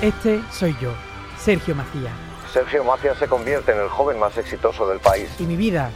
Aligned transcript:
Este 0.00 0.40
soy 0.52 0.76
yo, 0.80 0.94
Sergio 1.38 1.74
Macías. 1.74 2.12
Sergio 2.52 2.84
Macías 2.84 3.18
se 3.18 3.26
convierte 3.26 3.72
en 3.72 3.78
el 3.78 3.88
joven 3.88 4.16
más 4.16 4.38
exitoso 4.38 4.88
del 4.88 5.00
país. 5.00 5.28
Y 5.40 5.42
mi 5.42 5.56
vida 5.56 5.90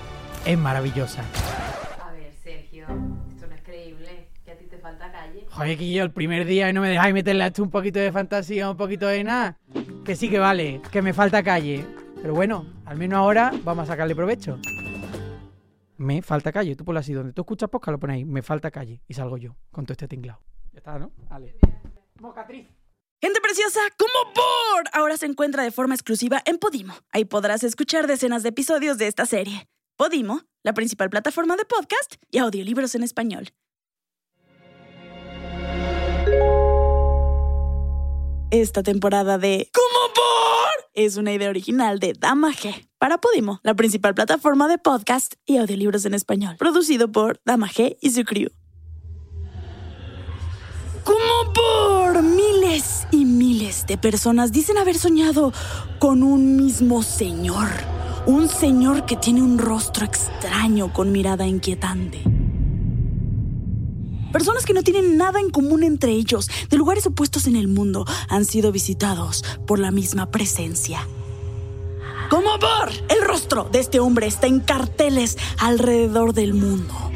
es 0.45 0.59
maravillosa. 0.59 1.23
A 2.05 2.11
ver, 2.11 2.33
Sergio, 2.43 2.85
esto 3.29 3.47
no 3.47 3.55
es 3.55 3.63
creíble. 3.63 4.27
Que 4.45 4.51
a 4.51 4.59
ti 4.59 4.67
te 4.67 4.79
falta 4.79 5.13
calle. 5.13 5.47
Joder, 5.49 5.79
que 5.79 5.93
yo 5.93 6.03
el 6.03 6.11
primer 6.11 6.47
día 6.47 6.69
y 6.69 6.73
no 6.73 6.81
me 6.81 6.89
dejáis 6.89 7.15
meterle 7.15 7.45
a 7.45 7.47
esto 7.47 7.63
un 7.63 7.71
poquito 7.71 8.01
de 8.01 8.11
fantasía, 8.11 8.69
un 8.69 8.77
poquito 8.77 9.07
de 9.07 9.23
nada. 9.23 9.57
Que 10.05 10.17
sí 10.17 10.29
que 10.29 10.41
vale, 10.41 10.83
que 10.91 11.01
me 11.01 11.13
falta 11.13 11.45
calle. 11.45 11.87
Pero 12.21 12.35
bueno, 12.35 12.67
al 12.87 12.97
menos 12.97 13.19
ahora 13.19 13.53
vamos 13.63 13.85
a 13.85 13.93
sacarle 13.93 14.17
provecho. 14.17 14.59
Me 15.99 16.23
falta 16.23 16.51
calle. 16.51 16.75
Tú 16.75 16.85
ponlo 16.85 16.99
así, 16.99 17.13
donde 17.13 17.33
tú 17.33 17.43
escuchas 17.43 17.71
podcast 17.71 17.93
lo 17.93 18.01
ponéis. 18.01 18.27
Me 18.27 18.43
falta 18.43 18.73
calle. 18.73 19.01
Y 19.07 19.15
salgo 19.15 19.39
yo 19.39 19.55
con 19.71 19.87
todo 19.87 19.93
este 19.93 20.09
tinglado. 20.09 20.41
Ya 20.73 20.79
está, 20.79 20.99
¿no? 20.99 21.13
Vale. 21.31 21.55
Mocatriz. 22.19 22.82
Gente 23.25 23.41
preciosa, 23.41 23.79
como 23.97 24.35
por 24.35 24.85
ahora 24.93 25.17
se 25.17 25.27
encuentra 25.27 25.63
de 25.63 25.71
forma 25.71 25.95
exclusiva 25.95 26.43
en 26.45 26.59
Podimo. 26.59 26.93
Ahí 27.13 27.25
podrás 27.25 27.63
escuchar 27.63 28.09
decenas 28.09 28.43
de 28.43 28.49
episodios 28.49 28.99
de 28.99 29.07
esta 29.07 29.27
serie. 29.27 29.69
Podimo, 29.97 30.41
la 30.65 30.75
principal 30.75 31.09
plataforma 31.09 31.55
de 31.55 31.65
podcast 31.65 32.17
y 32.33 32.39
audiolibros 32.39 32.97
en 32.97 33.05
español. 33.05 33.51
Esta 38.51 38.83
temporada 38.83 39.39
de 39.39 39.71
¿Cómo 39.73 40.13
por? 40.13 40.91
es 40.93 41.17
una 41.17 41.33
idea 41.33 41.49
original 41.49 42.01
de 42.01 42.15
Dama 42.15 42.51
G 42.51 42.89
para 42.99 43.19
Podimo, 43.19 43.61
la 43.63 43.75
principal 43.75 44.17
plataforma 44.17 44.67
de 44.67 44.79
podcast 44.79 45.35
y 45.47 45.59
audiolibros 45.59 46.05
en 46.07 46.15
español, 46.15 46.57
producido 46.59 47.13
por 47.13 47.41
Dama 47.45 47.69
G 47.69 47.97
y 48.01 48.11
su 48.11 48.25
crew. 48.25 48.51
Como 51.05 51.53
por 51.53 51.92
y 53.11 53.27
miles 53.27 53.87
de 53.87 53.99
personas 53.99 54.51
dicen 54.51 54.79
haber 54.79 54.97
soñado 54.97 55.53
con 55.99 56.23
un 56.23 56.57
mismo 56.57 57.03
señor. 57.03 57.69
Un 58.25 58.49
señor 58.49 59.05
que 59.05 59.17
tiene 59.17 59.43
un 59.43 59.59
rostro 59.59 60.07
extraño 60.07 60.91
con 60.91 61.13
mirada 61.13 61.47
inquietante. 61.47 62.23
Personas 64.33 64.65
que 64.65 64.73
no 64.73 64.83
tienen 64.83 65.19
nada 65.19 65.39
en 65.39 65.51
común 65.51 65.83
entre 65.83 66.13
ellos, 66.13 66.49
de 66.71 66.79
lugares 66.79 67.07
opuestos 67.07 67.47
en 67.47 67.57
el 67.57 67.69
mundo, 67.69 68.07
han 68.31 68.47
sido 68.47 68.73
visitados 68.73 69.45
por 69.67 69.79
la 69.79 69.91
misma 69.91 70.31
presencia. 70.31 71.07
Como 72.31 72.59
por 72.59 72.89
el 73.11 73.23
rostro 73.23 73.69
de 73.71 73.81
este 73.81 74.01
hombre 74.01 74.27
está 74.27 74.47
en 74.47 74.61
carteles 74.61 75.37
alrededor 75.59 76.33
del 76.33 76.55
mundo. 76.55 77.12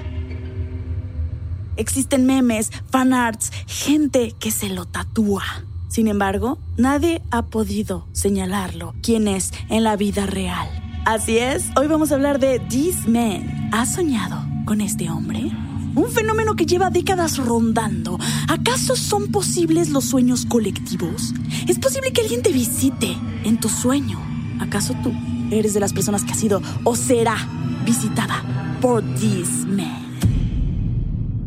Existen 1.76 2.26
memes, 2.26 2.72
fanarts, 2.90 3.50
gente 3.66 4.34
que 4.38 4.50
se 4.50 4.68
lo 4.68 4.86
tatúa. 4.86 5.44
Sin 5.88 6.08
embargo, 6.08 6.58
nadie 6.76 7.22
ha 7.30 7.42
podido 7.46 8.06
señalarlo 8.12 8.94
quién 9.02 9.28
es 9.28 9.52
en 9.68 9.84
la 9.84 9.96
vida 9.96 10.26
real. 10.26 10.68
Así 11.06 11.38
es, 11.38 11.70
hoy 11.76 11.86
vamos 11.86 12.10
a 12.10 12.16
hablar 12.16 12.40
de 12.40 12.58
This 12.58 13.06
Man. 13.06 13.70
¿Has 13.72 13.94
soñado 13.94 14.44
con 14.64 14.80
este 14.80 15.08
hombre? 15.08 15.52
Un 15.94 16.10
fenómeno 16.10 16.56
que 16.56 16.66
lleva 16.66 16.90
décadas 16.90 17.38
rondando. 17.38 18.18
¿Acaso 18.48 18.96
son 18.96 19.28
posibles 19.28 19.88
los 19.88 20.04
sueños 20.04 20.44
colectivos? 20.44 21.32
¿Es 21.68 21.78
posible 21.78 22.12
que 22.12 22.22
alguien 22.22 22.42
te 22.42 22.52
visite 22.52 23.16
en 23.44 23.58
tu 23.58 23.68
sueño? 23.68 24.18
¿Acaso 24.60 24.94
tú 25.02 25.12
eres 25.50 25.74
de 25.74 25.80
las 25.80 25.92
personas 25.92 26.24
que 26.24 26.32
ha 26.32 26.36
sido 26.36 26.60
o 26.84 26.96
será 26.96 27.36
visitada 27.84 28.42
por 28.82 29.02
This 29.14 29.64
Man? 29.66 30.05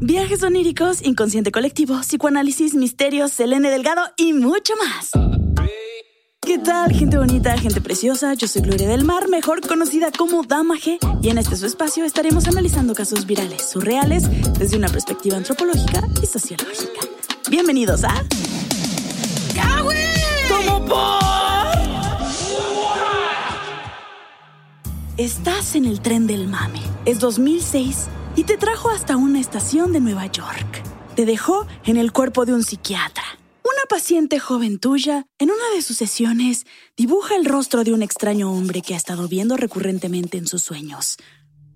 Viajes 0.01 0.43
oníricos, 0.43 1.01
inconsciente 1.03 1.51
colectivo, 1.51 1.99
psicoanálisis, 1.99 2.73
misterios, 2.73 3.33
Selene 3.33 3.69
Delgado 3.69 4.01
y 4.15 4.31
mucho 4.31 4.73
más. 4.77 5.11
¿Qué 6.39 6.57
tal, 6.57 6.93
gente 6.93 7.17
bonita, 7.17 7.57
gente 7.57 7.81
preciosa? 7.81 8.33
Yo 8.33 8.47
soy 8.47 8.61
Gloria 8.61 8.87
del 8.87 9.03
Mar, 9.03 9.27
mejor 9.27 9.59
conocida 9.59 10.09
como 10.17 10.43
Dama 10.43 10.75
G, 10.75 10.99
y 11.21 11.29
en 11.29 11.37
este 11.37 11.57
su 11.57 11.65
espacio 11.65 12.05
estaremos 12.05 12.47
analizando 12.47 12.95
casos 12.95 13.25
virales, 13.25 13.69
surreales, 13.69 14.23
desde 14.57 14.77
una 14.77 14.87
perspectiva 14.87 15.35
antropológica 15.35 16.01
y 16.23 16.25
sociológica. 16.25 17.01
Bienvenidos 17.49 18.05
a. 18.05 18.23
¡Como 20.47 20.85
por! 20.85 21.19
Estás 25.17 25.75
en 25.75 25.83
el 25.83 25.99
tren 25.99 26.25
del 26.25 26.47
mame. 26.47 26.79
Es 27.03 27.19
2006 27.19 28.07
y 28.39 28.45
te 28.45 28.55
trajo 28.55 28.89
hasta 28.89 29.17
una 29.17 29.41
estación 29.41 29.91
de 29.91 29.99
Nueva 29.99 30.25
York. 30.27 30.81
Te 31.13 31.25
dejó 31.25 31.67
en 31.83 31.97
el 31.97 32.13
cuerpo 32.13 32.45
de 32.45 32.53
un 32.53 32.63
psiquiatra. 32.63 33.25
Una 33.63 33.83
paciente 33.89 34.39
joven 34.39 34.79
tuya, 34.79 35.25
en 35.39 35.49
una 35.51 35.75
de 35.75 35.81
sus 35.81 35.97
sesiones, 35.97 36.65
dibuja 36.95 37.35
el 37.35 37.43
rostro 37.43 37.83
de 37.83 37.91
un 37.91 38.01
extraño 38.01 38.49
hombre 38.49 38.81
que 38.81 38.93
ha 38.93 38.97
estado 38.97 39.27
viendo 39.27 39.57
recurrentemente 39.57 40.37
en 40.37 40.47
sus 40.47 40.63
sueños. 40.63 41.17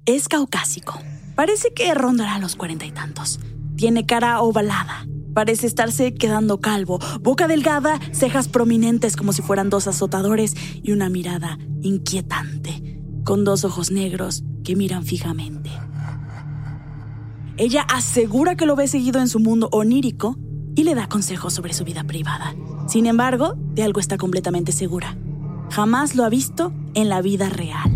Es 0.06 0.30
caucásico. 0.30 0.98
Parece 1.36 1.74
que 1.74 1.94
rondará 1.94 2.40
los 2.40 2.56
cuarenta 2.56 2.86
y 2.86 2.92
tantos. 2.92 3.42
Tiene 3.76 4.06
cara 4.06 4.40
ovalada. 4.40 5.06
Parece 5.34 5.68
estarse 5.68 6.14
quedando 6.14 6.62
calvo, 6.62 6.98
boca 7.20 7.50
delgada, 7.50 8.00
cejas 8.14 8.48
prominentes 8.48 9.18
como 9.18 9.34
si 9.34 9.42
fueran 9.42 9.70
dos 9.70 9.88
azotadores 9.88 10.56
y 10.82 10.94
una 10.94 11.10
mirada 11.10 11.58
inquietante, 11.82 13.02
con 13.26 13.44
dos 13.44 13.66
ojos 13.66 13.92
negros 13.92 14.46
que 14.64 14.78
miran 14.78 15.04
fijamente. 15.04 15.70
Ella 17.58 17.84
asegura 17.84 18.56
que 18.56 18.66
lo 18.66 18.76
ve 18.76 18.88
seguido 18.88 19.20
en 19.20 19.28
su 19.28 19.40
mundo 19.40 19.70
onírico 19.72 20.38
y 20.76 20.84
le 20.84 20.96
da 20.96 21.08
consejos 21.08 21.54
sobre 21.54 21.74
su 21.74 21.84
vida 21.84 22.04
privada. 22.04 22.56
Sin 22.88 23.06
embargo, 23.06 23.56
de 23.74 23.84
algo 23.84 24.00
está 24.00 24.18
completamente 24.18 24.72
segura. 24.72 25.16
Jamás 25.70 26.16
lo 26.16 26.24
ha 26.24 26.30
visto 26.30 26.74
en 26.96 27.10
la 27.10 27.22
vida 27.22 27.50
real. 27.50 27.92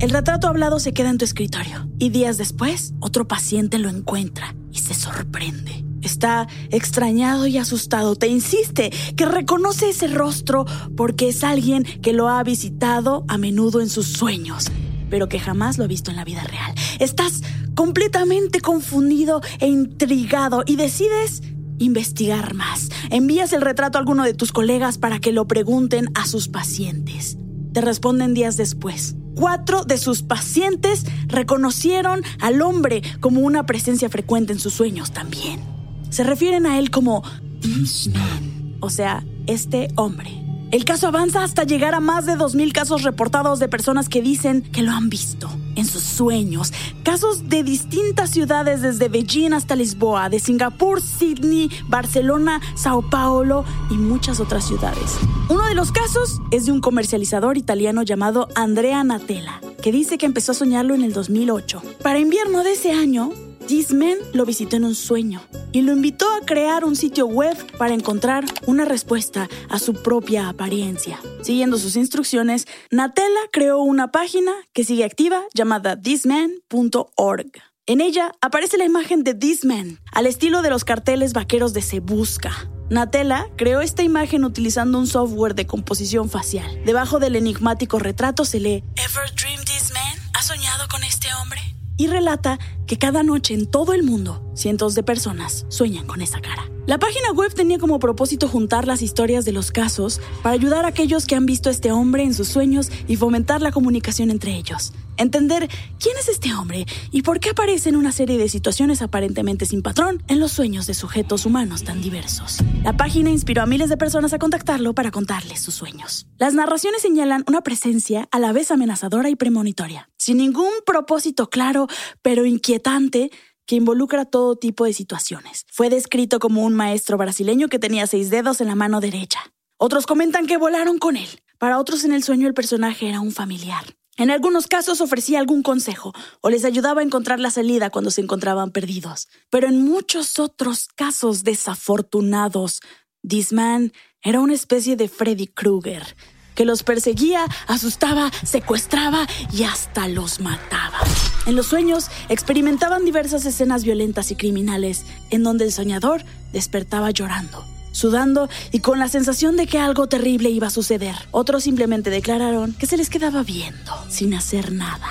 El 0.00 0.10
retrato 0.10 0.48
hablado 0.48 0.80
se 0.80 0.92
queda 0.92 1.10
en 1.10 1.18
tu 1.18 1.24
escritorio 1.24 1.88
y 1.98 2.08
días 2.08 2.38
después 2.38 2.94
otro 3.00 3.28
paciente 3.28 3.78
lo 3.78 3.88
encuentra 3.88 4.54
y 4.72 4.78
se 4.78 4.94
sorprende. 4.94 5.84
Está 6.00 6.48
extrañado 6.70 7.46
y 7.46 7.58
asustado. 7.58 8.16
Te 8.16 8.26
insiste 8.26 8.90
que 9.16 9.26
reconoce 9.26 9.90
ese 9.90 10.08
rostro 10.08 10.64
porque 10.96 11.28
es 11.28 11.44
alguien 11.44 11.84
que 11.84 12.12
lo 12.12 12.28
ha 12.28 12.42
visitado 12.42 13.24
a 13.28 13.38
menudo 13.38 13.80
en 13.80 13.88
sus 13.88 14.08
sueños, 14.08 14.72
pero 15.12 15.28
que 15.28 15.38
jamás 15.38 15.76
lo 15.76 15.84
ha 15.84 15.88
visto 15.88 16.10
en 16.10 16.16
la 16.16 16.24
vida 16.24 16.42
real. 16.42 16.74
Estás 16.98 17.42
completamente 17.74 18.62
confundido 18.62 19.42
e 19.60 19.68
intrigado 19.68 20.62
y 20.64 20.76
decides 20.76 21.42
investigar 21.78 22.54
más. 22.54 22.88
Envías 23.10 23.52
el 23.52 23.60
retrato 23.60 23.98
a 23.98 24.00
alguno 24.00 24.24
de 24.24 24.32
tus 24.32 24.52
colegas 24.52 24.96
para 24.96 25.18
que 25.18 25.32
lo 25.32 25.46
pregunten 25.46 26.08
a 26.14 26.24
sus 26.24 26.48
pacientes. 26.48 27.36
Te 27.74 27.82
responden 27.82 28.32
días 28.32 28.56
después. 28.56 29.14
Cuatro 29.34 29.84
de 29.84 29.98
sus 29.98 30.22
pacientes 30.22 31.04
reconocieron 31.26 32.22
al 32.40 32.62
hombre 32.62 33.02
como 33.20 33.42
una 33.42 33.66
presencia 33.66 34.08
frecuente 34.08 34.54
en 34.54 34.60
sus 34.60 34.72
sueños 34.72 35.12
también. 35.12 35.60
Se 36.08 36.24
refieren 36.24 36.64
a 36.64 36.78
él 36.78 36.90
como 36.90 37.22
this 37.60 38.08
man, 38.08 38.76
o 38.80 38.88
sea, 38.88 39.22
este 39.46 39.88
hombre. 39.96 40.41
El 40.72 40.86
caso 40.86 41.06
avanza 41.06 41.44
hasta 41.44 41.64
llegar 41.64 41.94
a 41.94 42.00
más 42.00 42.24
de 42.24 42.32
2.000 42.32 42.72
casos 42.72 43.02
reportados 43.02 43.58
de 43.58 43.68
personas 43.68 44.08
que 44.08 44.22
dicen 44.22 44.62
que 44.62 44.80
lo 44.80 44.92
han 44.92 45.10
visto 45.10 45.50
en 45.74 45.84
sus 45.84 46.02
sueños. 46.02 46.72
Casos 47.02 47.50
de 47.50 47.62
distintas 47.62 48.30
ciudades 48.30 48.80
desde 48.80 49.10
Beijing 49.10 49.52
hasta 49.52 49.76
Lisboa, 49.76 50.30
de 50.30 50.40
Singapur, 50.40 51.02
Sydney, 51.02 51.70
Barcelona, 51.88 52.62
Sao 52.74 53.02
Paulo 53.02 53.66
y 53.90 53.98
muchas 53.98 54.40
otras 54.40 54.66
ciudades. 54.66 55.18
Uno 55.50 55.66
de 55.66 55.74
los 55.74 55.92
casos 55.92 56.40
es 56.50 56.64
de 56.64 56.72
un 56.72 56.80
comercializador 56.80 57.58
italiano 57.58 58.02
llamado 58.02 58.48
Andrea 58.54 59.04
Natella, 59.04 59.60
que 59.82 59.92
dice 59.92 60.16
que 60.16 60.24
empezó 60.24 60.52
a 60.52 60.54
soñarlo 60.54 60.94
en 60.94 61.02
el 61.02 61.12
2008. 61.12 61.82
Para 62.02 62.18
invierno 62.18 62.64
de 62.64 62.72
ese 62.72 62.92
año, 62.92 63.30
Disman 63.72 64.18
lo 64.34 64.44
visitó 64.44 64.76
en 64.76 64.84
un 64.84 64.94
sueño 64.94 65.40
y 65.72 65.80
lo 65.80 65.94
invitó 65.94 66.30
a 66.30 66.44
crear 66.44 66.84
un 66.84 66.94
sitio 66.94 67.24
web 67.24 67.56
para 67.78 67.94
encontrar 67.94 68.44
una 68.66 68.84
respuesta 68.84 69.48
a 69.70 69.78
su 69.78 69.94
propia 69.94 70.50
apariencia. 70.50 71.18
Siguiendo 71.40 71.78
sus 71.78 71.96
instrucciones, 71.96 72.66
Natella 72.90 73.40
creó 73.50 73.78
una 73.78 74.12
página 74.12 74.52
que 74.74 74.84
sigue 74.84 75.04
activa 75.04 75.44
llamada 75.54 75.98
thisman.org. 75.98 77.50
En 77.86 78.02
ella 78.02 78.32
aparece 78.42 78.76
la 78.76 78.84
imagen 78.84 79.24
de 79.24 79.32
Disman, 79.32 80.00
al 80.12 80.26
estilo 80.26 80.60
de 80.60 80.68
los 80.68 80.84
carteles 80.84 81.32
vaqueros 81.32 81.72
de 81.72 81.80
Se 81.80 82.00
Busca. 82.00 82.68
Natella 82.90 83.46
creó 83.56 83.80
esta 83.80 84.02
imagen 84.02 84.44
utilizando 84.44 84.98
un 84.98 85.06
software 85.06 85.54
de 85.54 85.66
composición 85.66 86.28
facial. 86.28 86.84
Debajo 86.84 87.20
del 87.20 87.36
enigmático 87.36 87.98
retrato 87.98 88.44
se 88.44 88.60
lee 88.60 88.84
¿Ever 88.96 89.34
dreamed 89.34 89.64
this 89.64 89.90
man? 89.94 90.30
¿Has 90.34 90.48
soñado 90.48 90.86
con 90.88 91.02
este 91.04 91.28
hombre? 91.40 91.71
Y 91.96 92.06
relata 92.06 92.58
que 92.86 92.98
cada 92.98 93.22
noche 93.22 93.54
en 93.54 93.66
todo 93.66 93.92
el 93.92 94.02
mundo 94.02 94.42
cientos 94.54 94.94
de 94.94 95.02
personas 95.02 95.66
sueñan 95.68 96.06
con 96.06 96.22
esa 96.22 96.40
cara. 96.40 96.68
La 96.86 96.98
página 96.98 97.30
web 97.32 97.54
tenía 97.54 97.78
como 97.78 98.00
propósito 98.00 98.48
juntar 98.48 98.88
las 98.88 99.02
historias 99.02 99.44
de 99.44 99.52
los 99.52 99.70
casos 99.70 100.20
para 100.42 100.54
ayudar 100.54 100.84
a 100.84 100.88
aquellos 100.88 101.26
que 101.26 101.36
han 101.36 101.46
visto 101.46 101.68
a 101.68 101.72
este 101.72 101.92
hombre 101.92 102.24
en 102.24 102.34
sus 102.34 102.48
sueños 102.48 102.90
y 103.06 103.16
fomentar 103.16 103.62
la 103.62 103.70
comunicación 103.70 104.30
entre 104.30 104.56
ellos. 104.56 104.92
Entender 105.16 105.68
quién 105.98 106.16
es 106.18 106.28
este 106.28 106.54
hombre 106.54 106.86
y 107.10 107.22
por 107.22 107.40
qué 107.40 107.50
aparece 107.50 107.88
en 107.88 107.96
una 107.96 108.12
serie 108.12 108.38
de 108.38 108.48
situaciones 108.48 109.02
aparentemente 109.02 109.66
sin 109.66 109.82
patrón 109.82 110.22
en 110.28 110.40
los 110.40 110.52
sueños 110.52 110.86
de 110.86 110.94
sujetos 110.94 111.46
humanos 111.46 111.84
tan 111.84 112.00
diversos. 112.00 112.58
La 112.82 112.96
página 112.96 113.30
inspiró 113.30 113.62
a 113.62 113.66
miles 113.66 113.88
de 113.88 113.96
personas 113.96 114.32
a 114.32 114.38
contactarlo 114.38 114.94
para 114.94 115.10
contarles 115.10 115.60
sus 115.60 115.74
sueños. 115.74 116.26
Las 116.38 116.54
narraciones 116.54 117.02
señalan 117.02 117.44
una 117.46 117.62
presencia 117.62 118.28
a 118.30 118.38
la 118.38 118.52
vez 118.52 118.70
amenazadora 118.70 119.28
y 119.28 119.36
premonitoria, 119.36 120.08
sin 120.18 120.38
ningún 120.38 120.72
propósito 120.86 121.48
claro, 121.50 121.86
pero 122.22 122.46
inquietante 122.46 123.30
que 123.66 123.76
involucra 123.76 124.24
todo 124.24 124.56
tipo 124.56 124.84
de 124.84 124.92
situaciones. 124.92 125.64
Fue 125.70 125.88
descrito 125.88 126.38
como 126.38 126.62
un 126.62 126.74
maestro 126.74 127.16
brasileño 127.16 127.68
que 127.68 127.78
tenía 127.78 128.06
seis 128.06 128.30
dedos 128.30 128.60
en 128.60 128.68
la 128.68 128.74
mano 128.74 129.00
derecha. 129.00 129.40
Otros 129.78 130.06
comentan 130.06 130.46
que 130.46 130.56
volaron 130.56 130.98
con 130.98 131.16
él. 131.16 131.28
Para 131.58 131.78
otros 131.78 132.04
en 132.04 132.12
el 132.12 132.22
sueño 132.22 132.48
el 132.48 132.54
personaje 132.54 133.08
era 133.08 133.20
un 133.20 133.32
familiar. 133.32 133.84
En 134.18 134.30
algunos 134.30 134.66
casos 134.66 135.00
ofrecía 135.00 135.38
algún 135.38 135.62
consejo 135.62 136.12
o 136.42 136.50
les 136.50 136.64
ayudaba 136.64 137.00
a 137.00 137.04
encontrar 137.04 137.40
la 137.40 137.50
salida 137.50 137.88
cuando 137.88 138.10
se 138.10 138.20
encontraban 138.20 138.70
perdidos. 138.70 139.28
Pero 139.48 139.68
en 139.68 139.82
muchos 139.84 140.38
otros 140.38 140.88
casos 140.94 141.44
desafortunados, 141.44 142.80
Disman 143.22 143.92
era 144.22 144.40
una 144.40 144.54
especie 144.54 144.96
de 144.96 145.08
Freddy 145.08 145.46
Krueger 145.46 146.14
que 146.54 146.66
los 146.66 146.82
perseguía, 146.82 147.46
asustaba, 147.66 148.30
secuestraba 148.44 149.26
y 149.50 149.64
hasta 149.64 150.06
los 150.08 150.40
mataba. 150.40 150.98
En 151.46 151.56
los 151.56 151.66
sueños 151.66 152.08
experimentaban 152.28 153.06
diversas 153.06 153.46
escenas 153.46 153.84
violentas 153.84 154.30
y 154.30 154.36
criminales 154.36 155.06
en 155.30 155.42
donde 155.42 155.64
el 155.64 155.72
soñador 155.72 156.22
despertaba 156.52 157.10
llorando 157.10 157.64
sudando 157.92 158.48
y 158.72 158.80
con 158.80 158.98
la 158.98 159.08
sensación 159.08 159.56
de 159.56 159.66
que 159.66 159.78
algo 159.78 160.08
terrible 160.08 160.50
iba 160.50 160.66
a 160.66 160.70
suceder. 160.70 161.14
Otros 161.30 161.64
simplemente 161.64 162.10
declararon 162.10 162.72
que 162.72 162.86
se 162.86 162.96
les 162.96 163.08
quedaba 163.08 163.42
viendo, 163.42 163.92
sin 164.08 164.34
hacer 164.34 164.72
nada. 164.72 165.08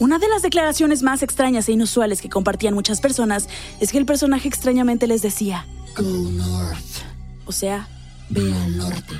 Una 0.00 0.18
de 0.18 0.28
las 0.28 0.42
declaraciones 0.42 1.02
más 1.02 1.22
extrañas 1.22 1.68
e 1.68 1.72
inusuales 1.72 2.20
que 2.20 2.28
compartían 2.28 2.74
muchas 2.74 3.00
personas 3.00 3.48
es 3.80 3.92
que 3.92 3.98
el 3.98 4.06
personaje 4.06 4.48
extrañamente 4.48 5.06
les 5.06 5.22
decía, 5.22 5.66
Go 5.96 6.02
north. 6.02 6.76
O 7.46 7.52
sea, 7.52 7.88
ve 8.28 8.52
al 8.52 8.76
norte. 8.76 9.14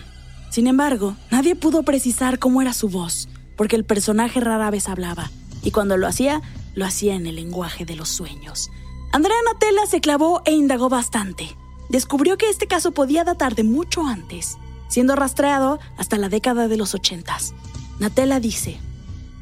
Sin 0.51 0.67
embargo, 0.67 1.17
nadie 1.31 1.55
pudo 1.55 1.85
precisar 1.85 2.39
cómo 2.39 2.61
era 2.61 2.73
su 2.73 2.89
voz, 2.89 3.29
porque 3.57 3.77
el 3.77 3.85
personaje 3.85 4.41
rara 4.41 4.71
vez 4.71 4.89
hablaba, 4.89 5.31
y 5.63 5.71
cuando 5.71 5.97
lo 5.97 6.09
hacía, 6.09 6.43
lo 6.75 6.85
hacía 6.85 7.15
en 7.15 7.27
el 7.27 7.37
lenguaje 7.37 7.85
de 7.85 7.95
los 7.95 8.09
sueños. 8.09 8.71
Andrea 9.13 9.37
Natella 9.47 9.87
se 9.89 10.01
clavó 10.01 10.43
e 10.45 10.53
indagó 10.53 10.89
bastante 10.89 11.57
descubrió 11.89 12.37
que 12.37 12.49
este 12.51 12.67
caso 12.67 12.93
podía 12.93 13.25
datar 13.25 13.55
de 13.55 13.65
mucho 13.65 14.07
antes, 14.07 14.57
siendo 14.89 15.17
rastreado 15.17 15.79
hasta 15.99 16.17
la 16.19 16.29
década 16.29 16.69
de 16.69 16.77
los 16.77 16.95
ochentas. 16.95 17.55
Natella 17.99 18.41
dice, 18.41 18.81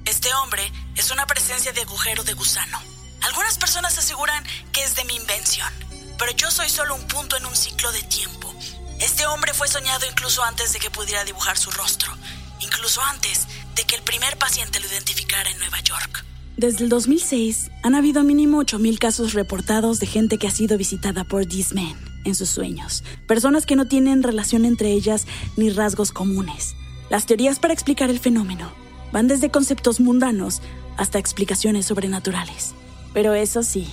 Este 0.05 0.33
hombre 0.35 0.71
es 0.95 1.11
una 1.11 1.27
presencia 1.27 1.73
de 1.73 1.83
agujero 1.83 2.25
de 2.25 2.35
gusano. 2.35 2.79
Algunas 3.23 3.59
personas 3.59 3.97
aseguran 3.99 4.45
que 4.73 4.83
es 4.83 4.95
de 4.95 5.05
mi 5.05 5.17
invención, 5.17 5.73
pero 6.19 6.33
yo 6.33 6.51
soy 6.51 6.69
solo 6.69 6.95
un 6.95 7.07
punto 7.07 7.37
en 7.37 7.47
un 7.47 7.57
ciclo 7.57 7.91
de 7.93 8.03
tiempo. 8.03 8.53
Este 9.01 9.27
hombre 9.27 9.55
fue 9.55 9.69
soñado 9.69 10.07
incluso 10.07 10.43
antes 10.45 10.73
de 10.73 10.79
que 10.79 10.91
pudiera 10.91 11.25
dibujar 11.25 11.57
su 11.57 11.71
rostro, 11.71 12.13
incluso 12.61 13.01
antes 13.03 13.47
de 13.75 13.85
que 13.85 13.97
el 13.97 14.03
primer 14.03 14.37
paciente 14.39 14.81
lo 14.81 14.87
identificara 14.87 15.51
en 15.51 15.59
Nueva 15.59 15.81
York. 15.81 16.25
Desde 16.57 16.85
el 16.85 16.91
2006 16.91 17.71
han 17.83 17.95
habido 17.95 18.23
mínimo 18.25 18.61
8.000 18.63 18.99
casos 18.99 19.33
reportados 19.33 20.01
de 20.01 20.07
gente 20.07 20.37
que 20.37 20.47
ha 20.47 20.51
sido 20.51 20.77
visitada 20.77 21.25
por 21.25 21.47
this 21.47 21.75
man 21.75 21.97
en 22.25 22.35
sus 22.35 22.51
sueños, 22.51 23.03
personas 23.27 23.65
que 23.65 23.75
no 23.75 23.87
tienen 23.87 24.23
relación 24.23 24.67
entre 24.67 24.93
ellas 24.93 25.27
ni 25.57 25.71
rasgos 25.71 26.13
comunes. 26.13 26.75
Las 27.09 27.25
teorías 27.25 27.59
para 27.59 27.73
explicar 27.73 28.11
el 28.11 28.19
fenómeno 28.19 28.71
van 29.13 29.29
desde 29.29 29.51
conceptos 29.51 29.99
mundanos 29.99 30.61
hasta 30.99 31.19
explicaciones 31.19 31.87
sobrenaturales. 31.87 32.75
Pero 33.15 33.33
eso 33.35 33.63
sí, 33.63 33.87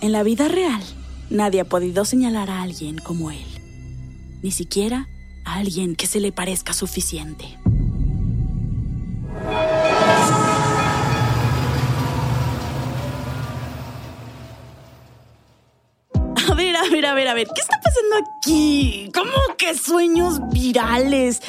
en 0.00 0.12
la 0.12 0.22
vida 0.22 0.48
real, 0.48 0.82
nadie 1.28 1.60
ha 1.60 1.68
podido 1.68 2.06
señalar 2.06 2.48
a 2.48 2.62
alguien 2.62 2.98
como 2.98 3.30
él, 3.30 3.46
ni 4.42 4.50
siquiera 4.50 5.08
a 5.44 5.56
alguien 5.56 5.94
que 5.94 6.06
se 6.06 6.20
le 6.20 6.32
parezca 6.32 6.72
suficiente. 6.72 7.58
a 16.90 16.90
ver, 16.90 17.06
a 17.06 17.14
ver, 17.14 17.28
a 17.28 17.34
ver, 17.34 17.46
¿qué 17.54 17.60
está 17.60 17.78
pasando 17.82 18.16
aquí? 18.16 19.10
¿Cómo 19.12 19.56
que 19.58 19.76
sueños 19.76 20.40
virales? 20.50 21.40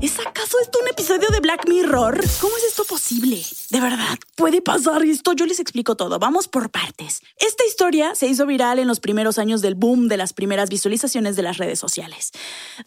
¿Es 0.00 0.18
acaso 0.18 0.58
esto 0.60 0.78
un 0.80 0.88
episodio 0.88 1.28
de 1.30 1.40
Black 1.40 1.68
Mirror? 1.68 2.20
¿Cómo 2.40 2.56
es 2.56 2.64
esto 2.64 2.84
posible? 2.84 3.40
De 3.70 3.80
verdad, 3.80 4.18
puede 4.34 4.60
pasar 4.60 5.04
esto. 5.04 5.34
Yo 5.34 5.46
les 5.46 5.60
explico 5.60 5.96
todo. 5.96 6.18
Vamos 6.18 6.48
por 6.48 6.70
partes. 6.70 7.20
Esta 7.36 7.64
historia 7.64 8.14
se 8.14 8.26
hizo 8.26 8.46
viral 8.46 8.78
en 8.80 8.88
los 8.88 8.98
primeros 8.98 9.38
años 9.38 9.60
del 9.60 9.76
boom 9.76 10.08
de 10.08 10.16
las 10.16 10.32
primeras 10.32 10.68
visualizaciones 10.68 11.36
de 11.36 11.42
las 11.42 11.58
redes 11.58 11.78
sociales. 11.78 12.32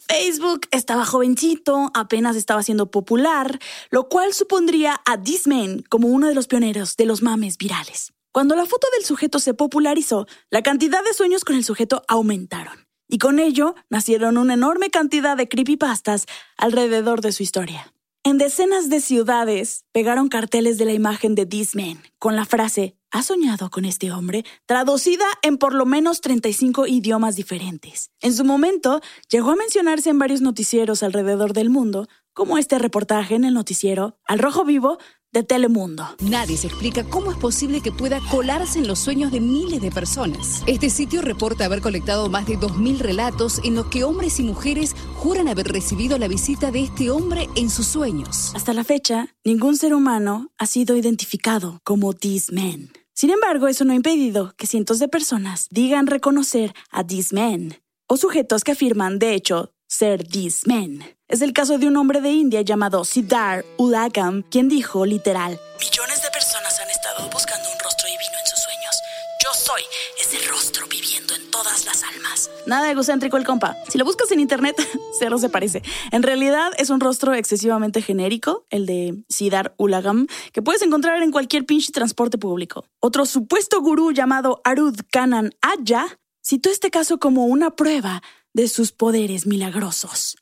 Facebook 0.07 0.67
estaba 0.71 1.05
jovencito, 1.05 1.91
apenas 1.93 2.35
estaba 2.35 2.63
siendo 2.63 2.91
popular, 2.91 3.59
lo 3.89 4.09
cual 4.09 4.33
supondría 4.33 5.01
a 5.05 5.17
Disman 5.17 5.83
como 5.89 6.09
uno 6.09 6.27
de 6.27 6.35
los 6.35 6.47
pioneros 6.47 6.97
de 6.97 7.05
los 7.05 7.21
mames 7.21 7.57
virales. 7.57 8.13
Cuando 8.31 8.55
la 8.55 8.65
foto 8.65 8.87
del 8.95 9.05
sujeto 9.05 9.39
se 9.39 9.53
popularizó, 9.53 10.25
la 10.49 10.63
cantidad 10.63 11.03
de 11.03 11.13
sueños 11.13 11.43
con 11.43 11.57
el 11.57 11.65
sujeto 11.65 12.03
aumentaron. 12.07 12.87
Y 13.09 13.17
con 13.17 13.39
ello 13.39 13.75
nacieron 13.89 14.37
una 14.37 14.53
enorme 14.53 14.89
cantidad 14.89 15.35
de 15.35 15.49
creepypastas 15.49 16.27
alrededor 16.55 17.19
de 17.19 17.33
su 17.33 17.43
historia. 17.43 17.93
En 18.23 18.37
decenas 18.37 18.89
de 18.89 19.01
ciudades 19.01 19.83
pegaron 19.91 20.29
carteles 20.29 20.77
de 20.77 20.85
la 20.85 20.93
imagen 20.93 21.35
de 21.35 21.45
This 21.45 21.75
Man 21.75 22.01
con 22.19 22.37
la 22.37 22.45
frase 22.45 22.95
¿Has 23.13 23.25
soñado 23.25 23.69
con 23.69 23.83
este 23.83 24.09
hombre? 24.13 24.45
traducida 24.65 25.25
en 25.41 25.57
por 25.57 25.73
lo 25.73 25.85
menos 25.85 26.21
35 26.21 26.87
idiomas 26.87 27.35
diferentes. 27.35 28.11
En 28.21 28.33
su 28.33 28.45
momento, 28.45 29.01
llegó 29.29 29.51
a 29.51 29.57
mencionarse 29.57 30.09
en 30.09 30.19
varios 30.19 30.39
noticieros 30.39 31.03
alrededor 31.03 31.51
del 31.51 31.69
mundo, 31.69 32.07
como 32.31 32.57
este 32.57 32.79
reportaje 32.79 33.35
en 33.35 33.43
el 33.43 33.53
noticiero 33.53 34.17
Al 34.23 34.39
Rojo 34.39 34.63
Vivo 34.63 34.97
de 35.31 35.43
Telemundo. 35.43 36.03
Nadie 36.19 36.57
se 36.57 36.67
explica 36.67 37.03
cómo 37.03 37.31
es 37.31 37.37
posible 37.37 37.81
que 37.81 37.91
pueda 37.91 38.19
colarse 38.29 38.79
en 38.79 38.87
los 38.87 38.99
sueños 38.99 39.31
de 39.31 39.39
miles 39.39 39.81
de 39.81 39.91
personas. 39.91 40.63
Este 40.67 40.89
sitio 40.89 41.21
reporta 41.21 41.65
haber 41.65 41.81
colectado 41.81 42.29
más 42.29 42.45
de 42.45 42.57
2.000 42.57 42.97
relatos 42.97 43.61
en 43.63 43.75
los 43.75 43.85
que 43.85 44.03
hombres 44.03 44.39
y 44.39 44.43
mujeres 44.43 44.95
juran 45.15 45.47
haber 45.47 45.67
recibido 45.67 46.17
la 46.17 46.27
visita 46.27 46.71
de 46.71 46.83
este 46.83 47.09
hombre 47.09 47.47
en 47.55 47.69
sus 47.69 47.87
sueños. 47.87 48.51
Hasta 48.55 48.73
la 48.73 48.83
fecha, 48.83 49.29
ningún 49.45 49.77
ser 49.77 49.93
humano 49.93 50.51
ha 50.57 50.65
sido 50.65 50.97
identificado 50.97 51.79
como 51.83 52.13
This 52.13 52.51
Man. 52.51 52.91
Sin 53.13 53.29
embargo, 53.29 53.67
eso 53.67 53.85
no 53.85 53.93
ha 53.93 53.95
impedido 53.95 54.53
que 54.57 54.67
cientos 54.67 54.99
de 54.99 55.07
personas 55.07 55.67
digan 55.69 56.07
reconocer 56.07 56.73
a 56.89 57.05
This 57.05 57.31
Man 57.31 57.75
o 58.07 58.17
sujetos 58.17 58.65
que 58.65 58.73
afirman, 58.73 59.19
de 59.19 59.33
hecho, 59.33 59.71
ser 59.87 60.27
This 60.27 60.67
Man. 60.67 61.03
Es 61.31 61.41
el 61.41 61.53
caso 61.53 61.77
de 61.77 61.87
un 61.87 61.95
hombre 61.95 62.19
de 62.19 62.29
India 62.29 62.61
llamado 62.61 63.05
Siddhar 63.05 63.63
Ulagam, 63.77 64.43
quien 64.43 64.67
dijo 64.67 65.05
literal, 65.05 65.57
Millones 65.79 66.21
de 66.21 66.29
personas 66.29 66.77
han 66.81 66.89
estado 66.89 67.29
buscando 67.29 67.69
un 67.71 67.79
rostro 67.79 68.05
divino 68.05 68.37
en 68.37 68.45
sus 68.45 68.59
sueños. 68.59 69.01
Yo 69.41 69.49
soy 69.53 69.81
ese 70.19 70.45
rostro 70.49 70.85
viviendo 70.89 71.33
en 71.33 71.49
todas 71.49 71.85
las 71.85 72.03
almas. 72.03 72.51
Nada 72.65 72.91
egocéntrico 72.91 73.37
el 73.37 73.45
compa. 73.45 73.77
Si 73.87 73.97
lo 73.97 74.03
buscas 74.03 74.29
en 74.33 74.41
internet, 74.41 74.75
cero 75.19 75.37
se 75.37 75.47
parece. 75.47 75.81
En 76.11 76.21
realidad 76.21 76.73
es 76.77 76.89
un 76.89 76.99
rostro 76.99 77.33
excesivamente 77.33 78.01
genérico, 78.01 78.65
el 78.69 78.85
de 78.85 79.23
Siddhar 79.29 79.73
Ulagam, 79.77 80.27
que 80.51 80.61
puedes 80.61 80.81
encontrar 80.81 81.23
en 81.23 81.31
cualquier 81.31 81.65
pinche 81.65 81.93
transporte 81.93 82.39
público. 82.39 82.83
Otro 82.99 83.25
supuesto 83.25 83.79
gurú 83.79 84.11
llamado 84.11 84.59
Arud 84.65 84.99
Kanan 85.09 85.51
Aya 85.61 86.19
citó 86.43 86.69
este 86.69 86.91
caso 86.91 87.19
como 87.19 87.45
una 87.45 87.77
prueba 87.77 88.21
de 88.51 88.67
sus 88.67 88.91
poderes 88.91 89.47
milagrosos. 89.47 90.40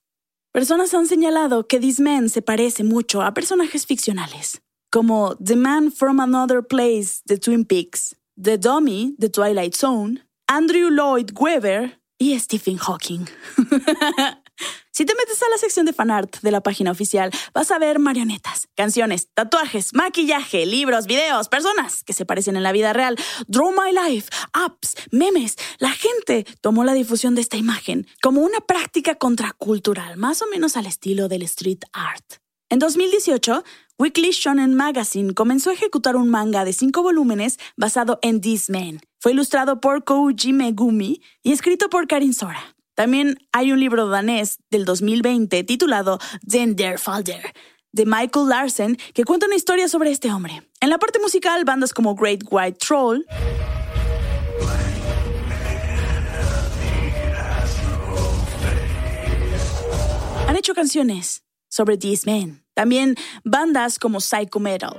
Personas 0.52 0.96
han 0.96 1.06
señalado 1.06 1.68
que 1.68 1.80
This 1.80 2.00
Man 2.00 2.28
se 2.28 2.42
parece 2.42 2.84
mucho 2.84 3.22
a 3.22 3.36
personajes 3.36 3.86
ficcionales, 3.86 4.64
como 4.92 5.36
The 5.36 5.56
Man 5.56 5.92
from 5.92 6.20
Another 6.20 6.64
Place 6.64 7.22
de 7.26 7.38
Twin 7.38 7.66
Peaks, 7.66 8.16
The 8.42 8.58
Dummy 8.58 9.14
de 9.20 9.30
Twilight 9.30 9.76
Zone, 9.76 10.26
Andrew 10.48 10.90
Lloyd 10.90 11.30
Webber 11.40 12.02
y 12.18 12.38
Stephen 12.40 12.78
Hawking. 12.78 13.28
Si 14.92 15.06
te 15.06 15.16
metes 15.16 15.42
a 15.42 15.50
la 15.50 15.58
sección 15.58 15.86
de 15.86 15.94
fanart 15.94 16.42
de 16.42 16.52
la 16.52 16.62
página 16.62 16.92
oficial, 16.92 17.32
vas 17.54 17.72
a 17.72 17.80
ver 17.80 18.00
marionetas, 18.00 18.68
canciones, 18.76 19.30
tatuajes, 19.34 19.94
maquillaje, 19.94 20.66
libros, 20.66 21.06
videos, 21.06 21.48
personas 21.48 22.04
que 22.04 22.14
se 22.14 22.26
parecen 22.26 22.58
en 22.58 22.64
la 22.64 22.72
vida 22.72 22.92
real, 22.92 23.16
Draw 23.48 23.72
My 23.72 23.94
Life, 23.94 24.30
apps, 24.52 24.96
memes. 25.12 25.56
La 25.78 25.92
gente 25.92 26.46
tomó 26.62 26.84
la 26.84 26.94
difusión 26.94 27.36
de 27.36 27.42
esta 27.42 27.58
imagen 27.58 28.08
como 28.22 28.42
una 28.42 28.60
práctica 28.60 29.16
contracultural, 29.16 30.18
más 30.18 30.42
o 30.42 30.48
menos 30.48 30.76
al 30.76 30.86
estilo 30.86 31.28
del 31.28 31.44
street 31.44 31.80
art. 31.94 32.26
En 32.70 32.80
2018, 32.80 33.64
Weekly 33.98 34.32
Shonen 34.32 34.76
Magazine 34.76 35.34
comenzó 35.34 35.72
a 35.72 35.74
ejecutar 35.74 36.16
un 36.16 36.30
manga 36.30 36.66
de 36.66 36.74
cinco 36.74 37.02
volúmenes 37.02 37.58
basado 37.76 38.20
en 38.22 38.42
This 38.42 38.70
Man. 38.70 39.02
Fue 39.20 39.32
ilustrado 39.32 39.82
por 39.82 40.04
Kouji 40.04 40.54
Megumi 40.54 41.22
y 41.42 41.52
escrito 41.52 41.90
por 41.90 42.08
Karin 42.08 42.34
Sora. 42.34 42.76
También 43.00 43.40
hay 43.54 43.72
un 43.72 43.80
libro 43.80 44.10
danés 44.10 44.60
del 44.70 44.84
2020 44.84 45.64
titulado 45.64 46.20
Falder, 46.98 47.54
de 47.94 48.06
Michael 48.06 48.50
Larsen, 48.50 48.98
que 49.14 49.24
cuenta 49.24 49.46
una 49.46 49.56
historia 49.56 49.88
sobre 49.88 50.12
este 50.12 50.30
hombre. 50.34 50.70
En 50.82 50.90
la 50.90 50.98
parte 50.98 51.18
musical, 51.18 51.64
bandas 51.64 51.94
como 51.94 52.14
Great 52.14 52.42
White 52.52 52.78
Troll, 52.86 53.24
han 60.46 60.58
hecho 60.58 60.74
canciones 60.74 61.46
sobre 61.70 61.98
These 61.98 62.30
Men. 62.30 62.66
También 62.74 63.16
bandas 63.46 63.98
como 63.98 64.20
Psycho 64.20 64.60
Metal. 64.60 64.98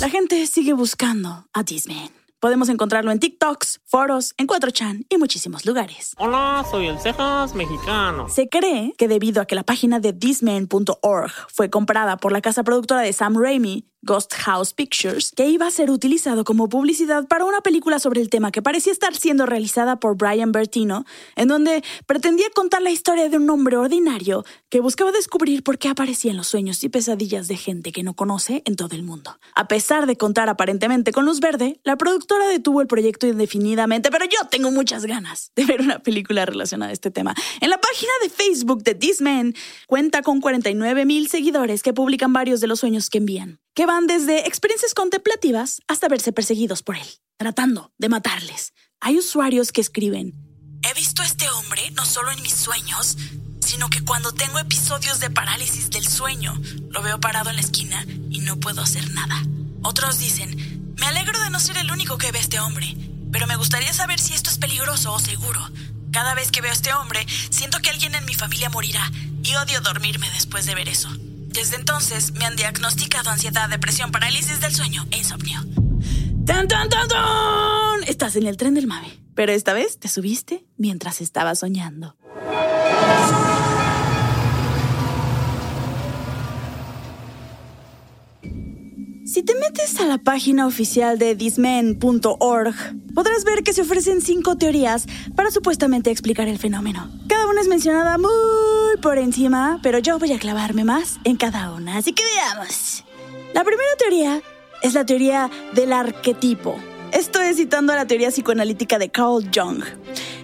La 0.00 0.08
gente 0.08 0.46
sigue 0.46 0.72
buscando 0.72 1.44
a 1.52 1.62
Men. 1.86 2.10
Podemos 2.40 2.70
encontrarlo 2.70 3.12
en 3.12 3.20
TikToks, 3.20 3.82
foros, 3.84 4.32
en 4.38 4.46
4chan 4.46 5.04
y 5.10 5.18
muchísimos 5.18 5.66
lugares. 5.66 6.14
Hola, 6.16 6.64
soy 6.70 6.86
el 6.86 6.98
Cejas 6.98 7.54
mexicano. 7.54 8.26
Se 8.30 8.48
cree 8.48 8.94
que 8.96 9.08
debido 9.08 9.42
a 9.42 9.44
que 9.44 9.54
la 9.54 9.62
página 9.62 10.00
de 10.00 10.14
thisman.org 10.14 11.30
fue 11.48 11.68
comprada 11.68 12.16
por 12.16 12.32
la 12.32 12.40
casa 12.40 12.64
productora 12.64 13.02
de 13.02 13.12
Sam 13.12 13.36
Raimi, 13.36 13.84
Ghost 14.02 14.32
House 14.34 14.72
Pictures, 14.72 15.32
que 15.36 15.46
iba 15.48 15.66
a 15.66 15.70
ser 15.70 15.90
utilizado 15.90 16.44
como 16.44 16.68
publicidad 16.68 17.28
para 17.28 17.44
una 17.44 17.60
película 17.60 17.98
sobre 17.98 18.22
el 18.22 18.30
tema 18.30 18.50
que 18.50 18.62
parecía 18.62 18.92
estar 18.92 19.14
siendo 19.14 19.44
realizada 19.44 20.00
por 20.00 20.16
Brian 20.16 20.52
Bertino, 20.52 21.04
en 21.36 21.48
donde 21.48 21.84
pretendía 22.06 22.46
contar 22.54 22.80
la 22.80 22.90
historia 22.90 23.28
de 23.28 23.36
un 23.36 23.50
hombre 23.50 23.76
ordinario 23.76 24.44
que 24.70 24.80
buscaba 24.80 25.12
descubrir 25.12 25.62
por 25.62 25.78
qué 25.78 25.88
aparecían 25.88 26.36
los 26.36 26.46
sueños 26.46 26.82
y 26.82 26.88
pesadillas 26.88 27.46
de 27.46 27.56
gente 27.56 27.92
que 27.92 28.02
no 28.02 28.14
conoce 28.14 28.62
en 28.64 28.76
todo 28.76 28.96
el 28.96 29.02
mundo. 29.02 29.38
A 29.54 29.68
pesar 29.68 30.06
de 30.06 30.16
contar 30.16 30.48
aparentemente 30.48 31.12
con 31.12 31.26
luz 31.26 31.40
verde, 31.40 31.78
la 31.84 31.96
productora 31.96 32.48
detuvo 32.48 32.80
el 32.80 32.86
proyecto 32.86 33.26
indefinidamente, 33.26 34.10
pero 34.10 34.24
yo 34.24 34.48
tengo 34.50 34.70
muchas 34.70 35.04
ganas 35.04 35.52
de 35.56 35.66
ver 35.66 35.82
una 35.82 35.98
película 35.98 36.46
relacionada 36.46 36.90
a 36.90 36.94
este 36.94 37.10
tema. 37.10 37.34
En 37.60 37.68
la 37.68 37.78
página 37.78 38.12
de 38.22 38.30
Facebook 38.30 38.82
de 38.82 38.94
This 38.94 39.20
Man 39.20 39.54
cuenta 39.86 40.22
con 40.22 40.40
49 40.40 41.04
mil 41.04 41.28
seguidores 41.28 41.82
que 41.82 41.92
publican 41.92 42.32
varios 42.32 42.60
de 42.60 42.66
los 42.66 42.80
sueños 42.80 43.10
que 43.10 43.18
envían 43.18 43.60
que 43.74 43.86
van 43.86 44.06
desde 44.06 44.46
experiencias 44.46 44.94
contemplativas 44.94 45.80
hasta 45.88 46.08
verse 46.08 46.32
perseguidos 46.32 46.82
por 46.82 46.96
él, 46.96 47.06
tratando 47.36 47.92
de 47.98 48.08
matarles. 48.08 48.72
Hay 49.00 49.18
usuarios 49.18 49.72
que 49.72 49.80
escriben, 49.80 50.34
he 50.82 50.94
visto 50.94 51.22
a 51.22 51.26
este 51.26 51.48
hombre 51.50 51.90
no 51.92 52.04
solo 52.04 52.30
en 52.30 52.42
mis 52.42 52.54
sueños, 52.54 53.16
sino 53.60 53.88
que 53.90 54.02
cuando 54.02 54.32
tengo 54.32 54.58
episodios 54.58 55.20
de 55.20 55.30
parálisis 55.30 55.90
del 55.90 56.06
sueño, 56.06 56.60
lo 56.88 57.02
veo 57.02 57.20
parado 57.20 57.50
en 57.50 57.56
la 57.56 57.62
esquina 57.62 58.04
y 58.30 58.40
no 58.40 58.58
puedo 58.58 58.82
hacer 58.82 59.10
nada. 59.12 59.42
Otros 59.82 60.18
dicen, 60.18 60.94
me 60.98 61.06
alegro 61.06 61.38
de 61.40 61.50
no 61.50 61.60
ser 61.60 61.76
el 61.76 61.90
único 61.90 62.18
que 62.18 62.32
ve 62.32 62.38
a 62.38 62.42
este 62.42 62.60
hombre, 62.60 62.96
pero 63.30 63.46
me 63.46 63.56
gustaría 63.56 63.92
saber 63.92 64.18
si 64.18 64.34
esto 64.34 64.50
es 64.50 64.58
peligroso 64.58 65.12
o 65.12 65.18
seguro. 65.18 65.60
Cada 66.10 66.34
vez 66.34 66.50
que 66.50 66.60
veo 66.60 66.70
a 66.70 66.74
este 66.74 66.92
hombre, 66.92 67.24
siento 67.50 67.78
que 67.78 67.90
alguien 67.90 68.14
en 68.14 68.24
mi 68.24 68.34
familia 68.34 68.68
morirá 68.70 69.10
y 69.42 69.54
odio 69.54 69.80
dormirme 69.80 70.28
después 70.30 70.66
de 70.66 70.74
ver 70.74 70.88
eso. 70.88 71.08
Desde 71.52 71.76
entonces 71.76 72.32
me 72.32 72.44
han 72.44 72.54
diagnosticado 72.54 73.28
ansiedad, 73.28 73.68
depresión, 73.68 74.12
parálisis 74.12 74.60
del 74.60 74.72
sueño 74.72 75.06
e 75.10 75.18
insomnio. 75.18 75.60
¡Tan, 76.46 76.68
tan, 76.68 76.88
tan, 76.88 77.08
tan! 77.08 78.04
Estás 78.06 78.36
en 78.36 78.46
el 78.46 78.56
tren 78.56 78.74
del 78.74 78.86
mame, 78.86 79.08
pero 79.34 79.52
esta 79.52 79.72
vez 79.72 79.98
te 79.98 80.08
subiste 80.08 80.64
mientras 80.76 81.20
estabas 81.20 81.58
soñando. 81.58 82.16
Si 89.26 89.42
te 89.44 89.54
metes 89.54 90.00
a 90.00 90.06
la 90.06 90.18
página 90.18 90.66
oficial 90.66 91.18
de 91.18 91.36
thismen.org, 91.36 92.74
podrás 93.14 93.44
ver 93.44 93.62
que 93.62 93.72
se 93.72 93.82
ofrecen 93.82 94.22
cinco 94.22 94.56
teorías 94.56 95.06
para 95.36 95.50
supuestamente 95.50 96.10
explicar 96.10 96.48
el 96.48 96.58
fenómeno. 96.58 97.08
Cada 97.28 97.46
una 97.46 97.60
es 97.60 97.68
mencionada 97.68 98.18
muy 98.18 98.79
por 99.00 99.18
encima, 99.18 99.80
pero 99.82 99.98
yo 99.98 100.18
voy 100.18 100.32
a 100.32 100.38
clavarme 100.38 100.84
más 100.84 101.18
en 101.24 101.36
cada 101.36 101.72
una, 101.72 101.98
así 101.98 102.12
que 102.12 102.22
veamos. 102.22 103.04
La 103.54 103.64
primera 103.64 103.96
teoría 103.98 104.42
es 104.82 104.94
la 104.94 105.04
teoría 105.04 105.50
del 105.74 105.92
arquetipo. 105.92 106.76
Esto 107.12 107.40
es 107.40 107.56
citando 107.56 107.92
a 107.92 107.96
la 107.96 108.06
teoría 108.06 108.30
psicoanalítica 108.30 108.98
de 108.98 109.10
Carl 109.10 109.50
Jung. 109.54 109.82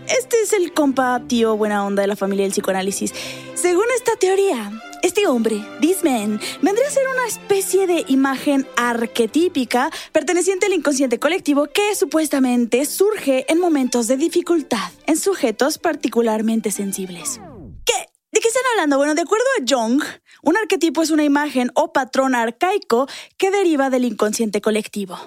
Este 0.08 0.40
es 0.42 0.52
el 0.52 0.72
compa 0.72 1.22
tío 1.26 1.56
buena 1.56 1.84
onda 1.84 2.02
de 2.02 2.08
la 2.08 2.16
familia 2.16 2.44
del 2.44 2.52
psicoanálisis. 2.52 3.12
Según 3.54 3.84
esta 3.94 4.12
teoría, 4.16 4.72
este 5.02 5.26
hombre, 5.26 5.62
this 5.80 6.02
man, 6.02 6.40
vendría 6.62 6.88
a 6.88 6.90
ser 6.90 7.06
una 7.08 7.26
especie 7.26 7.86
de 7.86 8.04
imagen 8.08 8.66
arquetípica 8.76 9.90
perteneciente 10.12 10.66
al 10.66 10.72
inconsciente 10.72 11.18
colectivo 11.18 11.66
que 11.66 11.94
supuestamente 11.94 12.84
surge 12.86 13.44
en 13.48 13.60
momentos 13.60 14.08
de 14.08 14.16
dificultad 14.16 14.90
en 15.06 15.16
sujetos 15.16 15.78
particularmente 15.78 16.70
sensibles. 16.70 17.40
¿De 18.36 18.40
qué 18.40 18.48
están 18.48 18.64
hablando? 18.72 18.98
Bueno, 18.98 19.14
de 19.14 19.22
acuerdo 19.22 19.46
a 19.58 19.64
Jung, 19.66 20.02
un 20.42 20.56
arquetipo 20.58 21.00
es 21.00 21.10
una 21.10 21.24
imagen 21.24 21.72
o 21.74 21.94
patrón 21.94 22.34
arcaico 22.34 23.08
que 23.38 23.50
deriva 23.50 23.88
del 23.88 24.04
inconsciente 24.04 24.60
colectivo. 24.60 25.18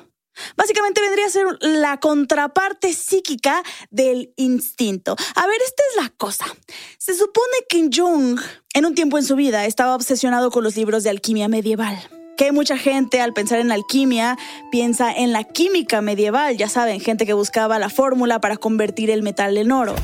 Básicamente 0.56 1.02
vendría 1.02 1.26
a 1.26 1.30
ser 1.30 1.48
la 1.60 2.00
contraparte 2.00 2.94
psíquica 2.94 3.64
del 3.90 4.32
instinto. 4.36 5.16
A 5.34 5.48
ver, 5.48 5.60
esta 5.66 5.82
es 5.90 6.04
la 6.04 6.10
cosa. 6.10 6.46
Se 7.00 7.16
supone 7.16 7.58
que 7.68 7.90
Jung, 7.92 8.40
en 8.76 8.86
un 8.86 8.94
tiempo 8.94 9.18
en 9.18 9.26
su 9.26 9.36
vida, 9.36 9.66
estaba 9.66 9.96
obsesionado 9.96 10.52
con 10.52 10.64
los 10.64 10.76
libros 10.76 11.04
de 11.04 11.10
alquimia 11.10 11.48
medieval. 11.48 11.98
Que 12.38 12.52
mucha 12.52 12.78
gente 12.78 13.22
al 13.22 13.34
pensar 13.34 13.58
en 13.58 13.72
alquimia 13.72 14.38
piensa 14.72 15.12
en 15.12 15.34
la 15.34 15.46
química 15.46 16.02
medieval, 16.02 16.58
ya 16.58 16.70
saben, 16.70 17.00
gente 17.00 17.26
que 17.26 17.34
buscaba 17.34 17.80
la 17.80 17.90
fórmula 17.90 18.40
para 18.40 18.58
convertir 18.58 19.10
el 19.10 19.24
metal 19.24 19.58
en 19.58 19.72
oro. 19.72 19.96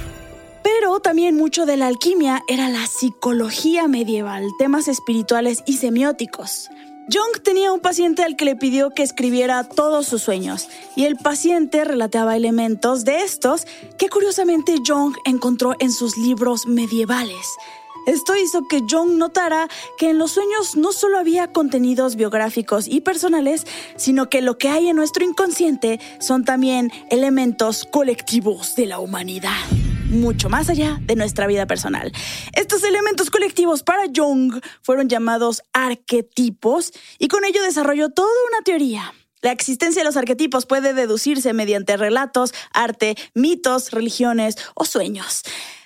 Pero 0.66 1.00
también 1.00 1.36
mucho 1.36 1.68
de 1.68 1.78
la 1.78 1.86
alquimia 1.86 2.44
era 2.48 2.70
la 2.70 2.88
psicología 2.88 3.88
medieval, 3.88 4.50
temas 4.58 4.88
espirituales 4.88 5.62
y 5.68 5.78
semióticos. 5.78 6.72
Jung 7.08 7.44
tenía 7.44 7.72
un 7.72 7.82
paciente 7.82 8.24
al 8.24 8.36
que 8.36 8.46
le 8.46 8.56
pidió 8.56 8.90
que 8.90 9.04
escribiera 9.04 9.64
todos 9.64 10.08
sus 10.08 10.24
sueños 10.24 10.68
y 10.96 11.06
el 11.06 11.18
paciente 11.18 11.86
relataba 11.86 12.36
elementos 12.36 13.06
de 13.06 13.22
estos 13.22 13.68
que 14.00 14.10
curiosamente 14.10 14.78
Jung 14.84 15.16
encontró 15.24 15.76
en 15.78 15.92
sus 15.92 16.18
libros 16.18 16.66
medievales. 16.66 17.46
Esto 18.08 18.36
hizo 18.36 18.68
que 18.68 18.82
Jung 18.90 19.18
notara 19.18 19.68
que 20.00 20.10
en 20.10 20.18
los 20.18 20.32
sueños 20.32 20.76
no 20.76 20.94
solo 20.94 21.20
había 21.20 21.54
contenidos 21.54 22.16
biográficos 22.16 22.88
y 22.88 23.02
personales, 23.02 23.68
sino 23.98 24.30
que 24.32 24.42
lo 24.42 24.58
que 24.58 24.70
hay 24.70 24.88
en 24.88 24.96
nuestro 24.96 25.24
inconsciente 25.24 26.00
son 26.18 26.44
también 26.44 26.92
elementos 27.12 27.86
colectivos 27.86 28.76
de 28.76 28.88
la 28.88 28.98
humanidad 28.98 29.54
mucho 30.16 30.50
más 30.50 30.70
allá 30.70 31.00
de 31.02 31.16
nuestra 31.16 31.48
vida 31.48 31.68
personal. 31.68 32.12
Estos 32.54 32.84
elementos 32.84 33.30
colectivos 33.30 33.84
para 33.84 34.04
Jung 34.14 34.62
fueron 34.82 35.10
llamados 35.10 35.62
arquetipos 35.74 36.92
y 37.20 37.28
con 37.28 37.46
ello 37.46 37.62
desarrolló 37.62 38.10
toda 38.10 38.30
una 38.50 38.64
teoría. 38.64 39.14
La 39.42 39.52
existencia 39.52 40.02
de 40.02 40.06
los 40.06 40.18
arquetipos 40.18 40.66
puede 40.66 40.94
deducirse 40.94 41.54
mediante 41.54 41.98
relatos, 41.98 42.54
arte, 42.74 43.16
mitos, 43.36 43.92
religiones 43.92 44.58
o 44.74 44.86
sueños. 44.86 45.44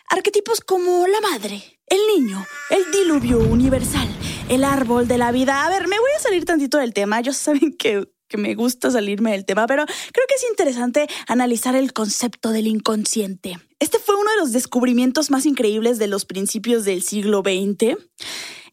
Arquetipos 0.09 0.61
como 0.61 1.05
la 1.07 1.19
madre, 1.21 1.79
el 1.87 1.99
niño, 2.15 2.45
el 2.69 2.89
diluvio 2.91 3.39
universal, 3.39 4.07
el 4.47 4.63
árbol 4.63 5.07
de 5.07 5.17
la 5.17 5.31
vida. 5.31 5.65
A 5.65 5.69
ver, 5.69 5.87
me 5.87 5.99
voy 5.99 6.11
a 6.15 6.21
salir 6.21 6.45
tantito 6.45 6.77
del 6.77 6.93
tema. 6.93 7.19
Ellos 7.19 7.37
saben 7.37 7.75
que 7.77 8.07
que 8.29 8.37
me 8.37 8.55
gusta 8.55 8.91
salirme 8.91 9.31
del 9.31 9.43
tema, 9.43 9.67
pero 9.67 9.85
creo 9.85 10.25
que 10.27 10.35
es 10.35 10.49
interesante 10.49 11.07
analizar 11.27 11.75
el 11.75 11.91
concepto 11.91 12.51
del 12.51 12.67
inconsciente. 12.67 13.57
Este 13.79 13.99
fue 13.99 14.15
uno 14.15 14.29
de 14.31 14.37
los 14.37 14.51
descubrimientos 14.51 15.31
más 15.31 15.45
increíbles 15.45 15.97
de 15.99 16.07
los 16.07 16.25
principios 16.25 16.85
del 16.85 17.01
siglo 17.01 17.41
XX. 17.41 17.97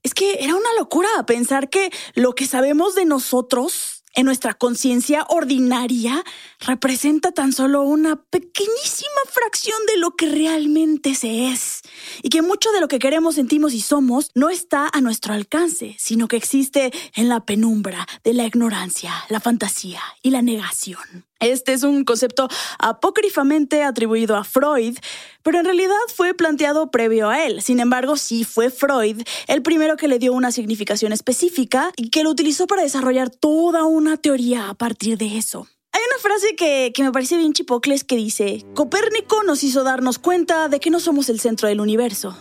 Es 0.02 0.14
que 0.14 0.44
era 0.44 0.54
una 0.54 0.72
locura 0.78 1.08
pensar 1.26 1.68
que 1.68 1.90
lo 2.14 2.34
que 2.34 2.46
sabemos 2.46 2.94
de 2.94 3.06
nosotros 3.06 3.95
en 4.16 4.24
nuestra 4.24 4.54
conciencia 4.54 5.24
ordinaria 5.28 6.24
representa 6.60 7.32
tan 7.32 7.52
solo 7.52 7.82
una 7.82 8.16
pequeñísima 8.16 9.20
fracción 9.30 9.78
de 9.86 9.98
lo 9.98 10.16
que 10.16 10.28
realmente 10.28 11.14
se 11.14 11.48
es. 11.48 11.82
Y 12.22 12.30
que 12.30 12.42
mucho 12.42 12.72
de 12.72 12.80
lo 12.80 12.88
que 12.88 12.98
queremos, 12.98 13.36
sentimos 13.36 13.74
y 13.74 13.80
somos 13.80 14.30
no 14.34 14.48
está 14.48 14.88
a 14.92 15.00
nuestro 15.02 15.34
alcance, 15.34 15.94
sino 15.98 16.28
que 16.28 16.36
existe 16.36 16.90
en 17.14 17.28
la 17.28 17.44
penumbra 17.44 18.06
de 18.24 18.32
la 18.32 18.46
ignorancia, 18.46 19.12
la 19.28 19.40
fantasía 19.40 20.00
y 20.22 20.30
la 20.30 20.40
negación. 20.40 21.25
Este 21.40 21.72
es 21.72 21.82
un 21.82 22.04
concepto 22.04 22.48
apócrifamente 22.78 23.82
atribuido 23.82 24.36
a 24.36 24.44
Freud, 24.44 24.96
pero 25.42 25.58
en 25.58 25.66
realidad 25.66 25.94
fue 26.14 26.34
planteado 26.34 26.90
previo 26.90 27.28
a 27.28 27.44
él. 27.44 27.62
Sin 27.62 27.78
embargo, 27.80 28.16
sí 28.16 28.44
fue 28.44 28.70
Freud 28.70 29.22
el 29.46 29.62
primero 29.62 29.96
que 29.96 30.08
le 30.08 30.18
dio 30.18 30.32
una 30.32 30.50
significación 30.50 31.12
específica 31.12 31.92
y 31.96 32.10
que 32.10 32.24
lo 32.24 32.30
utilizó 32.30 32.66
para 32.66 32.82
desarrollar 32.82 33.30
toda 33.30 33.84
una 33.84 34.16
teoría 34.16 34.70
a 34.70 34.74
partir 34.74 35.18
de 35.18 35.36
eso. 35.36 35.68
Hay 35.92 36.00
una 36.10 36.20
frase 36.20 36.56
que, 36.56 36.92
que 36.94 37.02
me 37.02 37.12
parece 37.12 37.36
bien 37.36 37.52
chipocles 37.52 38.04
que 38.04 38.16
dice, 38.16 38.64
Copérnico 38.74 39.42
nos 39.44 39.62
hizo 39.62 39.82
darnos 39.84 40.18
cuenta 40.18 40.68
de 40.68 40.80
que 40.80 40.90
no 40.90 41.00
somos 41.00 41.28
el 41.28 41.40
centro 41.40 41.68
del 41.68 41.80
universo. 41.80 42.36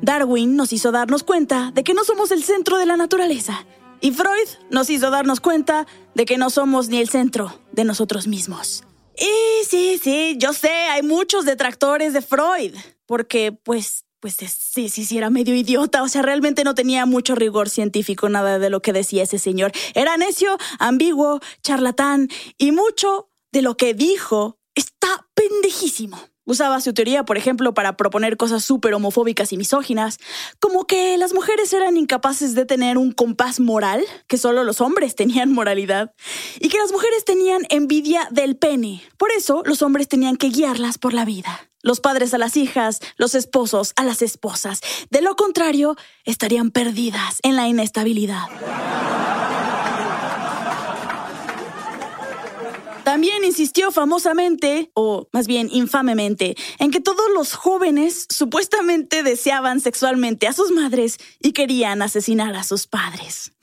Darwin 0.00 0.56
nos 0.56 0.72
hizo 0.72 0.92
darnos 0.92 1.22
cuenta 1.22 1.70
de 1.74 1.84
que 1.84 1.94
no 1.94 2.04
somos 2.04 2.30
el 2.30 2.44
centro 2.44 2.78
de 2.78 2.86
la 2.86 2.96
naturaleza. 2.96 3.66
Y 4.00 4.12
Freud 4.12 4.48
nos 4.70 4.90
hizo 4.90 5.10
darnos 5.10 5.40
cuenta 5.40 5.86
de 6.14 6.24
que 6.26 6.36
no 6.38 6.50
somos 6.50 6.88
ni 6.88 6.98
el 7.00 7.08
centro 7.08 7.58
de 7.72 7.84
nosotros 7.84 8.26
mismos. 8.26 8.84
Y 9.16 9.64
sí, 9.66 9.98
sí, 10.02 10.36
yo 10.38 10.52
sé, 10.52 10.68
hay 10.70 11.02
muchos 11.02 11.44
detractores 11.44 12.12
de 12.12 12.20
Freud, 12.22 12.74
porque 13.06 13.52
pues 13.52 14.04
pues 14.20 14.40
es- 14.40 14.52
sí, 14.58 14.88
sí, 14.88 15.04
sí, 15.04 15.18
era 15.18 15.28
medio 15.28 15.54
idiota. 15.54 16.02
O 16.02 16.08
sea, 16.08 16.22
realmente 16.22 16.64
no 16.64 16.74
tenía 16.74 17.04
mucho 17.04 17.34
rigor 17.34 17.68
científico 17.68 18.26
nada 18.30 18.58
de 18.58 18.70
lo 18.70 18.80
que 18.80 18.94
decía 18.94 19.22
ese 19.24 19.38
señor. 19.38 19.70
Era 19.94 20.16
necio, 20.16 20.56
ambiguo, 20.78 21.40
charlatán 21.62 22.28
y 22.56 22.72
mucho 22.72 23.28
de 23.52 23.60
lo 23.60 23.76
que 23.76 23.92
dijo 23.92 24.58
está 24.74 25.26
pendejísimo. 25.34 26.18
Usaba 26.46 26.80
su 26.80 26.92
teoría, 26.92 27.24
por 27.24 27.38
ejemplo, 27.38 27.72
para 27.72 27.96
proponer 27.96 28.36
cosas 28.36 28.62
súper 28.64 28.92
homofóbicas 28.92 29.52
y 29.52 29.56
misóginas, 29.56 30.18
como 30.60 30.86
que 30.86 31.16
las 31.16 31.32
mujeres 31.32 31.72
eran 31.72 31.96
incapaces 31.96 32.54
de 32.54 32.66
tener 32.66 32.98
un 32.98 33.12
compás 33.12 33.60
moral, 33.60 34.04
que 34.26 34.36
solo 34.36 34.62
los 34.62 34.80
hombres 34.82 35.14
tenían 35.16 35.52
moralidad, 35.52 36.12
y 36.60 36.68
que 36.68 36.78
las 36.78 36.92
mujeres 36.92 37.24
tenían 37.24 37.62
envidia 37.70 38.28
del 38.30 38.56
pene. 38.56 39.02
Por 39.16 39.30
eso 39.32 39.62
los 39.64 39.80
hombres 39.82 40.08
tenían 40.08 40.36
que 40.36 40.48
guiarlas 40.48 40.98
por 40.98 41.14
la 41.14 41.24
vida. 41.24 41.70
Los 41.82 42.00
padres 42.00 42.32
a 42.32 42.38
las 42.38 42.56
hijas, 42.56 43.00
los 43.16 43.34
esposos 43.34 43.92
a 43.96 44.04
las 44.04 44.22
esposas. 44.22 44.80
De 45.10 45.20
lo 45.20 45.36
contrario, 45.36 45.96
estarían 46.24 46.70
perdidas 46.70 47.40
en 47.42 47.56
la 47.56 47.68
inestabilidad. 47.68 48.48
También 53.04 53.44
insistió 53.44 53.92
famosamente, 53.92 54.90
o 54.94 55.28
más 55.32 55.46
bien 55.46 55.68
infamemente, 55.70 56.56
en 56.78 56.90
que 56.90 57.00
todos 57.00 57.26
los 57.34 57.52
jóvenes 57.52 58.26
supuestamente 58.30 59.22
deseaban 59.22 59.80
sexualmente 59.80 60.46
a 60.46 60.52
sus 60.52 60.70
madres 60.70 61.18
y 61.40 61.52
querían 61.52 62.00
asesinar 62.00 62.54
a 62.56 62.64
sus 62.64 62.86
padres. 62.86 63.52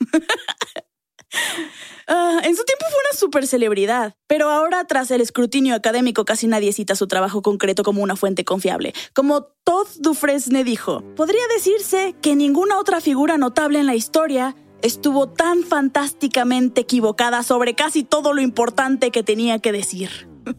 Ah, 2.08 2.40
en 2.42 2.56
su 2.56 2.64
tiempo 2.64 2.84
fue 2.90 2.98
una 3.08 3.18
super 3.18 3.46
celebridad, 3.46 4.16
pero 4.26 4.50
ahora 4.50 4.84
tras 4.84 5.10
el 5.12 5.20
escrutinio 5.20 5.74
académico 5.74 6.24
casi 6.24 6.46
nadie 6.46 6.72
cita 6.72 6.94
su 6.96 7.06
trabajo 7.06 7.42
concreto 7.42 7.84
como 7.84 8.02
una 8.02 8.16
fuente 8.16 8.44
confiable. 8.44 8.92
Como 9.14 9.44
Todd 9.64 9.86
Dufresne 10.00 10.64
dijo, 10.64 11.02
podría 11.14 11.46
decirse 11.54 12.14
que 12.20 12.34
ninguna 12.34 12.78
otra 12.78 13.00
figura 13.00 13.38
notable 13.38 13.78
en 13.78 13.86
la 13.86 13.94
historia 13.94 14.56
estuvo 14.82 15.28
tan 15.28 15.62
fantásticamente 15.64 16.82
equivocada 16.82 17.42
sobre 17.42 17.74
casi 17.74 18.02
todo 18.02 18.32
lo 18.32 18.40
importante 18.40 19.10
que 19.10 19.22
tenía 19.22 19.58
que 19.58 19.72
decir. 19.72 20.10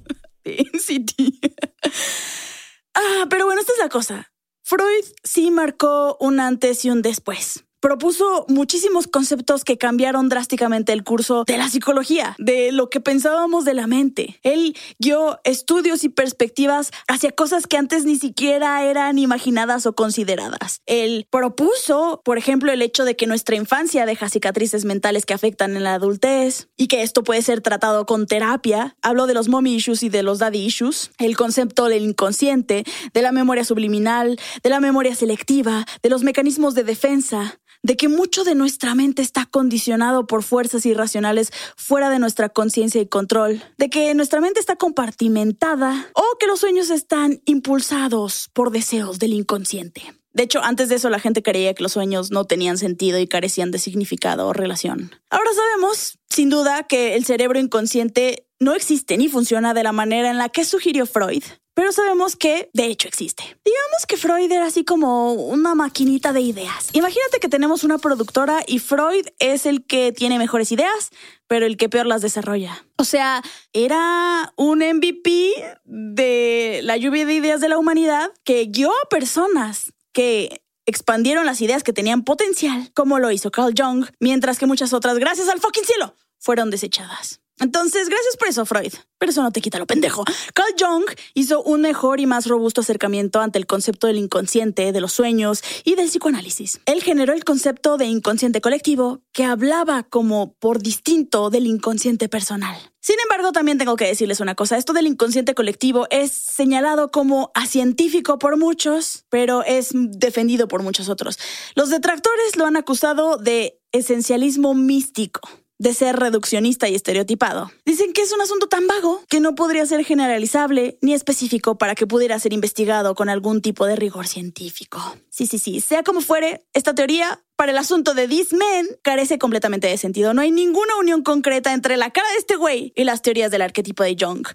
Ah, 2.96 3.26
pero 3.28 3.46
bueno, 3.46 3.62
esta 3.62 3.74
es 3.74 3.80
la 3.80 3.90
cosa. 3.90 4.32
Freud 4.64 5.04
sí 5.24 5.50
marcó 5.50 6.16
un 6.20 6.40
antes 6.40 6.86
y 6.86 6.92
un 6.92 7.02
después. 7.02 7.63
Propuso 7.84 8.46
muchísimos 8.48 9.08
conceptos 9.08 9.66
que 9.66 9.78
cambiaron 9.78 10.30
drásticamente 10.30 10.94
el 10.94 11.04
curso 11.04 11.44
de 11.46 11.58
la 11.58 11.68
psicología, 11.68 12.34
de 12.40 12.72
lo 12.72 12.90
que 12.90 13.02
pensábamos 13.02 13.66
de 13.66 13.74
la 13.74 13.88
mente. 13.88 14.40
Él 14.42 14.78
guió 15.00 15.42
estudios 15.44 16.06
y 16.06 16.10
perspectivas 16.10 16.92
hacia 17.10 17.34
cosas 17.34 17.68
que 17.68 17.76
antes 17.76 18.06
ni 18.06 18.16
siquiera 18.16 18.86
eran 18.86 19.20
imaginadas 19.20 19.86
o 19.86 19.96
consideradas. 19.96 20.80
Él 20.86 21.28
propuso, 21.30 22.22
por 22.24 22.38
ejemplo, 22.38 22.72
el 22.72 22.82
hecho 22.82 23.04
de 23.04 23.18
que 23.18 23.28
nuestra 23.28 23.58
infancia 23.58 24.06
deja 24.06 24.30
cicatrices 24.30 24.86
mentales 24.86 25.26
que 25.26 25.34
afectan 25.34 25.76
en 25.76 25.84
la 25.84 25.96
adultez 25.96 26.70
y 26.78 26.88
que 26.88 27.02
esto 27.02 27.26
puede 27.26 27.42
ser 27.42 27.60
tratado 27.60 28.06
con 28.06 28.28
terapia. 28.28 28.96
Habló 29.02 29.28
de 29.28 29.34
los 29.34 29.50
mommy 29.50 29.76
issues 29.76 30.04
y 30.04 30.10
de 30.10 30.24
los 30.24 30.40
daddy 30.40 30.60
issues, 30.68 31.12
el 31.18 31.36
concepto 31.36 31.90
del 31.90 32.04
inconsciente, 32.04 32.86
de 33.14 33.22
la 33.22 33.34
memoria 33.34 33.66
subliminal, 33.66 34.40
de 34.64 34.70
la 34.70 34.80
memoria 34.80 35.16
selectiva, 35.16 35.86
de 36.02 36.10
los 36.10 36.24
mecanismos 36.24 36.76
de 36.76 36.86
defensa, 36.86 37.60
de 37.84 37.98
que 37.98 38.08
mucho 38.08 38.44
de 38.44 38.56
nuestra 38.56 38.96
mente 38.96 39.22
está 39.22 39.46
condicionado 39.46 40.26
por 40.26 40.42
fuerzas 40.42 40.86
irracionales 40.86 41.52
fuera 41.76 42.10
de 42.10 42.20
nuestra 42.20 42.50
conciencia 42.50 43.02
y 43.02 43.08
control, 43.08 43.62
de 43.78 43.90
que 43.90 44.14
nuestra 44.16 44.42
mente 44.42 44.60
está 44.60 44.76
compartimentada 44.78 46.10
o 46.16 46.24
que 46.40 46.48
los 46.48 46.62
sueños 46.62 46.90
están 46.90 47.42
impulsados 47.46 48.50
por 48.54 48.72
deseos 48.72 49.20
del 49.20 49.34
inconsciente. 49.34 50.02
De 50.32 50.44
hecho, 50.44 50.64
antes 50.64 50.90
de 50.90 50.96
eso 50.96 51.10
la 51.12 51.20
gente 51.20 51.44
creía 51.44 51.76
que 51.76 51.84
los 51.84 51.92
sueños 51.92 52.32
no 52.32 52.46
tenían 52.46 52.80
sentido 52.80 53.20
y 53.20 53.28
carecían 53.28 53.70
de 53.70 53.78
significado 53.78 54.48
o 54.48 54.54
relación. 54.54 55.12
Ahora 55.30 55.50
sabemos, 55.54 56.18
sin 56.28 56.50
duda, 56.50 56.84
que 56.84 57.16
el 57.16 57.26
cerebro 57.26 57.60
inconsciente 57.60 58.48
no 58.60 58.74
existe 58.74 59.18
ni 59.18 59.28
funciona 59.28 59.76
de 59.76 59.84
la 59.84 59.92
manera 59.92 60.32
en 60.32 60.40
la 60.40 60.50
que 60.50 60.66
sugirió 60.66 61.06
Freud, 61.06 61.44
pero 61.74 61.92
sabemos 61.92 62.36
que 62.36 62.70
de 62.74 62.86
hecho 62.86 63.08
existe. 63.08 63.44
Digamos 63.44 64.06
que 64.08 64.18
Freud 64.18 64.52
era 64.52 64.68
así 64.68 64.84
como 64.84 65.34
una 65.34 65.76
maquinita 65.76 66.34
de 66.34 66.42
ideas. 66.42 66.90
Imagínate 66.94 67.40
que 67.40 67.50
tenemos 67.50 67.84
una 67.84 67.98
productora 67.98 68.64
y 68.68 68.80
Freud 68.80 69.28
es 69.40 69.66
el 69.66 69.86
que 69.86 70.12
tiene 70.12 70.38
mejores 70.38 70.72
ideas, 70.72 71.10
pero 71.48 71.66
el 71.66 71.78
que 71.78 71.90
peor 71.90 72.06
las 72.06 72.22
desarrolla. 72.22 72.86
O 72.98 73.04
sea, 73.04 73.42
era 73.74 74.54
un 74.56 74.80
MVP 74.80 75.54
de 75.84 76.82
la 76.84 76.98
lluvia 76.98 77.26
de 77.26 77.34
ideas 77.34 77.62
de 77.62 77.70
la 77.70 77.78
humanidad 77.78 78.32
que 78.44 78.66
guió 78.66 78.92
a 78.92 79.10
personas 79.10 79.94
que 80.14 80.64
expandieron 80.86 81.46
las 81.46 81.62
ideas 81.62 81.84
que 81.84 81.94
tenían 81.94 82.24
potencial, 82.24 82.92
como 82.94 83.20
lo 83.20 83.32
hizo 83.32 83.52
Carl 83.52 83.74
Jung, 83.76 84.06
mientras 84.20 84.60
que 84.60 84.66
muchas 84.66 84.94
otras, 84.94 85.18
gracias 85.18 85.50
al 85.50 85.60
fucking 85.60 85.86
cielo, 85.86 86.16
fueron 86.40 86.70
desechadas. 86.70 87.43
Entonces, 87.64 88.10
gracias 88.10 88.36
por 88.36 88.50
eso, 88.50 88.66
Freud. 88.66 88.94
Pero 89.18 89.32
eso 89.32 89.42
no 89.42 89.54
te 89.54 89.62
quita 89.62 89.80
lo 89.80 89.88
pendejo. 89.88 90.26
Carl 90.54 90.74
Jung 90.78 91.06
hizo 91.34 91.64
un 91.64 91.80
mejor 91.80 92.20
y 92.20 92.26
más 92.26 92.46
robusto 92.46 92.82
acercamiento 92.82 93.40
ante 93.40 93.58
el 93.58 93.68
concepto 93.68 94.08
del 94.08 94.18
inconsciente, 94.18 94.92
de 94.92 95.00
los 95.00 95.14
sueños 95.14 95.64
y 95.86 95.96
del 95.96 96.10
psicoanálisis. 96.10 96.82
Él 96.86 97.02
generó 97.02 97.32
el 97.32 97.46
concepto 97.46 97.96
de 97.96 98.04
inconsciente 98.04 98.60
colectivo, 98.60 99.22
que 99.32 99.46
hablaba 99.46 100.04
como 100.04 100.56
por 100.56 100.82
distinto 100.82 101.50
del 101.50 101.66
inconsciente 101.66 102.28
personal. 102.28 102.76
Sin 103.00 103.16
embargo, 103.22 103.54
también 103.54 103.78
tengo 103.78 103.96
que 103.96 104.08
decirles 104.08 104.42
una 104.42 104.56
cosa. 104.56 104.76
Esto 104.76 104.92
del 104.92 105.08
inconsciente 105.08 105.56
colectivo 105.56 106.06
es 106.10 106.34
señalado 106.34 107.12
como 107.12 107.50
acientífico 107.54 108.40
por 108.40 108.58
muchos, 108.58 109.24
pero 109.30 109.64
es 109.64 109.92
defendido 109.94 110.68
por 110.68 110.84
muchos 110.84 111.08
otros. 111.08 111.40
Los 111.76 111.90
detractores 111.90 112.58
lo 112.58 112.66
han 112.66 112.76
acusado 112.76 113.38
de 113.38 113.80
esencialismo 113.94 114.74
místico 114.74 115.40
de 115.80 115.94
ser 115.94 116.16
reduccionista 116.18 116.88
y 116.88 116.96
estereotipado. 116.96 117.72
Dicen 117.86 118.14
que 118.14 118.22
es 118.22 118.32
un 118.32 118.42
asunto 118.42 118.68
tan 118.68 118.88
vago 118.88 119.22
que 119.30 119.40
no 119.40 119.56
podría 119.56 119.86
ser 119.86 120.04
generalizable 120.06 120.98
ni 121.02 121.14
específico 121.14 121.78
para 121.78 121.96
que 121.96 122.08
pudiera 122.08 122.40
ser 122.40 122.54
investigado 122.54 123.16
con 123.16 123.30
algún 123.30 123.62
tipo 123.62 123.86
de 123.86 123.96
rigor 123.96 124.28
científico. 124.28 125.18
Sí, 125.30 125.48
sí, 125.48 125.58
sí, 125.58 125.82
sea 125.82 126.04
como 126.04 126.22
fuere, 126.22 126.66
esta 126.74 126.94
teoría 126.96 127.42
para 127.56 127.72
el 127.72 127.78
asunto 127.78 128.14
de 128.14 128.28
This 128.28 128.54
Men 128.54 128.88
carece 129.04 129.38
completamente 129.38 129.88
de 129.88 129.98
sentido. 129.98 130.34
No 130.34 130.42
hay 130.42 130.52
ninguna 130.52 130.96
unión 131.00 131.24
concreta 131.24 131.74
entre 131.74 131.98
la 131.98 132.12
cara 132.12 132.30
de 132.32 132.38
este 132.38 132.56
güey 132.56 132.94
y 132.96 133.04
las 133.04 133.22
teorías 133.22 133.52
del 133.52 133.62
arquetipo 133.62 134.04
de 134.04 134.16
Jung. 134.20 134.46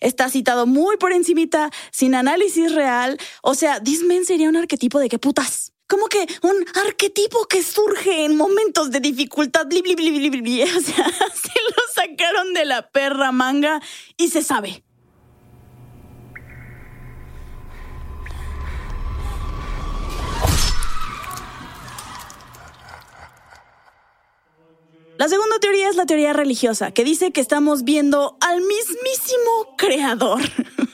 Está 0.00 0.28
citado 0.28 0.66
muy 0.66 0.96
por 0.96 1.12
encimita, 1.12 1.70
sin 1.90 2.14
análisis 2.14 2.74
real. 2.74 3.18
O 3.42 3.54
sea, 3.54 3.82
This 3.82 4.02
Men 4.02 4.24
sería 4.24 4.48
un 4.48 4.56
arquetipo 4.56 4.98
de 4.98 5.08
qué 5.08 5.18
putas. 5.18 5.69
Como 5.90 6.06
que 6.06 6.24
un 6.42 6.64
arquetipo 6.86 7.46
que 7.46 7.64
surge 7.64 8.24
en 8.24 8.36
momentos 8.36 8.92
de 8.92 9.00
dificultad. 9.00 9.66
Bli, 9.66 9.82
bli, 9.82 10.30
bli. 10.30 10.62
O 10.76 10.80
sea, 10.80 11.04
se 11.04 11.60
lo 11.66 11.82
sacaron 11.92 12.54
de 12.54 12.64
la 12.64 12.88
perra 12.90 13.32
manga 13.32 13.82
y 14.16 14.28
se 14.28 14.44
sabe. 14.44 14.84
La 25.18 25.28
segunda 25.28 25.58
teoría 25.58 25.88
es 25.88 25.96
la 25.96 26.06
teoría 26.06 26.32
religiosa, 26.32 26.92
que 26.92 27.04
dice 27.04 27.32
que 27.32 27.40
estamos 27.40 27.82
viendo 27.82 28.38
al 28.40 28.60
mismísimo 28.60 29.74
creador. 29.76 30.40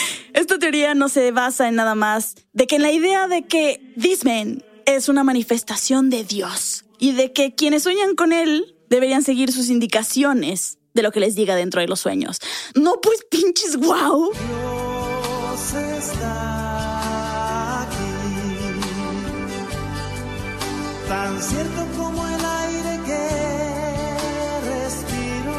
Esta 0.34 0.58
teoría 0.58 0.94
no 0.94 1.08
se 1.08 1.30
basa 1.32 1.68
en 1.68 1.76
nada 1.76 1.94
más 1.94 2.34
de 2.52 2.66
que 2.66 2.76
en 2.76 2.82
la 2.82 2.92
idea 2.92 3.28
de 3.28 3.46
que 3.46 3.80
This 4.00 4.24
Man 4.24 4.64
es 4.84 5.08
una 5.08 5.24
manifestación 5.24 6.10
de 6.10 6.24
Dios 6.24 6.84
y 6.98 7.12
de 7.12 7.32
que 7.32 7.54
quienes 7.54 7.82
sueñan 7.82 8.14
con 8.14 8.32
él 8.32 8.76
deberían 8.88 9.22
seguir 9.22 9.52
sus 9.52 9.68
indicaciones 9.68 10.78
de 10.94 11.02
lo 11.02 11.12
que 11.12 11.20
les 11.20 11.34
diga 11.34 11.54
dentro 11.54 11.80
de 11.80 11.88
los 11.88 12.00
sueños. 12.00 12.38
No, 12.74 13.00
pues 13.00 13.24
pinches 13.30 13.76
wow. 13.76 14.32
Dios 14.32 15.74
está 15.74 17.82
aquí, 17.82 17.96
tan 21.08 21.42
cierto 21.42 21.86
como 21.96 22.26
el 22.26 22.44
aire 22.44 23.00
que 23.04 23.28
respiro. 24.70 25.58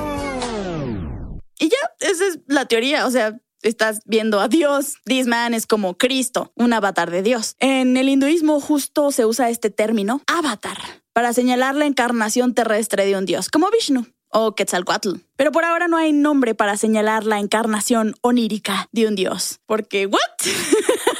Y 1.60 1.70
ya, 1.70 1.78
esa 2.00 2.28
es 2.28 2.40
la 2.48 2.66
teoría, 2.66 3.06
o 3.06 3.12
sea, 3.12 3.40
estás 3.62 4.02
viendo 4.06 4.40
a 4.40 4.48
Dios. 4.48 4.96
This 5.06 5.28
man 5.28 5.54
es 5.54 5.68
como 5.68 5.98
Cristo, 5.98 6.52
un 6.56 6.74
avatar 6.74 7.12
de 7.12 7.24
Dios. 7.24 7.56
En 7.60 7.98
el 7.98 8.10
hinduismo 8.10 8.60
justo 8.60 9.12
se 9.12 9.26
usa 9.26 9.50
este 9.50 9.70
término, 9.70 10.22
avatar, 10.28 10.78
para 11.14 11.34
señalar 11.34 11.76
la 11.76 11.86
encarnación 11.86 12.54
terrestre 12.54 13.06
de 13.06 13.18
un 13.18 13.26
dios, 13.26 13.50
como 13.50 13.70
Vishnu 13.72 14.06
o 14.30 14.56
Quetzalcoatl. 14.56 15.16
Pero 15.36 15.52
por 15.52 15.66
ahora 15.66 15.88
no 15.88 15.98
hay 15.98 16.12
nombre 16.12 16.56
para 16.56 16.78
señalar 16.78 17.26
la 17.26 17.40
encarnación 17.40 18.16
onírica 18.22 18.90
de 18.92 19.08
un 19.08 19.16
dios. 19.16 19.60
Porque, 19.66 20.06
¿what? 20.06 20.20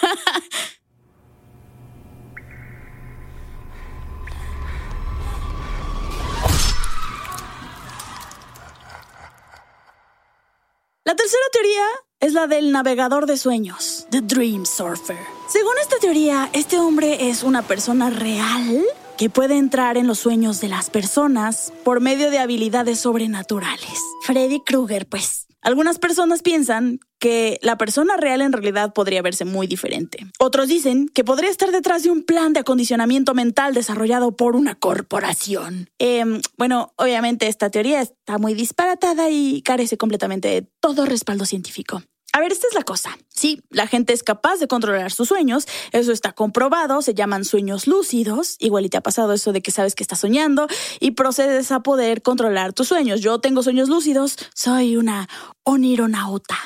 La 11.08 11.16
tercera 11.16 11.44
teoría 11.54 11.86
es 12.20 12.34
la 12.34 12.48
del 12.48 12.74
navegador 12.74 13.28
de 13.28 13.38
sueños, 13.38 14.06
The 14.10 14.20
Dream 14.20 14.66
Surfer. 14.66 15.16
Según 15.48 15.72
esta 15.82 15.96
teoría, 16.00 16.50
este 16.52 16.80
hombre 16.80 17.30
es 17.30 17.44
una 17.44 17.62
persona 17.62 18.10
real 18.10 18.84
que 19.18 19.30
puede 19.30 19.58
entrar 19.58 19.96
en 19.96 20.06
los 20.06 20.20
sueños 20.20 20.60
de 20.60 20.68
las 20.68 20.90
personas 20.90 21.72
por 21.86 22.02
medio 22.02 22.30
de 22.30 22.40
habilidades 22.40 23.00
sobrenaturales. 23.00 24.04
Freddy 24.24 24.60
Krueger, 24.60 25.08
pues. 25.08 25.47
Algunas 25.62 26.00
personas 26.00 26.42
piensan 26.42 27.00
que 27.20 27.60
la 27.62 27.78
persona 27.78 28.16
real 28.16 28.42
en 28.42 28.54
realidad 28.54 28.94
podría 28.94 29.22
verse 29.22 29.44
muy 29.44 29.68
diferente. 29.68 30.28
Otros 30.40 30.68
dicen 30.68 31.10
que 31.10 31.24
podría 31.24 31.50
estar 31.50 31.72
detrás 31.72 32.04
de 32.04 32.12
un 32.12 32.24
plan 32.24 32.54
de 32.54 32.60
acondicionamiento 32.60 33.34
mental 33.34 33.74
desarrollado 33.74 34.36
por 34.36 34.56
una 34.56 34.76
corporación. 34.76 35.90
Em, 35.98 36.42
bueno, 36.58 36.94
obviamente 36.96 37.48
esta 37.48 37.70
teoría 37.70 38.02
está 38.02 38.38
muy 38.38 38.54
disparatada 38.54 39.30
y 39.30 39.62
carece 39.64 39.98
completamente 39.98 40.48
de 40.48 40.62
todo 40.80 41.06
respaldo 41.06 41.46
científico. 41.46 42.04
A 42.34 42.40
ver, 42.40 42.52
esta 42.52 42.68
es 42.68 42.76
la 42.76 42.84
cosa. 42.84 43.18
Sí, 43.30 43.62
la 43.70 43.88
gente 43.88 44.14
es 44.14 44.24
capaz 44.24 44.58
de 44.58 44.68
controlar 44.68 45.12
sus 45.12 45.28
sueños, 45.28 45.68
eso 45.92 46.12
está 46.12 46.34
comprobado, 46.34 47.02
se 47.02 47.14
llaman 47.14 47.46
sueños 47.46 47.88
lúcidos, 47.88 48.58
igual 48.60 48.86
y 48.86 48.90
te 48.90 48.98
ha 48.98 49.02
pasado 49.02 49.34
eso 49.34 49.54
de 49.54 49.62
que 49.62 49.72
sabes 49.72 49.96
que 49.96 50.04
estás 50.04 50.20
soñando 50.20 50.68
y 51.00 51.12
procedes 51.12 51.72
a 51.72 51.82
poder 51.82 52.22
controlar 52.22 52.74
tus 52.74 52.88
sueños. 52.90 53.22
Yo 53.22 53.40
tengo 53.40 53.64
sueños 53.64 53.90
lúcidos, 53.90 54.38
soy 54.54 54.98
una 54.98 55.28
onironauta. 55.64 56.58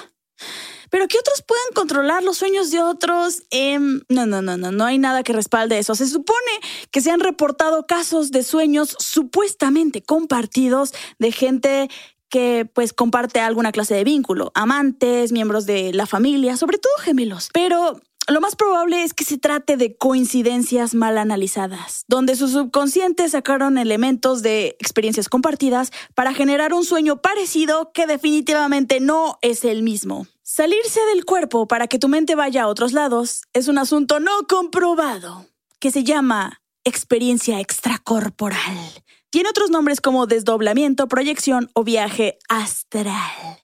Pero 0.92 1.08
que 1.08 1.18
otros 1.18 1.42
puedan 1.42 1.72
controlar 1.74 2.22
los 2.22 2.38
sueños 2.38 2.70
de 2.70 2.82
otros, 2.82 3.44
em, 3.50 4.02
no, 4.10 4.26
no, 4.26 4.42
no, 4.42 4.58
no, 4.58 4.74
no 4.74 4.86
hay 4.86 4.98
nada 4.98 5.24
que 5.24 5.32
respalde 5.32 5.80
eso. 5.80 5.96
Se 5.96 6.06
supone 6.06 6.52
que 6.92 7.00
se 7.00 7.12
han 7.12 7.22
reportado 7.22 7.88
casos 7.88 8.30
de 8.32 8.44
sueños 8.44 8.98
supuestamente 9.00 10.04
compartidos 10.04 10.94
de 11.18 11.32
gente 11.32 11.90
que 12.32 12.68
pues 12.74 12.94
comparte 12.94 13.40
alguna 13.42 13.72
clase 13.72 13.94
de 13.94 14.04
vínculo, 14.04 14.52
amantes, 14.56 15.32
miembros 15.32 15.68
de 15.68 15.94
la 15.94 16.08
familia, 16.08 16.58
sobre 16.58 16.80
todo 16.80 16.94
gemelos. 17.00 17.50
Pero 17.54 18.00
lo 18.28 18.40
más 18.40 18.56
probable 18.56 19.04
es 19.04 19.14
que 19.14 19.26
se 19.26 19.38
trate 19.38 19.78
de 19.78 19.98
coincidencias 19.98 20.96
mal 20.96 21.18
analizadas, 21.18 22.06
donde 22.08 22.36
sus 22.36 22.52
subconscientes 22.52 23.32
sacaron 23.32 23.78
elementos 23.78 24.42
de 24.42 24.78
experiencias 24.80 25.28
compartidas 25.28 25.92
para 26.16 26.34
generar 26.34 26.74
un 26.74 26.86
sueño 26.86 27.22
parecido 27.22 27.92
que 27.94 28.08
definitivamente 28.08 29.00
no 29.00 29.38
es 29.42 29.66
el 29.66 29.84
mismo. 29.84 30.28
Salirse 30.44 31.02
del 31.14 31.26
cuerpo 31.26 31.68
para 31.68 31.88
que 31.88 32.00
tu 32.00 32.08
mente 32.08 32.36
vaya 32.36 32.64
a 32.64 32.68
otros 32.68 32.94
lados 32.94 33.42
es 33.54 33.68
un 33.68 33.78
asunto 33.78 34.20
no 34.20 34.48
comprobado, 34.48 35.46
que 35.80 35.92
se 35.92 36.04
llama 36.04 36.62
experiencia 36.84 37.60
extracorporal. 37.60 38.78
Tiene 39.32 39.50
otros 39.50 39.70
nombres 39.70 40.02
como 40.02 40.28
desdoblamiento, 40.28 41.08
proyección 41.08 41.72
o 41.74 41.86
viaje 41.86 42.38
astral, 42.50 43.16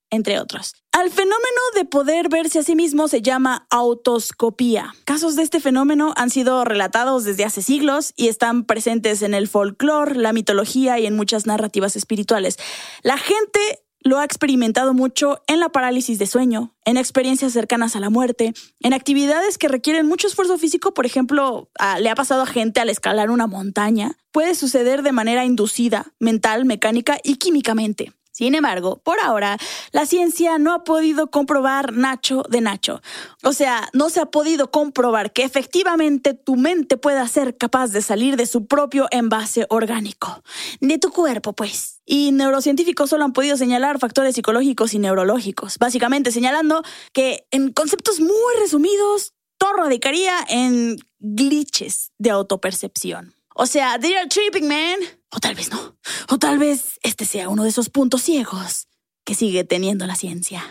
entre 0.09 0.39
otros. 0.39 0.75
Al 0.93 1.11
fenómeno 1.11 1.61
de 1.75 1.83
poder 1.83 2.29
verse 2.29 2.59
a 2.59 2.63
sí 2.63 2.73
mismo 2.73 3.09
se 3.09 3.21
llama 3.21 3.67
autoscopía. 3.69 4.95
Casos 5.03 5.35
de 5.35 5.43
este 5.43 5.59
fenómeno 5.59 6.13
han 6.15 6.29
sido 6.29 6.63
relatados 6.63 7.25
desde 7.25 7.43
hace 7.43 7.61
siglos 7.61 8.13
y 8.15 8.29
están 8.29 8.63
presentes 8.63 9.21
en 9.21 9.33
el 9.33 9.49
folclore, 9.49 10.15
la 10.15 10.31
mitología 10.31 10.99
y 10.99 11.05
en 11.05 11.17
muchas 11.17 11.45
narrativas 11.45 11.97
espirituales. 11.97 12.57
La 13.03 13.17
gente 13.17 13.59
lo 14.01 14.19
ha 14.19 14.23
experimentado 14.23 14.93
mucho 14.93 15.41
en 15.47 15.59
la 15.59 15.69
parálisis 15.69 16.19
de 16.19 16.27
sueño, 16.27 16.75
en 16.85 16.97
experiencias 16.97 17.53
cercanas 17.53 17.95
a 17.95 17.99
la 17.99 18.09
muerte, 18.09 18.53
en 18.79 18.93
actividades 18.93 19.57
que 19.57 19.67
requieren 19.67 20.05
mucho 20.07 20.27
esfuerzo 20.27 20.57
físico, 20.57 20.93
por 20.93 21.05
ejemplo, 21.05 21.69
a- 21.79 21.99
le 21.99 22.09
ha 22.09 22.15
pasado 22.15 22.43
a 22.43 22.45
gente 22.47 22.79
al 22.79 22.89
escalar 22.89 23.29
una 23.31 23.47
montaña. 23.47 24.17
Puede 24.31 24.55
suceder 24.55 25.01
de 25.03 25.11
manera 25.11 25.45
inducida, 25.45 26.13
mental, 26.19 26.65
mecánica 26.65 27.17
y 27.23 27.35
químicamente. 27.35 28.13
Sin 28.37 28.53
embargo, 28.53 29.01
por 29.03 29.19
ahora, 29.19 29.57
la 29.91 30.05
ciencia 30.05 30.59
no 30.59 30.71
ha 30.71 30.83
podido 30.83 31.31
comprobar 31.31 31.93
Nacho 31.93 32.43
de 32.47 32.61
Nacho. 32.61 33.01
O 33.41 33.51
sea, 33.51 33.89
no 33.93 34.11
se 34.11 34.19
ha 34.19 34.27
podido 34.27 34.69
comprobar 34.69 35.33
que 35.33 35.43
efectivamente 35.43 36.35
tu 36.35 36.55
mente 36.55 36.97
pueda 36.97 37.27
ser 37.27 37.57
capaz 37.57 37.87
de 37.87 38.03
salir 38.03 38.37
de 38.37 38.45
su 38.45 38.67
propio 38.67 39.07
envase 39.09 39.65
orgánico. 39.71 40.43
De 40.81 40.99
tu 40.99 41.09
cuerpo, 41.09 41.53
pues. 41.53 41.99
Y 42.05 42.31
neurocientíficos 42.31 43.09
solo 43.09 43.25
han 43.25 43.33
podido 43.33 43.57
señalar 43.57 43.97
factores 43.97 44.35
psicológicos 44.35 44.93
y 44.93 44.99
neurológicos, 44.99 45.79
básicamente 45.79 46.31
señalando 46.31 46.83
que 47.13 47.47
en 47.49 47.73
conceptos 47.73 48.19
muy 48.19 48.53
resumidos, 48.59 49.33
todo 49.57 49.73
radicaría 49.73 50.45
en 50.47 50.97
glitches 51.17 52.11
de 52.19 52.29
autopercepción. 52.29 53.33
O 53.59 53.65
sea, 53.65 53.97
they 53.97 54.13
are 54.13 54.27
tripping, 54.27 54.67
man. 54.67 54.99
O 55.31 55.39
tal 55.39 55.55
vez 55.55 55.71
no. 55.71 55.97
O 56.29 56.37
tal 56.37 56.59
vez 56.59 56.99
este 57.01 57.25
sea 57.25 57.49
uno 57.49 57.63
de 57.63 57.69
esos 57.69 57.89
puntos 57.89 58.21
ciegos 58.21 58.87
que 59.25 59.33
sigue 59.33 59.63
teniendo 59.63 60.05
la 60.05 60.15
ciencia. 60.15 60.63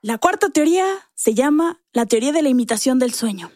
La 0.00 0.16
cuarta 0.16 0.48
teoría 0.48 0.86
se 1.14 1.34
llama 1.34 1.82
la 1.92 2.06
teoría 2.06 2.32
de 2.32 2.40
la 2.40 2.48
imitación 2.48 2.98
del 2.98 3.12
sueño. 3.12 3.52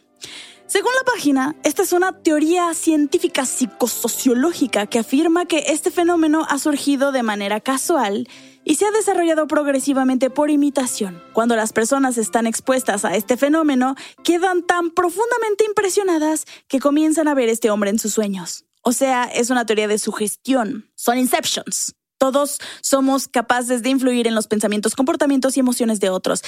Según 0.67 0.93
la 0.99 1.05
página, 1.11 1.57
esta 1.65 1.83
es 1.83 1.95
una 1.95 2.21
teoría 2.21 2.75
científica 2.75 3.47
psicosociológica 3.47 4.87
que 4.87 4.99
afirma 4.99 5.47
que 5.47 5.65
este 5.69 5.91
fenómeno 5.91 6.47
ha 6.47 6.59
surgido 6.59 7.11
de 7.11 7.23
manera 7.23 7.61
casual 7.61 8.29
y 8.65 8.77
se 8.77 8.87
ha 8.87 8.91
desarrollado 8.91 9.47
progresivamente 9.47 10.31
por 10.31 10.51
imitación. 10.51 11.23
Cuando 11.33 11.57
las 11.57 11.73
personas 11.73 12.19
están 12.19 12.47
expuestas 12.47 13.05
a 13.05 13.15
este 13.15 13.37
fenómeno, 13.37 13.95
quedan 14.23 14.63
tan 14.63 14.91
profundamente 14.91 15.65
impresionadas 15.65 16.47
que 16.69 16.81
comienzan 16.81 17.29
a 17.29 17.35
ver 17.35 17.49
este 17.49 17.71
hombre 17.71 17.91
en 17.91 17.99
sus 17.99 18.15
sueños. 18.15 18.65
O 18.83 18.93
sea, 18.93 19.25
es 19.25 19.51
una 19.51 19.65
teoría 19.65 19.89
de 19.89 19.99
sugestión. 19.99 20.91
Son 20.95 21.19
inceptions. 21.19 21.95
Todos 22.19 22.59
somos 22.81 23.29
capaces 23.29 23.83
de 23.83 23.91
influir 23.91 24.27
en 24.27 24.35
los 24.35 24.47
pensamientos, 24.47 24.95
comportamientos 24.95 25.57
y 25.57 25.61
emociones 25.61 26.01
de 26.01 26.11
otros. 26.11 26.43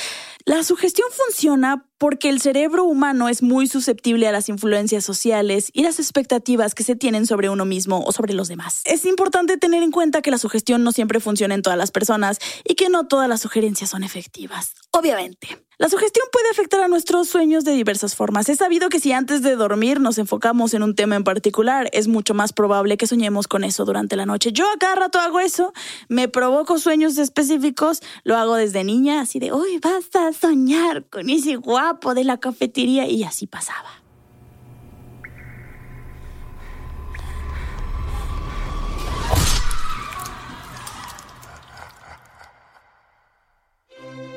La 0.44 0.62
sugestión 0.62 1.09
funciona 1.11 1.86
porque 1.98 2.28
el 2.28 2.40
cerebro 2.40 2.85
humano 2.85 3.28
es 3.28 3.42
muy 3.42 3.66
susceptible 3.66 4.28
a 4.28 4.32
las 4.32 4.48
influencias 4.48 5.04
sociales 5.04 5.70
y 5.72 5.82
las 5.82 5.98
expectativas 5.98 6.74
que 6.74 6.85
se 6.85 6.96
tienen 6.96 7.26
sobre 7.26 7.48
uno 7.48 7.64
mismo 7.64 8.04
o 8.04 8.12
sobre 8.12 8.35
los 8.35 8.48
demás. 8.48 8.82
Es 8.85 9.04
importante 9.04 9.56
tener 9.56 9.82
en 9.82 9.90
cuenta 9.90 10.22
que 10.22 10.30
la 10.30 10.38
sugestión 10.38 10.85
no 10.85 10.92
siempre 10.92 11.20
funciona 11.20 11.54
en 11.54 11.62
todas 11.62 11.78
las 11.78 11.90
personas 11.90 12.38
y 12.64 12.74
que 12.74 12.88
no 12.88 13.06
todas 13.06 13.28
las 13.28 13.40
sugerencias 13.40 13.90
son 13.90 14.04
efectivas. 14.04 14.74
Obviamente. 14.92 15.66
La 15.78 15.90
sugestión 15.90 16.24
puede 16.32 16.48
afectar 16.48 16.80
a 16.80 16.88
nuestros 16.88 17.28
sueños 17.28 17.62
de 17.64 17.72
diversas 17.72 18.16
formas. 18.16 18.48
Es 18.48 18.59
sabido 18.59 18.88
que 18.88 18.98
si 18.98 19.12
antes 19.12 19.42
de 19.42 19.56
dormir 19.56 20.00
nos 20.00 20.16
enfocamos 20.16 20.72
en 20.72 20.82
un 20.82 20.94
tema 20.94 21.16
en 21.16 21.24
particular, 21.24 21.90
es 21.92 22.09
mucho 22.09 22.32
más 22.32 22.54
probable 22.54 22.96
que 22.96 23.06
soñemos 23.06 23.46
con 23.46 23.62
eso 23.62 23.85
durante 23.85 24.16
la 24.16 24.24
noche. 24.24 24.52
Yo 24.52 24.64
a 24.64 24.78
cada 24.78 24.94
rato 24.94 25.18
hago 25.18 25.38
eso, 25.38 25.74
me 26.09 26.28
provoco 26.28 26.78
sueños 26.78 27.18
específicos, 27.18 28.00
lo 28.24 28.38
hago 28.38 28.54
desde 28.54 28.85
niña, 28.85 29.20
así 29.20 29.38
de, 29.38 29.52
hoy 29.52 29.78
vas 29.78 30.09
a 30.14 30.32
soñar 30.32 31.04
con 31.11 31.28
ese 31.28 31.56
de 31.94 32.25
la 32.25 32.38
cafetería 32.38 33.07
y 33.07 33.25
así 33.25 33.46
pasaba. 33.46 33.90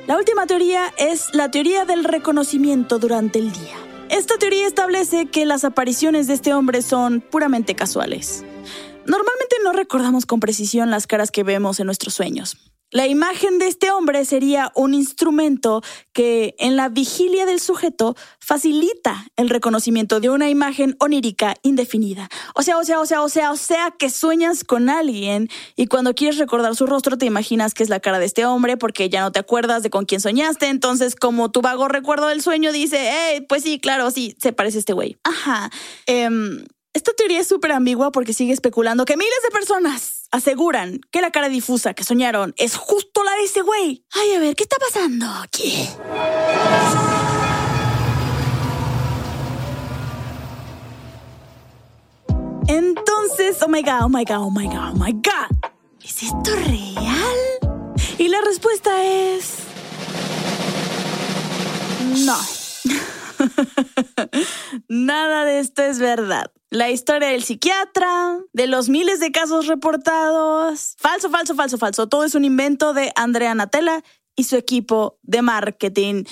La 0.07 0.17
última 0.17 0.47
teoría 0.47 0.91
es 0.97 1.33
la 1.33 1.51
teoría 1.51 1.85
del 1.85 2.03
reconocimiento 2.03 2.97
durante 2.97 3.37
el 3.37 3.51
día. 3.51 3.77
Esta 4.09 4.37
teoría 4.39 4.65
establece 4.65 5.27
que 5.27 5.45
las 5.45 5.63
apariciones 5.63 6.25
de 6.25 6.33
este 6.33 6.53
hombre 6.53 6.81
son 6.81 7.21
puramente 7.21 7.75
casuales. 7.75 8.43
Normalmente 9.05 9.57
no 9.63 9.71
recordamos 9.71 10.25
con 10.25 10.39
precisión 10.39 10.89
las 10.89 11.05
caras 11.05 11.29
que 11.29 11.43
vemos 11.43 11.79
en 11.79 11.85
nuestros 11.85 12.15
sueños. 12.15 12.57
La 12.91 13.05
imagen 13.05 13.59
de 13.59 13.67
este 13.67 13.91
hombre 13.91 14.25
sería 14.25 14.71
un 14.73 14.95
instrumento 14.95 15.83
que 16.11 16.55
en 16.57 16.75
la 16.75 16.89
vigilia 16.89 17.45
del 17.45 17.59
sujeto 17.59 18.15
facilita 18.39 19.27
el 19.35 19.49
reconocimiento 19.49 20.19
de 20.19 20.31
una 20.31 20.49
imagen 20.49 20.95
onírica 20.99 21.53
indefinida. 21.61 22.29
O 22.55 22.63
sea, 22.63 22.79
o 22.79 22.83
sea, 22.83 22.99
o 22.99 23.05
sea, 23.05 23.21
o 23.21 23.29
sea, 23.29 23.51
o 23.51 23.57
sea 23.57 23.93
que 23.97 24.09
sueñas 24.09 24.63
con 24.63 24.89
alguien 24.89 25.49
y 25.75 25.85
cuando 25.85 26.15
quieres 26.15 26.39
recordar 26.39 26.75
su 26.75 26.87
rostro 26.87 27.15
te 27.15 27.27
imaginas 27.27 27.75
que 27.75 27.83
es 27.83 27.89
la 27.89 27.99
cara 27.99 28.17
de 28.17 28.25
este 28.25 28.47
hombre 28.47 28.75
porque 28.75 29.07
ya 29.09 29.21
no 29.21 29.31
te 29.31 29.39
acuerdas 29.39 29.83
de 29.83 29.91
con 29.91 30.05
quién 30.05 30.19
soñaste. 30.19 30.67
Entonces, 30.67 31.15
como 31.15 31.51
tu 31.51 31.61
vago 31.61 31.89
recuerdo 31.89 32.25
del 32.25 32.41
sueño 32.41 32.71
dice, 32.71 33.11
hey, 33.11 33.45
pues 33.47 33.61
sí, 33.61 33.79
claro, 33.79 34.09
sí, 34.09 34.35
se 34.41 34.51
parece 34.51 34.77
a 34.77 34.79
este 34.79 34.93
güey. 34.93 35.17
Ajá. 35.23 35.69
Em, 36.07 36.65
esta 36.93 37.13
teoría 37.13 37.39
es 37.39 37.47
súper 37.47 37.71
ambigua 37.71 38.11
porque 38.11 38.33
sigue 38.33 38.51
especulando 38.51 39.05
que 39.05 39.15
miles 39.15 39.39
de 39.43 39.51
personas 39.51 40.27
aseguran 40.31 40.99
que 41.11 41.21
la 41.21 41.31
cara 41.31 41.47
difusa 41.47 41.93
que 41.93 42.03
soñaron 42.03 42.53
es 42.57 42.75
justo 42.75 43.23
la 43.23 43.31
de 43.33 43.43
ese 43.43 43.61
güey. 43.61 44.05
Ay, 44.11 44.33
a 44.33 44.39
ver, 44.39 44.55
¿qué 44.55 44.63
está 44.63 44.77
pasando 44.77 45.27
aquí? 45.43 45.87
Entonces, 52.67 53.61
oh 53.63 53.67
my 53.67 53.81
god, 53.81 54.03
oh 54.03 54.09
my 54.09 54.25
god, 54.25 54.37
oh 54.37 54.51
my 54.51 54.67
god, 54.67 54.91
oh 54.93 54.95
my 54.95 55.11
god. 55.11 55.71
¿Es 56.03 56.23
esto 56.23 56.55
real? 56.55 57.37
Y 58.17 58.27
la 58.29 58.41
respuesta 58.41 59.03
es... 59.03 59.57
No. 62.25 62.37
Nada 64.87 65.45
de 65.45 65.59
esto 65.59 65.83
es 65.83 65.99
verdad. 65.99 66.51
La 66.71 66.91
historia 66.91 67.29
del 67.29 67.43
psiquiatra, 67.43 68.37
de 68.53 68.67
los 68.67 68.89
miles 68.89 69.19
de 69.19 69.31
casos 69.31 69.65
reportados. 69.65 70.95
Falso, 70.99 71.31
falso, 71.31 71.55
falso, 71.55 71.79
falso. 71.79 72.07
Todo 72.07 72.25
es 72.25 72.35
un 72.35 72.45
invento 72.45 72.93
de 72.93 73.11
Andrea 73.15 73.55
Natella 73.55 74.03
y 74.35 74.43
su 74.43 74.55
equipo 74.55 75.17
de 75.23 75.41
marketing. 75.41 76.25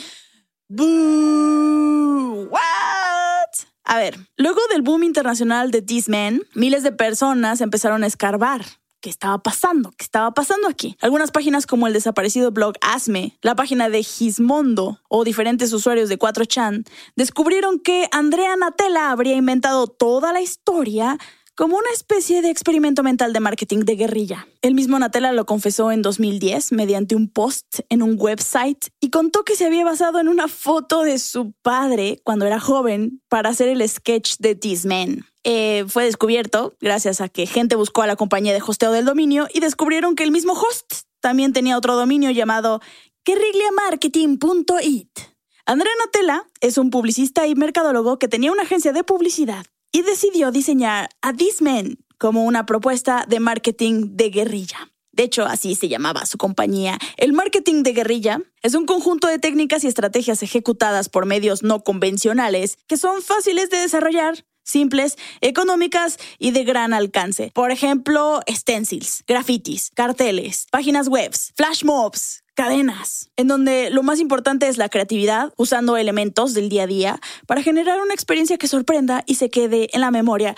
Boo. 0.67 2.47
What? 2.51 3.67
A 3.83 3.97
ver, 3.97 4.19
luego 4.35 4.61
del 4.69 4.83
boom 4.83 5.03
internacional 5.03 5.71
de 5.71 5.81
This 5.81 6.07
Man, 6.07 6.41
miles 6.53 6.83
de 6.83 6.91
personas 6.91 7.59
empezaron 7.61 8.03
a 8.03 8.07
escarbar. 8.07 8.63
¿Qué 9.07 9.11
estaba 9.11 9.37
pasando? 9.37 9.91
¿Qué 9.91 10.03
estaba 10.03 10.33
pasando 10.33 10.67
aquí? 10.67 10.97
Algunas 10.99 11.31
páginas 11.31 11.65
como 11.65 11.87
el 11.87 11.93
desaparecido 11.93 12.51
blog 12.51 12.73
Asme, 12.81 13.37
la 13.41 13.55
página 13.55 13.87
de 13.87 14.03
Gizmondo 14.03 14.99
o 15.07 15.23
diferentes 15.23 15.71
usuarios 15.71 16.09
de 16.09 16.19
4chan 16.19 16.85
descubrieron 17.15 17.79
que 17.79 18.09
Andrea 18.11 18.57
Natella 18.57 19.11
habría 19.11 19.37
inventado 19.37 19.87
toda 19.87 20.33
la 20.33 20.41
historia 20.41 21.17
como 21.55 21.77
una 21.77 21.89
especie 21.93 22.41
de 22.41 22.49
experimento 22.49 23.01
mental 23.01 23.31
de 23.31 23.39
marketing 23.39 23.85
de 23.85 23.95
guerrilla. 23.95 24.45
El 24.61 24.73
mismo 24.73 24.99
Natella 24.99 25.31
lo 25.31 25.45
confesó 25.45 25.93
en 25.93 26.01
2010 26.01 26.73
mediante 26.73 27.15
un 27.15 27.29
post 27.29 27.79
en 27.87 28.03
un 28.03 28.17
website 28.19 28.89
y 28.99 29.09
contó 29.09 29.45
que 29.45 29.55
se 29.55 29.67
había 29.67 29.85
basado 29.85 30.19
en 30.19 30.27
una 30.27 30.49
foto 30.49 31.03
de 31.03 31.17
su 31.17 31.53
padre 31.61 32.19
cuando 32.25 32.45
era 32.45 32.59
joven 32.59 33.21
para 33.29 33.51
hacer 33.51 33.69
el 33.69 33.87
sketch 33.87 34.35
de 34.39 34.55
This 34.55 34.85
Man. 34.85 35.25
Eh, 35.49 35.85
fue 35.87 36.03
descubierto 36.03 36.75
gracias 36.81 37.21
a 37.21 37.29
que 37.29 37.47
gente 37.47 37.77
buscó 37.77 38.01
a 38.01 38.07
la 38.07 38.17
compañía 38.17 38.51
de 38.51 38.61
hosteo 38.61 38.91
del 38.91 39.05
dominio 39.05 39.47
y 39.53 39.61
descubrieron 39.61 40.13
que 40.13 40.23
el 40.23 40.31
mismo 40.31 40.51
host 40.51 41.05
también 41.21 41.53
tenía 41.53 41.77
otro 41.77 41.95
dominio 41.95 42.31
llamado 42.31 42.81
guerrillamarketing.it. 43.23 45.19
Andrea 45.65 45.93
Natella 46.03 46.43
es 46.59 46.77
un 46.77 46.89
publicista 46.89 47.47
y 47.47 47.55
mercadólogo 47.55 48.19
que 48.19 48.27
tenía 48.27 48.51
una 48.51 48.63
agencia 48.63 48.91
de 48.91 49.05
publicidad 49.05 49.65
y 49.93 50.01
decidió 50.01 50.51
diseñar 50.51 51.07
a 51.21 51.31
This 51.31 51.61
Man 51.61 51.97
como 52.17 52.43
una 52.43 52.65
propuesta 52.65 53.23
de 53.25 53.39
marketing 53.39 54.17
de 54.17 54.29
guerrilla. 54.29 54.91
De 55.13 55.23
hecho, 55.23 55.45
así 55.45 55.75
se 55.75 55.87
llamaba 55.87 56.25
su 56.25 56.37
compañía. 56.37 56.99
El 57.15 57.31
marketing 57.31 57.83
de 57.83 57.93
guerrilla 57.93 58.41
es 58.63 58.75
un 58.75 58.85
conjunto 58.85 59.27
de 59.27 59.39
técnicas 59.39 59.85
y 59.85 59.87
estrategias 59.87 60.43
ejecutadas 60.43 61.07
por 61.07 61.25
medios 61.25 61.63
no 61.63 61.85
convencionales 61.85 62.77
que 62.85 62.97
son 62.97 63.21
fáciles 63.21 63.69
de 63.69 63.77
desarrollar, 63.77 64.45
simples, 64.67 65.17
económicas 65.41 66.17
y 66.37 66.51
de 66.51 66.63
gran 66.63 66.93
alcance. 66.93 67.51
Por 67.53 67.71
ejemplo, 67.71 68.41
stencils, 68.49 69.23
grafitis, 69.25 69.91
carteles, 69.95 70.67
páginas 70.69 71.07
web, 71.07 71.31
flash 71.55 71.83
mobs, 71.83 72.43
cadenas, 72.53 73.29
en 73.37 73.47
donde 73.47 73.89
lo 73.91 74.03
más 74.03 74.19
importante 74.19 74.67
es 74.67 74.77
la 74.77 74.89
creatividad, 74.89 75.53
usando 75.57 75.95
elementos 75.95 76.53
del 76.53 76.69
día 76.69 76.83
a 76.83 76.87
día 76.87 77.19
para 77.45 77.61
generar 77.61 78.01
una 78.01 78.13
experiencia 78.13 78.57
que 78.57 78.67
sorprenda 78.67 79.23
y 79.25 79.35
se 79.35 79.49
quede 79.49 79.89
en 79.93 80.01
la 80.01 80.11
memoria. 80.11 80.55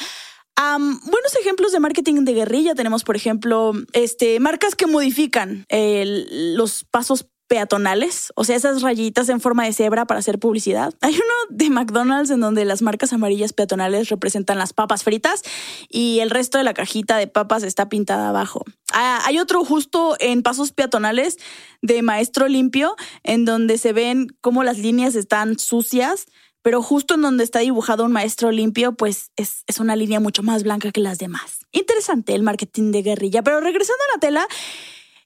Buenos 0.58 1.36
ejemplos 1.40 1.72
de 1.72 1.80
marketing 1.80 2.26
de 2.26 2.34
guerrilla 2.34 2.76
tenemos, 2.76 3.06
por 3.06 3.16
ejemplo, 3.16 3.72
este, 3.94 4.42
marcas 4.42 4.76
que 4.76 4.88
modifican 4.88 5.66
los 5.70 6.84
pasos 6.84 7.28
peatonales, 7.50 8.32
o 8.36 8.44
sea, 8.44 8.56
esas 8.56 8.84
rayitas 8.84 9.28
en 9.28 9.42
forma 9.42 9.66
de 9.66 9.74
cebra 9.74 10.06
para 10.06 10.20
hacer 10.20 10.38
publicidad. 10.38 10.94
Hay 11.02 11.16
uno 11.16 11.34
de 11.50 11.70
McDonald's 11.72 12.30
en 12.30 12.40
donde 12.40 12.64
las 12.64 12.84
marcas 12.84 13.12
amarillas 13.12 13.54
peatonales 13.54 14.10
representan 14.10 14.60
las 14.60 14.72
papas 14.72 15.04
fritas 15.04 15.42
y 15.90 16.20
el 16.20 16.30
resto 16.30 16.60
de 16.60 16.64
la 16.64 16.76
cajita 16.76 17.18
de 17.18 17.26
papas 17.26 17.64
está 17.64 17.90
pintada 17.90 18.30
abajo. 18.30 18.64
Ah, 18.94 19.22
hay 19.26 19.40
otro 19.40 19.66
justo 19.66 20.16
en 20.20 20.44
pasos 20.44 20.72
peatonales 20.72 21.38
de 21.82 22.04
Maestro 22.04 22.48
Limpio, 22.48 22.96
en 23.24 23.46
donde 23.46 23.80
se 23.80 23.94
ven 23.94 24.28
cómo 24.42 24.64
las 24.64 24.78
líneas 24.78 25.16
están 25.16 25.58
sucias, 25.58 26.28
pero 26.62 26.84
justo 26.84 27.16
en 27.16 27.22
donde 27.22 27.44
está 27.44 27.60
dibujado 27.60 28.06
un 28.06 28.12
maestro 28.12 28.52
limpio, 28.52 28.92
pues 28.92 29.32
es, 29.38 29.64
es 29.66 29.80
una 29.80 29.96
línea 29.96 30.20
mucho 30.20 30.44
más 30.44 30.62
blanca 30.62 30.92
que 30.92 31.02
las 31.02 31.18
demás. 31.18 31.66
Interesante 31.72 32.36
el 32.36 32.44
marketing 32.44 32.92
de 32.92 33.02
guerrilla, 33.02 33.42
pero 33.42 33.60
regresando 33.60 34.04
a 34.04 34.18
la 34.18 34.20
tela, 34.20 34.48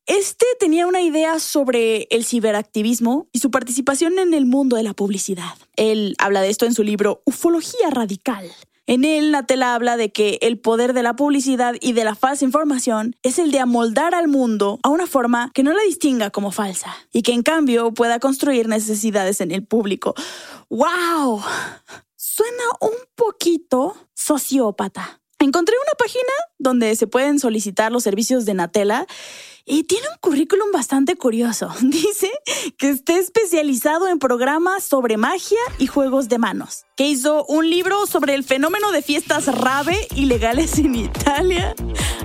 este 0.06 0.46
tenía 0.60 0.86
una 0.86 1.02
idea 1.02 1.40
sobre 1.40 2.08
el 2.10 2.26
ciberactivismo 2.26 3.28
y 3.32 3.40
su 3.40 3.52
participación 3.52 4.20
en 4.20 4.34
el 4.34 4.46
mundo 4.46 4.76
de 4.76 4.84
la 4.84 4.94
publicidad. 4.94 5.54
Él 5.76 6.16
habla 6.18 6.42
de 6.42 6.50
esto 6.50 6.66
en 6.66 6.74
su 6.74 6.84
libro 6.84 7.22
Ufología 7.26 7.90
Radical. 7.90 8.52
En 8.86 9.06
él, 9.06 9.32
Natella 9.32 9.76
habla 9.76 9.96
de 9.96 10.12
que 10.12 10.40
el 10.42 10.60
poder 10.60 10.92
de 10.92 11.04
la 11.04 11.16
publicidad 11.16 11.76
y 11.80 11.94
de 11.94 12.04
la 12.04 12.16
falsa 12.16 12.44
información 12.44 13.16
es 13.24 13.40
el 13.40 13.52
de 13.52 13.60
amoldar 13.60 14.14
al 14.14 14.28
mundo 14.28 14.80
a 14.84 14.90
una 14.90 15.08
forma 15.08 15.52
que 15.54 15.64
no 15.64 15.72
la 15.72 15.84
distinga 15.84 16.32
como 16.32 16.52
falsa 16.52 16.94
y 17.14 17.22
que 17.22 17.32
en 17.32 17.44
cambio 17.44 17.94
pueda 17.94 18.20
construir 18.20 18.68
necesidades 18.68 19.40
en 19.40 19.52
el 19.52 19.66
público. 19.66 20.16
¡Wow! 20.70 21.42
Suena 22.18 22.64
un 22.82 22.92
poquito 23.16 23.96
sociópata. 24.14 25.23
Encontré 25.44 25.76
una 25.76 25.98
página 25.98 26.34
donde 26.58 26.96
se 26.96 27.06
pueden 27.06 27.38
solicitar 27.38 27.92
los 27.92 28.04
servicios 28.04 28.46
de 28.46 28.54
Natella 28.54 29.06
y 29.66 29.84
tiene 29.84 30.08
un 30.08 30.18
currículum 30.22 30.72
bastante 30.72 31.18
curioso. 31.18 31.70
Dice 31.82 32.32
que 32.78 32.90
está 32.90 33.20
especializado 33.20 34.08
en 34.08 34.20
programas 34.20 34.86
sobre 34.86 35.18
magia 35.18 35.60
y 35.80 35.88
juegos 35.88 36.30
de 36.30 36.38
manos, 36.38 36.86
que 36.96 37.08
hizo 37.08 37.46
un 37.48 37.70
libro 37.70 38.06
sobre 38.06 38.36
el 38.36 38.46
fenómeno 38.46 38.94
de 38.94 39.02
fiestas 39.02 39.48
rave 39.48 40.08
ilegales 40.16 40.80
en 40.80 40.96
Italia, 40.96 41.76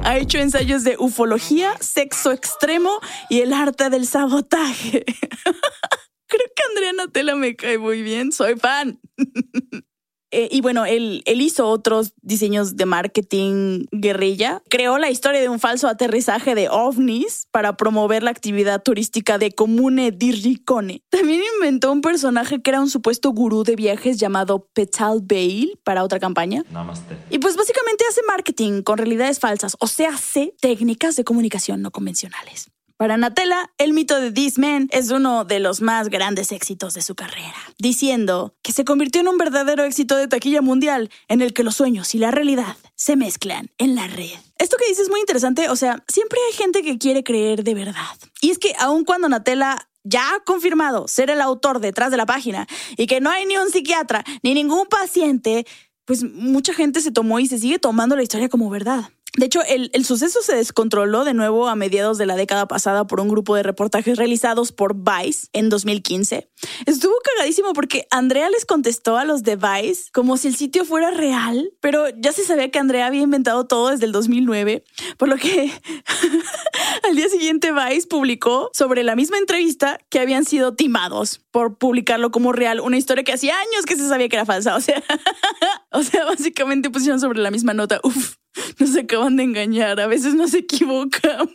ha 0.04 0.16
hecho 0.16 0.38
ensayos 0.38 0.84
de 0.84 0.96
ufología, 0.96 1.76
sexo 1.80 2.30
extremo 2.30 3.00
y 3.28 3.40
el 3.40 3.52
arte 3.52 3.90
del 3.90 4.06
sabotaje. 4.06 5.04
Creo 6.28 6.46
que 6.54 6.62
Andrea 6.68 6.92
Natella 6.92 7.34
me 7.34 7.56
cae 7.56 7.78
muy 7.78 8.02
bien, 8.02 8.30
soy 8.30 8.54
fan. 8.56 9.00
Eh, 10.30 10.48
y 10.50 10.60
bueno, 10.60 10.84
él, 10.84 11.22
él 11.24 11.40
hizo 11.40 11.66
otros 11.68 12.12
diseños 12.22 12.76
de 12.76 12.86
marketing 12.86 13.86
guerrilla. 13.92 14.62
Creó 14.68 14.98
la 14.98 15.10
historia 15.10 15.40
de 15.40 15.48
un 15.48 15.60
falso 15.60 15.88
aterrizaje 15.88 16.54
de 16.54 16.68
ovnis 16.68 17.46
para 17.50 17.76
promover 17.76 18.22
la 18.22 18.30
actividad 18.30 18.82
turística 18.82 19.38
de 19.38 19.52
Comune 19.52 20.10
di 20.10 20.32
Ricone. 20.32 21.02
También 21.08 21.40
inventó 21.56 21.92
un 21.92 22.00
personaje 22.00 22.60
que 22.60 22.70
era 22.70 22.80
un 22.80 22.90
supuesto 22.90 23.30
gurú 23.30 23.64
de 23.64 23.76
viajes 23.76 24.18
llamado 24.18 24.68
Petal 24.72 25.20
Bale 25.22 25.78
para 25.84 26.04
otra 26.04 26.18
campaña. 26.18 26.64
Namaste. 26.70 27.16
Y 27.30 27.38
pues 27.38 27.56
básicamente 27.56 28.04
hace 28.08 28.20
marketing 28.26 28.82
con 28.82 28.98
realidades 28.98 29.38
falsas, 29.38 29.76
o 29.80 29.86
sea, 29.86 30.10
hace 30.10 30.54
técnicas 30.60 31.16
de 31.16 31.24
comunicación 31.24 31.82
no 31.82 31.90
convencionales. 31.90 32.70
Para 32.98 33.16
Natella, 33.16 33.70
el 33.78 33.92
mito 33.92 34.20
de 34.20 34.32
This 34.32 34.58
Man 34.58 34.88
es 34.90 35.12
uno 35.12 35.44
de 35.44 35.60
los 35.60 35.80
más 35.80 36.08
grandes 36.08 36.50
éxitos 36.50 36.94
de 36.94 37.02
su 37.02 37.14
carrera, 37.14 37.54
diciendo 37.78 38.56
que 38.60 38.72
se 38.72 38.84
convirtió 38.84 39.20
en 39.20 39.28
un 39.28 39.38
verdadero 39.38 39.84
éxito 39.84 40.16
de 40.16 40.26
taquilla 40.26 40.62
mundial 40.62 41.08
en 41.28 41.40
el 41.40 41.54
que 41.54 41.62
los 41.62 41.76
sueños 41.76 42.12
y 42.16 42.18
la 42.18 42.32
realidad 42.32 42.76
se 42.96 43.14
mezclan 43.14 43.70
en 43.78 43.94
la 43.94 44.08
red. 44.08 44.32
Esto 44.58 44.76
que 44.76 44.88
dices 44.88 45.04
es 45.04 45.10
muy 45.10 45.20
interesante, 45.20 45.68
o 45.68 45.76
sea, 45.76 46.02
siempre 46.08 46.40
hay 46.48 46.56
gente 46.56 46.82
que 46.82 46.98
quiere 46.98 47.22
creer 47.22 47.62
de 47.62 47.74
verdad. 47.74 48.16
Y 48.40 48.50
es 48.50 48.58
que 48.58 48.72
aun 48.80 49.04
cuando 49.04 49.28
Natella 49.28 49.88
ya 50.02 50.34
ha 50.34 50.40
confirmado 50.40 51.06
ser 51.06 51.30
el 51.30 51.40
autor 51.40 51.78
detrás 51.78 52.10
de 52.10 52.16
la 52.16 52.26
página 52.26 52.66
y 52.96 53.06
que 53.06 53.20
no 53.20 53.30
hay 53.30 53.46
ni 53.46 53.58
un 53.58 53.70
psiquiatra 53.70 54.24
ni 54.42 54.54
ningún 54.54 54.88
paciente, 54.88 55.68
pues 56.04 56.24
mucha 56.24 56.74
gente 56.74 57.00
se 57.00 57.12
tomó 57.12 57.38
y 57.38 57.46
se 57.46 57.60
sigue 57.60 57.78
tomando 57.78 58.16
la 58.16 58.24
historia 58.24 58.48
como 58.48 58.68
verdad. 58.70 59.08
De 59.36 59.46
hecho, 59.46 59.60
el, 59.68 59.90
el, 59.92 60.04
suceso 60.04 60.40
se 60.42 60.56
descontroló 60.56 61.24
de 61.24 61.34
nuevo 61.34 61.68
a 61.68 61.76
mediados 61.76 62.18
de 62.18 62.26
la 62.26 62.34
década 62.34 62.66
pasada 62.66 63.06
por 63.06 63.20
un 63.20 63.28
grupo 63.28 63.54
de 63.54 63.62
reportajes 63.62 64.16
realizados 64.16 64.72
por 64.72 64.96
Vice 64.96 65.48
en 65.52 65.68
2015. 65.68 66.50
Estuvo 66.86 67.12
cagadísimo 67.22 67.72
porque 67.72 68.06
Andrea 68.10 68.48
les 68.50 68.64
contestó 68.64 69.16
a 69.16 69.24
los 69.24 69.42
de 69.42 69.56
Vice 69.56 70.10
como 70.12 70.36
si 70.38 70.48
el 70.48 70.56
sitio 70.56 70.84
fuera 70.84 71.10
real, 71.10 71.72
pero 71.80 72.08
ya 72.18 72.32
se 72.32 72.44
sabía 72.44 72.70
que 72.70 72.78
Andrea 72.78 73.06
había 73.06 73.22
inventado 73.22 73.66
todo 73.66 73.90
desde 73.90 74.06
el 74.06 74.12
2009, 74.12 74.82
por 75.18 75.28
lo 75.28 75.36
que 75.36 75.70
al 77.08 77.14
día 77.14 77.28
siguiente 77.28 77.72
Vice 77.72 78.06
publicó 78.08 78.70
sobre 78.72 79.04
la 79.04 79.14
misma 79.14 79.38
entrevista 79.38 80.00
que 80.08 80.20
habían 80.20 80.46
sido 80.46 80.74
timados 80.74 81.42
por 81.50 81.76
publicarlo 81.76 82.30
como 82.30 82.52
real, 82.52 82.80
una 82.80 82.96
historia 82.96 83.24
que 83.24 83.32
hacía 83.32 83.54
años 83.58 83.84
que 83.86 83.96
se 83.96 84.08
sabía 84.08 84.28
que 84.28 84.36
era 84.36 84.46
falsa. 84.46 84.76
O 84.78 84.80
sea, 84.80 85.02
o 85.90 86.02
sea, 86.02 86.24
básicamente 86.24 86.90
pusieron 86.90 87.20
sobre 87.20 87.40
la 87.40 87.50
misma 87.50 87.74
nota. 87.74 88.00
Uf, 88.02 88.36
nos 88.78 88.96
acaban 88.96 89.36
de 89.36 89.44
engañar. 89.44 90.00
A 90.00 90.06
veces 90.06 90.34
nos 90.34 90.54
equivocamos. 90.54 91.50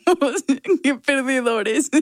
Qué 0.84 0.96
perdedores. 0.96 1.90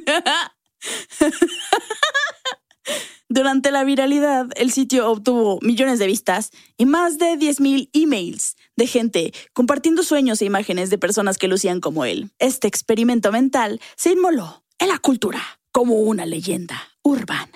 Durante 3.29 3.71
la 3.71 3.85
viralidad, 3.85 4.47
el 4.55 4.71
sitio 4.71 5.09
obtuvo 5.09 5.59
millones 5.61 5.99
de 5.99 6.07
vistas 6.07 6.51
y 6.77 6.85
más 6.85 7.17
de 7.17 7.37
10.000 7.37 7.89
emails 7.93 8.57
de 8.75 8.87
gente 8.87 9.33
compartiendo 9.53 10.03
sueños 10.03 10.41
e 10.41 10.45
imágenes 10.45 10.89
de 10.89 10.97
personas 10.97 11.37
que 11.37 11.47
lucían 11.47 11.79
como 11.79 12.03
él. 12.03 12.31
Este 12.39 12.67
experimento 12.67 13.31
mental 13.31 13.79
se 13.95 14.11
inmoló 14.11 14.65
en 14.79 14.89
la 14.89 14.97
cultura 14.97 15.41
como 15.71 15.95
una 15.95 16.25
leyenda 16.25 16.89
urbana. 17.03 17.51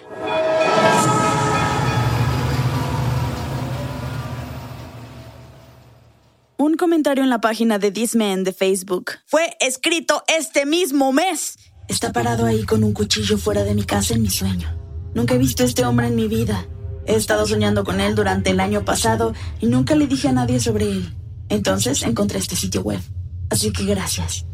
Un 6.58 6.76
comentario 6.76 7.22
en 7.22 7.30
la 7.30 7.42
página 7.42 7.80
de 7.80 7.92
This 7.92 8.16
Man 8.16 8.46
de 8.46 8.54
Facebook. 8.54 9.12
Fue 9.26 9.58
escrito 9.60 10.24
este 10.28 10.66
mismo 10.66 11.12
mes. 11.12 11.58
Está 11.90 12.14
parado 12.14 12.46
ahí 12.46 12.64
con 12.64 12.86
un 12.86 12.94
cuchillo 12.94 13.38
fuera 13.38 13.66
de 13.66 13.76
mi 13.76 13.84
casa 13.84 14.14
en 14.14 14.22
mi 14.22 14.30
sueño. 14.30 14.70
Nunca 15.14 15.36
he 15.36 15.38
visto 15.38 15.64
a 15.64 15.66
este 15.66 15.84
hombre 15.84 16.08
en 16.08 16.16
mi 16.16 16.30
vida. 16.30 16.66
He 17.06 17.16
estado 17.16 17.46
soñando 17.46 17.84
con 17.84 18.00
él 18.00 18.16
durante 18.16 18.52
el 18.52 18.62
año 18.62 18.86
pasado 18.86 19.34
y 19.60 19.68
nunca 19.68 19.96
le 19.96 20.08
dije 20.08 20.30
a 20.30 20.32
nadie 20.32 20.62
sobre 20.62 20.86
él. 20.86 21.14
Entonces 21.50 22.04
encontré 22.04 22.40
este 22.40 22.56
sitio 22.56 22.82
web. 22.84 23.02
Así 23.50 23.74
que 23.74 23.84
gracias. 23.84 24.46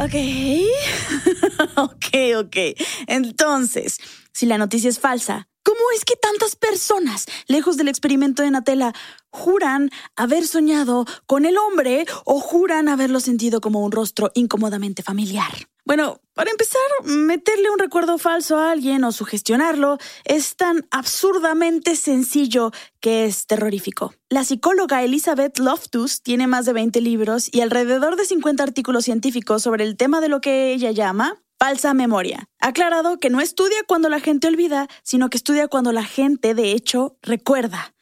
Ok. 0.00 0.14
ok, 1.76 2.06
ok. 2.38 2.56
Entonces, 3.08 3.98
si 4.32 4.46
la 4.46 4.56
noticia 4.56 4.88
es 4.88 5.00
falsa, 5.00 5.48
¿cómo 5.66 5.80
es 5.96 6.04
que 6.04 6.14
tantas 6.14 6.54
personas, 6.54 7.26
lejos 7.48 7.76
del 7.76 7.88
experimento 7.88 8.44
de 8.44 8.52
Natella, 8.52 8.92
juran 9.30 9.90
haber 10.14 10.46
soñado 10.46 11.04
con 11.26 11.44
el 11.44 11.58
hombre 11.58 12.06
o 12.24 12.38
juran 12.38 12.88
haberlo 12.88 13.18
sentido 13.18 13.60
como 13.60 13.84
un 13.84 13.90
rostro 13.90 14.30
incómodamente 14.34 15.02
familiar? 15.02 15.50
Bueno, 15.84 16.20
para 16.34 16.52
empezar, 16.52 16.80
meterle 17.04 17.70
un 17.70 17.80
recuerdo 17.80 18.16
falso 18.18 18.58
a 18.58 18.70
alguien 18.70 19.02
o 19.02 19.10
sugestionarlo 19.10 19.98
es 20.24 20.54
tan 20.54 20.86
absurdamente 20.92 21.96
sencillo 21.96 22.70
que 23.00 23.24
es 23.24 23.46
terrorífico. 23.46 24.14
La 24.28 24.44
psicóloga 24.44 25.02
Elizabeth 25.02 25.58
Loftus 25.58 26.22
tiene 26.22 26.46
más 26.46 26.64
de 26.64 26.74
20 26.74 27.00
libros 27.00 27.48
y 27.52 27.60
alrededor 27.60 28.16
de 28.16 28.24
50 28.24 28.62
artículos 28.62 29.04
científicos 29.04 29.62
sobre 29.62 29.84
el 29.84 29.96
tema 29.96 30.20
de 30.20 30.28
lo 30.28 30.40
que 30.40 30.72
ella 30.72 30.92
llama 30.92 31.40
falsa 31.58 31.94
memoria. 31.94 32.48
Ha 32.60 32.68
aclarado 32.68 33.18
que 33.18 33.30
no 33.30 33.40
estudia 33.40 33.78
cuando 33.86 34.08
la 34.08 34.20
gente 34.20 34.46
olvida, 34.46 34.88
sino 35.02 35.30
que 35.30 35.36
estudia 35.36 35.68
cuando 35.68 35.92
la 35.92 36.04
gente, 36.04 36.54
de 36.54 36.72
hecho, 36.72 37.18
recuerda, 37.22 37.94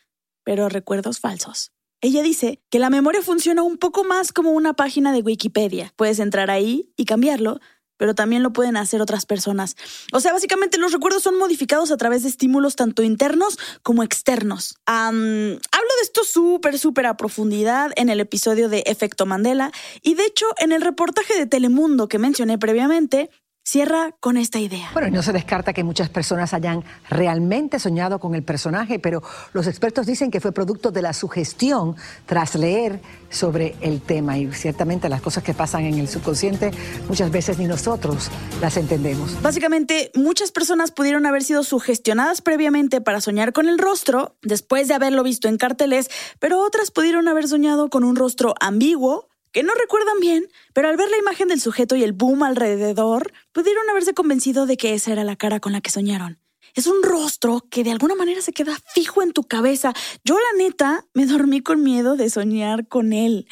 pero 0.42 0.68
recuerdos 0.68 1.20
falsos. 1.20 1.72
Ella 2.00 2.22
dice 2.22 2.62
que 2.70 2.78
la 2.78 2.90
memoria 2.90 3.22
funciona 3.22 3.62
un 3.62 3.78
poco 3.78 4.04
más 4.04 4.32
como 4.32 4.52
una 4.52 4.74
página 4.74 5.12
de 5.12 5.22
Wikipedia. 5.22 5.92
Puedes 5.96 6.18
entrar 6.18 6.50
ahí 6.50 6.92
y 6.96 7.06
cambiarlo, 7.06 7.60
pero 7.96 8.14
también 8.14 8.42
lo 8.42 8.52
pueden 8.52 8.76
hacer 8.76 9.00
otras 9.00 9.24
personas. 9.24 9.76
O 10.12 10.20
sea, 10.20 10.32
básicamente 10.32 10.76
los 10.76 10.92
recuerdos 10.92 11.22
son 11.22 11.38
modificados 11.38 11.90
a 11.90 11.96
través 11.96 12.22
de 12.22 12.28
estímulos 12.28 12.76
tanto 12.76 13.02
internos 13.02 13.58
como 13.82 14.02
externos. 14.02 14.74
Hablo 14.84 15.58
de 15.62 16.02
esto 16.02 16.24
súper, 16.24 16.78
súper 16.78 17.06
a 17.06 17.16
profundidad 17.16 17.92
en 17.96 18.10
el 18.10 18.20
episodio 18.20 18.68
de 18.68 18.82
Efecto 18.86 19.24
Mandela 19.24 19.72
y 20.02 20.14
de 20.14 20.26
hecho 20.26 20.46
en 20.58 20.72
el 20.72 20.82
reportaje 20.82 21.38
de 21.38 21.46
Telemundo 21.46 22.08
que 22.08 22.18
mencioné 22.18 22.58
previamente, 22.58 23.30
cierra 23.64 24.14
con 24.20 24.36
esta 24.36 24.58
idea. 24.58 24.90
Bueno, 24.92 25.08
y 25.08 25.10
no 25.10 25.22
se 25.22 25.32
descarta 25.32 25.72
que 25.72 25.82
muchas 25.82 26.10
personas 26.10 26.52
hayan 26.52 26.84
realmente 27.08 27.78
soñado 27.78 28.20
con 28.20 28.34
el 28.34 28.42
personaje, 28.42 28.98
pero 28.98 29.22
los 29.54 29.66
expertos 29.66 30.06
dicen 30.06 30.30
que 30.30 30.40
fue 30.40 30.52
producto 30.52 30.90
de 30.90 31.00
la 31.00 31.14
sugestión 31.14 31.96
tras 32.26 32.54
leer 32.54 33.00
sobre 33.30 33.74
el 33.80 34.02
tema. 34.02 34.36
Y 34.36 34.52
ciertamente 34.52 35.08
las 35.08 35.22
cosas 35.22 35.42
que 35.42 35.54
pasan 35.54 35.84
en 35.84 35.98
el 35.98 36.08
subconsciente 36.08 36.70
muchas 37.08 37.30
veces 37.30 37.58
ni 37.58 37.66
nosotros 37.66 38.30
las 38.60 38.76
entendemos. 38.76 39.40
Básicamente, 39.42 40.12
muchas 40.14 40.52
personas 40.52 40.90
pudieron 40.90 41.24
haber 41.24 41.42
sido 41.42 41.64
sugestionadas 41.64 42.42
previamente 42.42 43.00
para 43.00 43.22
soñar 43.22 43.52
con 43.52 43.68
el 43.68 43.78
rostro, 43.78 44.36
después 44.42 44.88
de 44.88 44.94
haberlo 44.94 45.22
visto 45.22 45.48
en 45.48 45.56
carteles, 45.56 46.10
pero 46.38 46.60
otras 46.60 46.90
pudieron 46.90 47.28
haber 47.28 47.48
soñado 47.48 47.88
con 47.88 48.04
un 48.04 48.14
rostro 48.14 48.54
ambiguo, 48.60 49.30
que 49.54 49.62
no 49.62 49.72
recuerdan 49.72 50.18
bien, 50.20 50.48
pero 50.74 50.88
al 50.88 50.96
ver 50.96 51.08
la 51.08 51.16
imagen 51.16 51.46
del 51.46 51.60
sujeto 51.60 51.94
y 51.94 52.02
el 52.02 52.12
boom 52.12 52.42
alrededor, 52.42 53.32
pudieron 53.52 53.88
haberse 53.88 54.12
convencido 54.12 54.66
de 54.66 54.76
que 54.76 54.94
esa 54.94 55.12
era 55.12 55.22
la 55.22 55.36
cara 55.36 55.60
con 55.60 55.72
la 55.72 55.80
que 55.80 55.92
soñaron. 55.92 56.40
Es 56.74 56.88
un 56.88 57.04
rostro 57.04 57.64
que 57.70 57.84
de 57.84 57.92
alguna 57.92 58.16
manera 58.16 58.42
se 58.42 58.52
queda 58.52 58.76
fijo 58.94 59.22
en 59.22 59.32
tu 59.32 59.44
cabeza. 59.44 59.94
Yo 60.24 60.34
la 60.34 60.58
neta 60.58 61.06
me 61.14 61.24
dormí 61.24 61.60
con 61.60 61.84
miedo 61.84 62.16
de 62.16 62.30
soñar 62.30 62.88
con 62.88 63.12
él. 63.12 63.46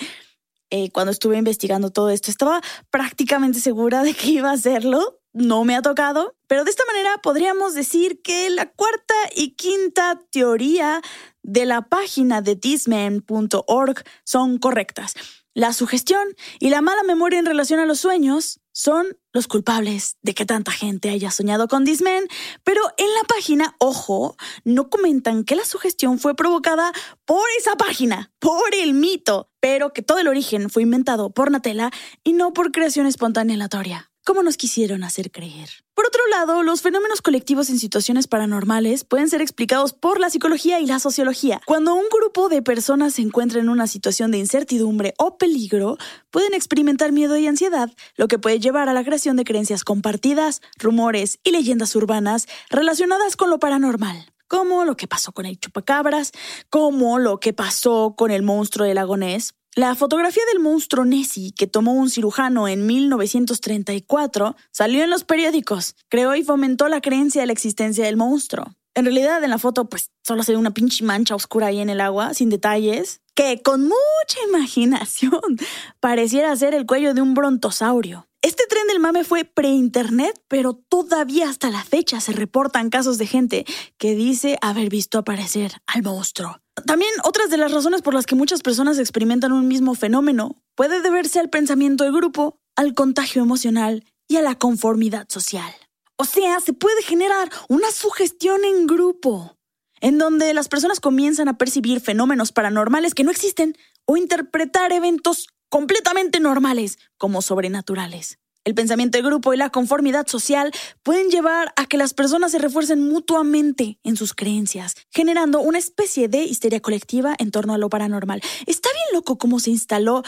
Eh, 0.70 0.90
cuando 0.90 1.12
estuve 1.12 1.38
investigando 1.38 1.90
todo 1.90 2.10
esto, 2.10 2.32
estaba 2.32 2.60
prácticamente 2.90 3.60
segura 3.60 4.02
de 4.02 4.14
que 4.14 4.26
iba 4.28 4.50
a 4.50 4.54
hacerlo. 4.54 5.20
No 5.32 5.64
me 5.64 5.76
ha 5.76 5.82
tocado, 5.82 6.34
pero 6.48 6.64
de 6.64 6.70
esta 6.70 6.84
manera 6.86 7.18
podríamos 7.22 7.74
decir 7.74 8.22
que 8.22 8.50
la 8.50 8.66
cuarta 8.72 9.14
y 9.36 9.54
quinta 9.54 10.20
teoría 10.32 11.00
de 11.44 11.64
la 11.64 11.82
página 11.82 12.42
de 12.42 12.56
thisman.org 12.56 14.02
son 14.24 14.58
correctas. 14.58 15.14
La 15.54 15.74
sugestión 15.74 16.26
y 16.60 16.70
la 16.70 16.80
mala 16.80 17.02
memoria 17.02 17.38
en 17.38 17.44
relación 17.44 17.78
a 17.78 17.84
los 17.84 18.00
sueños 18.00 18.60
son 18.72 19.18
los 19.32 19.48
culpables 19.48 20.16
de 20.22 20.32
que 20.32 20.46
tanta 20.46 20.72
gente 20.72 21.10
haya 21.10 21.30
soñado 21.30 21.68
con 21.68 21.84
Disman, 21.84 22.24
pero 22.64 22.80
en 22.96 23.12
la 23.12 23.24
página, 23.28 23.76
ojo, 23.78 24.36
no 24.64 24.88
comentan 24.88 25.44
que 25.44 25.54
la 25.54 25.66
sugestión 25.66 26.18
fue 26.18 26.34
provocada 26.34 26.92
por 27.26 27.44
esa 27.58 27.76
página, 27.76 28.32
por 28.38 28.74
el 28.74 28.94
mito, 28.94 29.50
pero 29.60 29.92
que 29.92 30.00
todo 30.00 30.20
el 30.20 30.28
origen 30.28 30.70
fue 30.70 30.84
inventado 30.84 31.30
por 31.30 31.50
Natella 31.50 31.90
y 32.24 32.32
no 32.32 32.54
por 32.54 32.72
creación 32.72 33.06
espontánea 33.06 33.54
aleatoria 33.54 34.11
como 34.24 34.42
nos 34.42 34.56
quisieron 34.56 35.04
hacer 35.04 35.30
creer. 35.30 35.68
Por 35.94 36.06
otro 36.06 36.22
lado, 36.30 36.62
los 36.62 36.80
fenómenos 36.80 37.22
colectivos 37.22 37.68
en 37.70 37.78
situaciones 37.78 38.26
paranormales 38.26 39.04
pueden 39.04 39.28
ser 39.28 39.42
explicados 39.42 39.92
por 39.92 40.20
la 40.20 40.30
psicología 40.30 40.80
y 40.80 40.86
la 40.86 40.98
sociología. 40.98 41.60
Cuando 41.66 41.94
un 41.94 42.06
grupo 42.10 42.48
de 42.48 42.62
personas 42.62 43.14
se 43.14 43.22
encuentra 43.22 43.60
en 43.60 43.68
una 43.68 43.86
situación 43.86 44.30
de 44.30 44.38
incertidumbre 44.38 45.14
o 45.18 45.36
peligro, 45.38 45.98
pueden 46.30 46.54
experimentar 46.54 47.12
miedo 47.12 47.36
y 47.36 47.46
ansiedad, 47.46 47.90
lo 48.16 48.28
que 48.28 48.38
puede 48.38 48.60
llevar 48.60 48.88
a 48.88 48.92
la 48.92 49.04
creación 49.04 49.36
de 49.36 49.44
creencias 49.44 49.84
compartidas, 49.84 50.62
rumores 50.78 51.38
y 51.44 51.50
leyendas 51.50 51.94
urbanas 51.96 52.46
relacionadas 52.70 53.36
con 53.36 53.50
lo 53.50 53.58
paranormal 53.58 54.26
como 54.52 54.84
lo 54.84 54.98
que 54.98 55.08
pasó 55.08 55.32
con 55.32 55.46
el 55.46 55.58
chupacabras, 55.58 56.32
como 56.68 57.18
lo 57.18 57.40
que 57.40 57.54
pasó 57.54 58.14
con 58.18 58.30
el 58.30 58.42
monstruo 58.42 58.86
del 58.86 58.96
lago 58.96 59.16
Ness, 59.16 59.54
la 59.74 59.94
fotografía 59.94 60.42
del 60.52 60.60
monstruo 60.60 61.06
Nessie 61.06 61.52
que 61.52 61.66
tomó 61.66 61.94
un 61.94 62.10
cirujano 62.10 62.68
en 62.68 62.84
1934 62.84 64.54
salió 64.70 65.02
en 65.02 65.08
los 65.08 65.24
periódicos, 65.24 65.96
creó 66.10 66.34
y 66.36 66.44
fomentó 66.44 66.88
la 66.88 67.00
creencia 67.00 67.40
de 67.40 67.46
la 67.46 67.54
existencia 67.54 68.04
del 68.04 68.18
monstruo. 68.18 68.74
En 68.94 69.06
realidad 69.06 69.42
en 69.42 69.48
la 69.48 69.56
foto 69.56 69.88
pues 69.88 70.10
solo 70.22 70.42
se 70.42 70.52
ve 70.52 70.58
una 70.58 70.74
pinche 70.74 71.04
mancha 71.04 71.34
oscura 71.34 71.68
ahí 71.68 71.80
en 71.80 71.88
el 71.88 72.02
agua, 72.02 72.34
sin 72.34 72.50
detalles, 72.50 73.22
que 73.34 73.62
con 73.62 73.84
mucha 73.84 74.42
imaginación 74.46 75.40
pareciera 76.00 76.54
ser 76.54 76.74
el 76.74 76.84
cuello 76.84 77.14
de 77.14 77.22
un 77.22 77.32
brontosaurio. 77.32 78.28
Este 78.42 78.66
tren 78.66 78.88
del 78.88 78.98
mame 78.98 79.22
fue 79.22 79.44
pre-internet, 79.44 80.42
pero 80.48 80.74
todavía 80.74 81.48
hasta 81.48 81.70
la 81.70 81.84
fecha 81.84 82.20
se 82.20 82.32
reportan 82.32 82.90
casos 82.90 83.16
de 83.16 83.28
gente 83.28 83.64
que 83.98 84.16
dice 84.16 84.58
haber 84.60 84.88
visto 84.88 85.18
aparecer 85.18 85.74
al 85.86 86.02
monstruo. 86.02 86.58
También 86.84 87.12
otras 87.22 87.50
de 87.50 87.56
las 87.56 87.70
razones 87.70 88.02
por 88.02 88.14
las 88.14 88.26
que 88.26 88.34
muchas 88.34 88.60
personas 88.60 88.98
experimentan 88.98 89.52
un 89.52 89.68
mismo 89.68 89.94
fenómeno 89.94 90.56
puede 90.74 91.02
deberse 91.02 91.38
al 91.38 91.50
pensamiento 91.50 92.02
de 92.02 92.10
grupo, 92.10 92.58
al 92.74 92.94
contagio 92.94 93.42
emocional 93.42 94.04
y 94.26 94.38
a 94.38 94.42
la 94.42 94.56
conformidad 94.56 95.28
social. 95.28 95.72
O 96.16 96.24
sea, 96.24 96.58
se 96.58 96.72
puede 96.72 97.02
generar 97.02 97.48
una 97.68 97.92
sugestión 97.92 98.64
en 98.64 98.88
grupo, 98.88 99.56
en 100.00 100.18
donde 100.18 100.52
las 100.52 100.68
personas 100.68 100.98
comienzan 100.98 101.46
a 101.46 101.58
percibir 101.58 102.00
fenómenos 102.00 102.50
paranormales 102.50 103.14
que 103.14 103.22
no 103.22 103.30
existen 103.30 103.76
o 104.04 104.16
interpretar 104.16 104.90
eventos 104.90 105.46
completamente 105.72 106.38
normales 106.38 106.98
como 107.16 107.40
sobrenaturales. 107.40 108.38
El 108.62 108.74
pensamiento 108.74 109.16
de 109.16 109.24
grupo 109.24 109.54
y 109.54 109.56
la 109.56 109.70
conformidad 109.70 110.26
social 110.26 110.70
pueden 111.02 111.30
llevar 111.30 111.72
a 111.76 111.86
que 111.86 111.96
las 111.96 112.12
personas 112.12 112.52
se 112.52 112.58
refuercen 112.58 113.08
mutuamente 113.08 113.98
en 114.04 114.16
sus 114.16 114.34
creencias, 114.34 114.96
generando 115.08 115.60
una 115.60 115.78
especie 115.78 116.28
de 116.28 116.44
histeria 116.44 116.80
colectiva 116.80 117.34
en 117.38 117.50
torno 117.50 117.72
a 117.72 117.78
lo 117.78 117.88
paranormal. 117.88 118.42
Está 118.66 118.90
bien 118.92 119.06
loco 119.14 119.38
cómo 119.38 119.60
se 119.60 119.70
instaló 119.70 120.22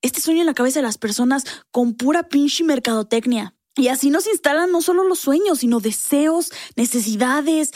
este 0.00 0.20
sueño 0.20 0.42
en 0.42 0.46
la 0.46 0.54
cabeza 0.54 0.78
de 0.78 0.86
las 0.86 0.96
personas 0.96 1.44
con 1.72 1.94
pura 1.94 2.28
pinche 2.28 2.62
mercadotecnia. 2.62 3.56
Y 3.74 3.88
así 3.88 4.10
nos 4.10 4.28
instalan 4.28 4.70
no 4.70 4.80
solo 4.80 5.02
los 5.02 5.18
sueños, 5.18 5.58
sino 5.58 5.80
deseos, 5.80 6.52
necesidades. 6.76 7.72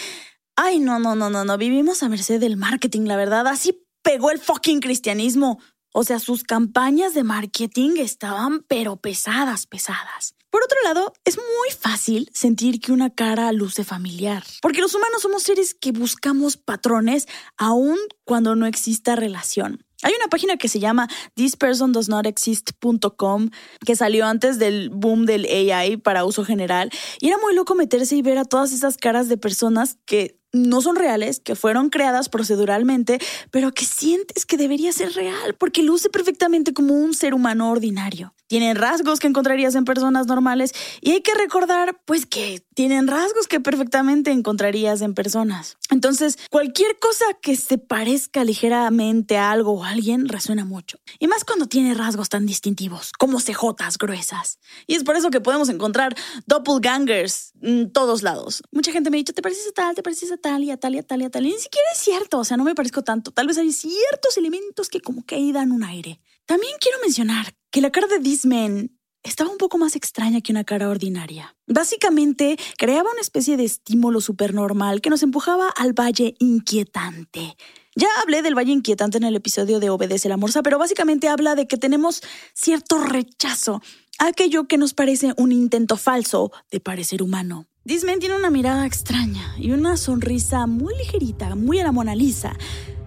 Ay, 0.55 0.79
no, 0.79 1.01
no, 1.01 1.17
no, 1.17 1.31
no, 1.31 1.45
no. 1.45 1.59
Vivimos 1.59 2.05
a 2.05 2.09
merced 2.09 2.39
del 2.39 2.57
marketing, 2.57 3.07
la 3.07 3.17
verdad. 3.17 3.49
Así 3.49 3.85
pegó 4.03 4.31
el 4.31 4.39
fucking 4.39 4.79
cristianismo. 4.79 5.59
O 5.93 6.05
sea, 6.05 6.19
sus 6.19 6.45
campañas 6.45 7.15
de 7.15 7.25
marketing 7.25 7.97
estaban 7.99 8.65
pero 8.69 8.97
pesadas, 8.97 9.67
pesadas. 9.67 10.35
Por 10.51 10.63
otro 10.63 10.79
lado, 10.85 11.13
es 11.25 11.37
muy 11.37 11.71
fácil 11.79 12.31
sentir 12.33 12.81
que 12.81 12.93
una 12.93 13.11
cara 13.11 13.53
luce 13.53 13.85
familiar, 13.85 14.43
porque 14.63 14.81
los 14.81 14.95
humanos 14.95 15.21
somos 15.21 15.43
seres 15.43 15.75
que 15.75 15.93
buscamos 15.93 16.57
patrones 16.57 17.29
aun 17.59 17.99
cuando 18.25 18.57
no 18.57 18.65
exista 18.67 19.15
relación. 19.15 19.85
Hay 20.03 20.15
una 20.15 20.29
página 20.29 20.57
que 20.57 20.69
se 20.69 20.79
llama 20.79 21.09
thispersondoesnotexist.com 21.35 23.51
que 23.85 23.97
salió 23.97 24.27
antes 24.27 24.61
del 24.61 24.91
boom 24.91 25.27
del 25.27 25.45
AI 25.45 25.97
para 25.97 26.25
uso 26.25 26.45
general 26.45 26.91
y 27.21 27.27
era 27.29 27.39
muy 27.39 27.53
loco 27.53 27.75
meterse 27.75 28.15
y 28.15 28.23
ver 28.23 28.39
a 28.39 28.45
todas 28.45 28.71
esas 28.73 28.97
caras 28.97 29.29
de 29.29 29.39
personas 29.39 29.99
que 30.07 30.38
no 30.53 30.81
son 30.81 30.97
reales, 30.97 31.41
que 31.41 31.55
fueron 31.55 31.91
creadas 31.91 32.29
proceduralmente, 32.29 33.19
pero 33.51 33.73
que 33.73 33.85
sientes 33.85 34.47
que 34.47 34.57
debería 34.57 34.93
ser 34.93 35.13
real 35.13 35.55
porque 35.59 35.83
luce 35.83 36.11
perfectamente 36.11 36.73
como 36.73 36.95
un 36.95 37.15
ser 37.15 37.35
humano 37.35 37.71
ordinario. 37.71 38.35
Tienen 38.47 38.77
rasgos 38.77 39.21
que 39.21 39.27
encontrarías 39.27 39.75
en 39.75 39.85
personas 39.85 40.27
normales 40.27 40.73
y 41.03 41.11
hay 41.11 41.21
que 41.21 41.35
recordar 41.35 42.01
pues 42.07 42.25
que 42.25 42.65
tienen 42.75 43.07
rasgos 43.07 43.47
que 43.47 43.61
perfectamente 43.61 44.31
encontrarías 44.31 45.03
en 45.03 45.13
personas. 45.13 45.77
Entonces, 45.91 46.39
cualquier 46.51 46.99
cosa 46.99 47.27
que 47.43 47.57
se 47.57 47.77
parezca 47.77 48.45
ligeramente 48.45 49.37
a 49.37 49.51
algo 49.51 49.73
o 49.73 49.85
a 49.85 49.91
alguien 49.91 50.29
resuena 50.29 50.65
mucho. 50.65 50.99
Y 51.19 51.29
más 51.29 51.45
cuando 51.45 51.67
tiene 51.67 51.93
rasgos 51.93 52.31
tan 52.31 52.47
distintivos, 52.47 53.13
como 53.19 53.39
cejotas 53.41 53.99
gruesas. 53.99 54.59
Y 54.87 54.95
es 54.95 55.05
por 55.05 55.17
eso 55.17 55.29
que 55.29 55.43
podemos 55.43 55.69
encontrar 55.69 56.17
doppelgangers 56.47 57.53
en 57.61 57.93
todos 57.93 58.23
lados. 58.23 58.63
Mucha 58.73 58.93
gente 58.93 59.11
me 59.11 59.19
ha 59.19 59.21
dicho, 59.21 59.35
¿te 59.35 59.43
pareces 59.43 59.69
a 59.69 59.73
tal? 59.73 59.95
¿Te 59.95 60.03
pareces 60.03 60.33
a 60.33 60.38
tal 60.41 60.65
y 60.65 60.71
a 60.71 60.77
tal 60.77 60.95
y 60.95 60.99
a 60.99 61.03
tal 61.03 61.23
y 61.23 61.25
a 61.25 61.31
tal. 61.31 61.47
Y 61.47 61.53
ni 61.53 61.59
siquiera 61.59 61.87
es 61.93 62.01
cierto, 62.01 62.39
o 62.39 62.45
sea, 62.45 62.57
no 62.57 62.65
me 62.65 62.75
parezco 62.75 63.03
tanto. 63.03 63.31
Tal 63.31 63.47
vez 63.47 63.59
hay 63.59 63.73
ciertos 63.73 64.37
elementos 64.37 64.89
que 64.89 65.01
como 65.01 65.25
que 65.25 65.35
ahí 65.35 65.53
dan 65.53 65.73
un 65.73 65.85
aire. 65.85 66.21
También 66.47 66.73
quiero 66.81 66.99
mencionar 67.03 67.55
que 67.71 67.81
la 67.81 67.91
cara 67.91 68.07
de 68.07 68.21
This 68.21 68.47
Man 68.47 68.99
estaba 69.23 69.51
un 69.51 69.59
poco 69.59 69.79
más 69.79 69.97
extraña 69.97 70.41
que 70.41 70.53
una 70.53 70.65
cara 70.65 70.89
ordinaria. 70.89 71.57
Básicamente, 71.67 72.57
creaba 72.77 73.11
una 73.11 73.21
especie 73.21 73.57
de 73.57 73.65
estímulo 73.65 74.21
supernormal 74.21 75.01
que 75.01 75.11
nos 75.11 75.23
empujaba 75.23 75.69
al 75.69 75.93
valle 75.93 76.35
inquietante. 76.39 77.57
Ya 77.95 78.09
hablé 78.23 78.43
del 78.43 78.57
valle 78.57 78.73
inquietante 78.73 79.19
en 79.19 79.25
el 79.25 79.37
episodio 79.37 79.81
de 79.81 79.91
Obedece 79.91 80.29
la 80.29 80.37
Morsa, 80.37 80.63
pero 80.63 80.79
básicamente 80.79 81.29
habla 81.29 81.57
de 81.57 81.67
que 81.67 81.77
tenemos 81.77 82.23
cierto 82.55 82.99
rechazo 82.99 83.83
a 84.19 84.29
aquello 84.29 84.69
que 84.69 84.79
nos 84.79 84.95
parece 84.95 85.33
un 85.37 85.53
intento 85.53 85.97
falso 85.97 86.53
de 86.71 86.81
parecer 86.81 87.23
humano. 87.23 87.67
Disman 87.89 88.19
tiene 88.19 88.37
una 88.37 88.51
mirada 88.51 88.85
extraña 88.85 89.55
y 89.57 89.71
una 89.71 89.97
sonrisa 89.97 90.67
muy 90.67 90.95
ligerita, 90.99 91.55
muy 91.55 91.79
a 91.79 91.85
la 91.85 91.91
Mona 91.91 92.15
Lisa. 92.15 92.55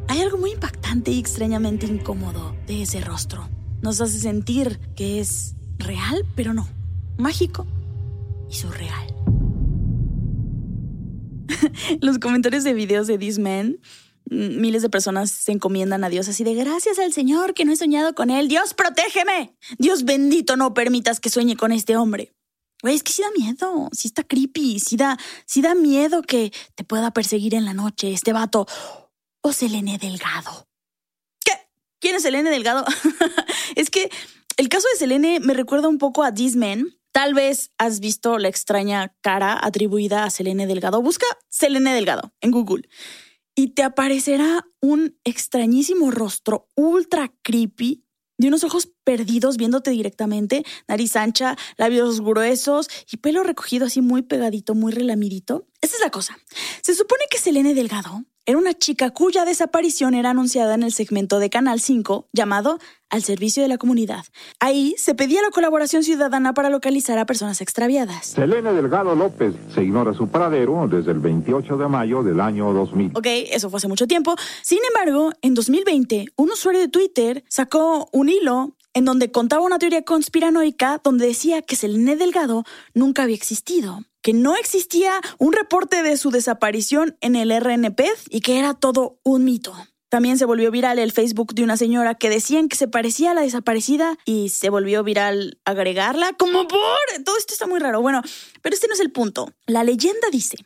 Hay 0.07 0.21
algo 0.21 0.39
muy 0.39 0.53
impactante 0.53 1.11
y 1.11 1.19
extrañamente 1.19 1.85
incómodo 1.85 2.55
de 2.65 2.81
ese 2.81 2.99
rostro. 2.99 3.47
Nos 3.83 4.01
hace 4.01 4.17
sentir 4.17 4.79
que 4.95 5.19
es 5.19 5.53
real, 5.77 6.25
pero 6.35 6.55
no. 6.55 6.67
Mágico 7.19 7.67
y 8.49 8.55
surreal. 8.55 9.15
Los 12.01 12.17
comentarios 12.17 12.63
de 12.63 12.73
videos 12.73 13.05
de 13.05 13.19
This 13.19 13.37
Man, 13.37 13.77
mm, 14.31 14.59
miles 14.61 14.81
de 14.81 14.89
personas 14.89 15.29
se 15.29 15.51
encomiendan 15.51 16.03
a 16.03 16.09
Dios 16.09 16.27
así 16.27 16.43
de 16.43 16.55
gracias 16.55 16.97
al 16.97 17.13
Señor 17.13 17.53
que 17.53 17.65
no 17.65 17.71
he 17.71 17.77
soñado 17.77 18.15
con 18.15 18.31
él. 18.31 18.47
Dios, 18.47 18.73
protégeme. 18.73 19.55
Dios 19.77 20.05
bendito, 20.05 20.57
no 20.57 20.73
permitas 20.73 21.19
que 21.19 21.29
sueñe 21.29 21.55
con 21.55 21.71
este 21.71 21.97
hombre. 21.97 22.33
Es 22.83 23.03
que 23.03 23.13
sí 23.13 23.21
da 23.21 23.31
miedo, 23.31 23.89
sí 23.91 24.07
está 24.07 24.23
creepy, 24.23 24.79
sí 24.79 24.97
da, 24.97 25.17
sí 25.45 25.61
da 25.61 25.75
miedo 25.75 26.21
que 26.21 26.51
te 26.75 26.83
pueda 26.83 27.11
perseguir 27.11 27.53
en 27.53 27.65
la 27.65 27.73
noche 27.73 28.11
este 28.11 28.33
vato. 28.33 28.65
O 29.43 29.53
Selene 29.53 29.97
Delgado. 29.97 30.67
¿Qué? 31.43 31.53
¿Quién 31.99 32.15
es 32.15 32.23
Selene 32.23 32.49
Delgado? 32.49 32.85
es 33.75 33.89
que 33.89 34.09
el 34.57 34.69
caso 34.69 34.87
de 34.93 34.99
Selene 34.99 35.39
me 35.39 35.53
recuerda 35.53 35.87
un 35.87 35.97
poco 35.97 36.23
a 36.23 36.33
This 36.33 36.55
Man. 36.55 36.85
Tal 37.11 37.33
vez 37.33 37.71
has 37.77 37.99
visto 37.99 38.37
la 38.37 38.47
extraña 38.47 39.15
cara 39.21 39.59
atribuida 39.59 40.23
a 40.23 40.29
Selene 40.29 40.67
Delgado. 40.67 41.01
Busca 41.01 41.25
Selene 41.49 41.93
Delgado 41.93 42.33
en 42.39 42.51
Google 42.51 42.87
y 43.55 43.69
te 43.69 43.83
aparecerá 43.83 44.65
un 44.79 45.19
extrañísimo 45.23 46.11
rostro 46.11 46.67
ultra 46.75 47.33
creepy 47.41 48.05
de 48.41 48.47
unos 48.47 48.63
ojos 48.63 48.89
perdidos 49.03 49.55
viéndote 49.55 49.91
directamente, 49.91 50.65
nariz 50.87 51.15
ancha, 51.15 51.55
labios 51.77 52.21
gruesos 52.21 52.89
y 53.09 53.17
pelo 53.17 53.43
recogido 53.43 53.85
así 53.85 54.01
muy 54.01 54.23
pegadito, 54.23 54.75
muy 54.75 54.91
relamidito. 54.91 55.67
Esa 55.79 55.95
es 55.95 56.01
la 56.01 56.09
cosa. 56.09 56.37
Se 56.81 56.93
supone 56.95 57.23
que 57.29 57.37
Selene 57.37 57.73
Delgado 57.73 58.25
era 58.45 58.57
una 58.57 58.73
chica 58.73 59.11
cuya 59.11 59.45
desaparición 59.45 60.13
era 60.13 60.31
anunciada 60.31 60.73
en 60.73 60.83
el 60.83 60.91
segmento 60.91 61.39
de 61.39 61.49
Canal 61.49 61.79
5 61.79 62.27
llamado 62.33 62.79
Al 63.09 63.23
Servicio 63.23 63.61
de 63.61 63.69
la 63.69 63.77
Comunidad. 63.77 64.25
Ahí 64.59 64.95
se 64.97 65.13
pedía 65.13 65.41
la 65.41 65.51
colaboración 65.51 66.03
ciudadana 66.03 66.53
para 66.53 66.69
localizar 66.69 67.19
a 67.19 67.25
personas 67.25 67.61
extraviadas. 67.61 68.27
Selene 68.27 68.73
Delgado 68.73 69.15
López 69.15 69.53
se 69.73 69.83
ignora 69.83 70.13
su 70.13 70.27
paradero 70.27 70.87
desde 70.87 71.11
el 71.11 71.19
28 71.19 71.77
de 71.77 71.87
mayo 71.87 72.23
del 72.23 72.39
año 72.39 72.73
2000. 72.73 73.11
Ok, 73.15 73.27
eso 73.51 73.69
fue 73.69 73.77
hace 73.77 73.87
mucho 73.87 74.07
tiempo. 74.07 74.35
Sin 74.63 74.79
embargo, 74.87 75.31
en 75.41 75.53
2020, 75.53 76.27
un 76.35 76.51
usuario 76.51 76.81
de 76.81 76.87
Twitter 76.87 77.43
sacó 77.47 78.09
un 78.11 78.29
hilo 78.29 78.75
en 78.93 79.05
donde 79.05 79.31
contaba 79.31 79.63
una 79.63 79.79
teoría 79.79 80.03
conspiranoica 80.03 80.99
donde 81.03 81.27
decía 81.27 81.61
que 81.61 81.75
Selene 81.75 82.15
Delgado 82.15 82.63
nunca 82.93 83.23
había 83.23 83.35
existido, 83.35 84.01
que 84.21 84.33
no 84.33 84.55
existía 84.55 85.19
un 85.37 85.53
reporte 85.53 86.03
de 86.03 86.17
su 86.17 86.31
desaparición 86.31 87.17
en 87.21 87.35
el 87.35 87.51
RNP 87.51 88.01
y 88.29 88.41
que 88.41 88.59
era 88.59 88.73
todo 88.73 89.19
un 89.23 89.45
mito. 89.45 89.73
También 90.09 90.37
se 90.37 90.43
volvió 90.43 90.71
viral 90.71 90.99
el 90.99 91.13
Facebook 91.13 91.53
de 91.53 91.63
una 91.63 91.77
señora 91.77 92.15
que 92.15 92.29
decían 92.29 92.67
que 92.67 92.75
se 92.75 92.89
parecía 92.89 93.31
a 93.31 93.33
la 93.33 93.43
desaparecida 93.43 94.17
y 94.25 94.49
se 94.49 94.69
volvió 94.69 95.05
viral 95.05 95.59
agregarla 95.63 96.33
como 96.33 96.67
por... 96.67 96.79
Todo 97.23 97.37
esto 97.37 97.53
está 97.53 97.65
muy 97.65 97.79
raro. 97.79 98.01
Bueno, 98.01 98.21
pero 98.61 98.73
este 98.73 98.87
no 98.87 98.93
es 98.93 98.99
el 98.99 99.13
punto. 99.13 99.53
La 99.67 99.85
leyenda 99.85 100.27
dice 100.29 100.57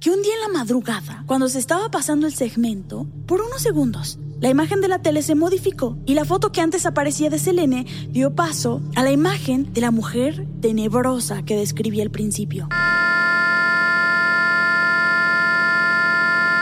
que 0.00 0.10
un 0.10 0.22
día 0.22 0.32
en 0.32 0.40
la 0.40 0.58
madrugada, 0.58 1.24
cuando 1.26 1.48
se 1.50 1.58
estaba 1.58 1.90
pasando 1.90 2.26
el 2.26 2.32
segmento, 2.32 3.06
por 3.26 3.42
unos 3.42 3.60
segundos, 3.60 4.18
la 4.40 4.48
imagen 4.48 4.80
de 4.80 4.88
la 4.88 5.02
tele 5.02 5.20
se 5.20 5.34
modificó 5.34 5.98
y 6.06 6.14
la 6.14 6.24
foto 6.24 6.52
que 6.52 6.62
antes 6.62 6.86
aparecía 6.86 7.28
de 7.28 7.38
Selene 7.38 7.84
dio 8.08 8.34
paso 8.34 8.80
a 8.96 9.02
la 9.02 9.12
imagen 9.12 9.74
de 9.74 9.82
la 9.82 9.90
mujer 9.90 10.46
tenebrosa 10.62 11.42
que 11.42 11.54
describí 11.54 12.00
al 12.00 12.10
principio. 12.10 12.66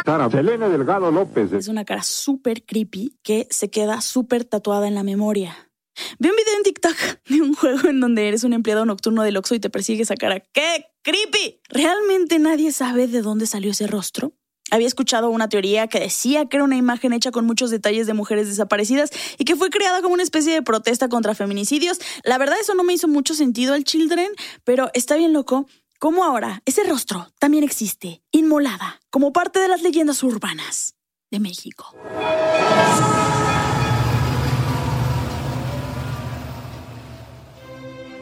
Cara, 0.05 0.29
Selene 0.31 0.69
Delgado 0.69 1.13
López. 1.13 1.53
Es 1.53 1.69
una 1.69 1.85
cara 1.85 2.03
súper 2.03 2.65
creepy 2.65 3.19
que 3.23 3.47
se 3.51 3.71
queda 3.71 4.01
súper 4.01 4.47
tatuada 4.47 4.89
en 4.89 4.97
la 4.97 5.05
memoria. 5.05 5.68
Vi 6.19 6.29
un 6.31 6.37
video 6.37 6.55
en 6.57 6.63
TikTok 6.63 6.97
de 7.29 7.41
un 7.43 7.55
juego 7.55 7.89
en 7.89 8.01
donde 8.01 8.29
eres 8.29 8.45
un 8.45 8.53
empleado 8.53 8.85
nocturno 8.87 9.23
del 9.23 9.37
Oxxo 9.37 9.55
y 9.55 9.61
te 9.61 9.71
persigue 9.71 10.03
esa 10.03 10.17
cara. 10.17 10.41
¡Qué 10.53 10.87
creepy! 11.03 11.61
¿Realmente 11.69 12.39
nadie 12.39 12.73
sabe 12.73 13.07
de 13.07 13.23
dónde 13.23 13.47
salió 13.47 13.71
ese 13.71 13.87
rostro? 13.87 14.33
Había 14.71 14.87
escuchado 14.87 15.31
una 15.31 15.49
teoría 15.49 15.87
que 15.87 15.99
decía 15.99 16.47
que 16.47 16.59
era 16.59 16.65
una 16.65 16.77
imagen 16.77 17.13
hecha 17.13 17.31
con 17.31 17.47
muchos 17.47 17.71
detalles 17.71 18.07
de 18.07 18.13
mujeres 18.13 18.49
desaparecidas 18.49 19.11
y 19.39 19.45
que 19.45 19.57
fue 19.57 19.71
creada 19.71 20.03
como 20.03 20.15
una 20.15 20.23
especie 20.23 20.53
de 20.53 20.63
protesta 20.63 21.09
contra 21.09 21.35
feminicidios. 21.35 21.99
La 22.23 22.37
verdad 22.37 22.59
eso 22.61 22.75
no 22.75 22.85
me 22.85 22.93
hizo 22.93 23.09
mucho 23.09 23.35
sentido 23.35 23.75
al 23.75 23.85
Children, 23.85 24.29
pero 24.65 24.91
está 24.93 25.17
bien 25.17 25.33
loco 25.33 25.67
cómo 25.99 26.25
ahora 26.25 26.63
ese 26.67 26.85
rostro 26.85 27.33
también 27.39 27.65
existe, 27.65 28.23
inmolada, 28.31 29.01
como 29.11 29.33
parte 29.33 29.59
de 29.59 29.69
las 29.69 29.83
leyendas 29.83 30.23
urbanas 30.23 30.95
de 31.31 31.41
México. 31.41 31.95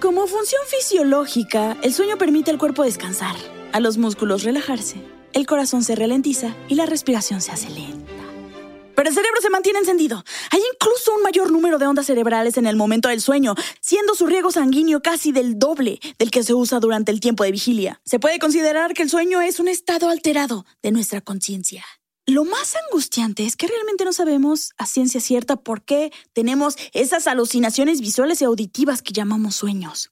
Como 0.01 0.27
función 0.27 0.61
fisiológica, 0.67 1.79
el 1.83 1.95
sueño 1.95 2.19
permite 2.19 2.51
al 2.51 2.59
cuerpo 2.59 2.83
descansar, 2.83 3.35
a 3.73 3.81
los 3.81 3.97
músculos 3.97 4.43
relajarse, 4.43 4.97
el 5.33 5.47
corazón 5.47 5.83
se 5.83 5.97
ralentiza 5.97 6.55
y 6.69 6.75
la 6.75 6.85
respiración 6.85 7.41
se 7.41 7.51
hace 7.51 7.71
lenta. 7.71 8.13
Pero 8.95 9.09
el 9.09 9.15
cerebro 9.15 9.41
se 9.41 9.49
mantiene 9.49 9.79
encendido. 9.79 10.23
Hay 10.51 10.61
incluso 10.75 11.15
un 11.15 11.23
mayor 11.23 11.51
número 11.51 11.79
de 11.79 11.87
ondas 11.87 12.07
cerebrales 12.07 12.59
en 12.59 12.67
el 12.67 12.77
momento 12.77 13.09
del 13.09 13.23
sueño, 13.23 13.55
siendo 13.81 14.15
su 14.15 14.27
riego 14.27 14.51
sanguíneo 14.51 15.01
casi 15.01 15.33
del 15.33 15.59
doble 15.59 15.99
del 16.19 16.31
que 16.31 16.43
se 16.43 16.53
usa 16.53 16.79
durante 16.79 17.11
el 17.11 17.21
tiempo 17.21 17.45
de 17.45 17.53
vigilia. 17.53 18.01
Se 18.05 18.19
puede 18.19 18.39
considerar 18.39 18.93
que 18.93 19.03
el 19.03 19.11
sueño 19.11 19.41
es 19.41 19.61
un 19.61 19.69
estado 19.69 20.11
alterado 20.11 20.67
de 20.83 20.93
nuestra 20.93 21.23
conciencia. 21.23 21.85
Lo 22.29 22.45
más 22.45 22.75
angustiante 22.75 23.47
es 23.47 23.55
que 23.55 23.69
realmente 23.69 24.05
no 24.05 24.13
sabemos 24.13 24.73
a 24.79 24.87
ciencia 24.87 25.21
cierta 25.21 25.55
por 25.55 25.83
qué 25.83 26.13
tenemos 26.33 26.77
esas 26.93 27.29
alucinaciones 27.29 28.01
visuales 28.01 28.43
y 28.43 28.45
auditivas 28.45 29.01
que 29.01 29.13
llamamos 29.13 29.55
sueños. 29.55 30.11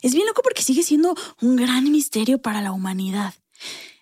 Es 0.00 0.14
bien 0.14 0.26
loco 0.26 0.40
porque 0.42 0.62
sigue 0.62 0.82
siendo 0.82 1.14
un 1.42 1.56
gran 1.56 1.90
misterio 1.92 2.40
para 2.40 2.62
la 2.62 2.72
humanidad. 2.72 3.34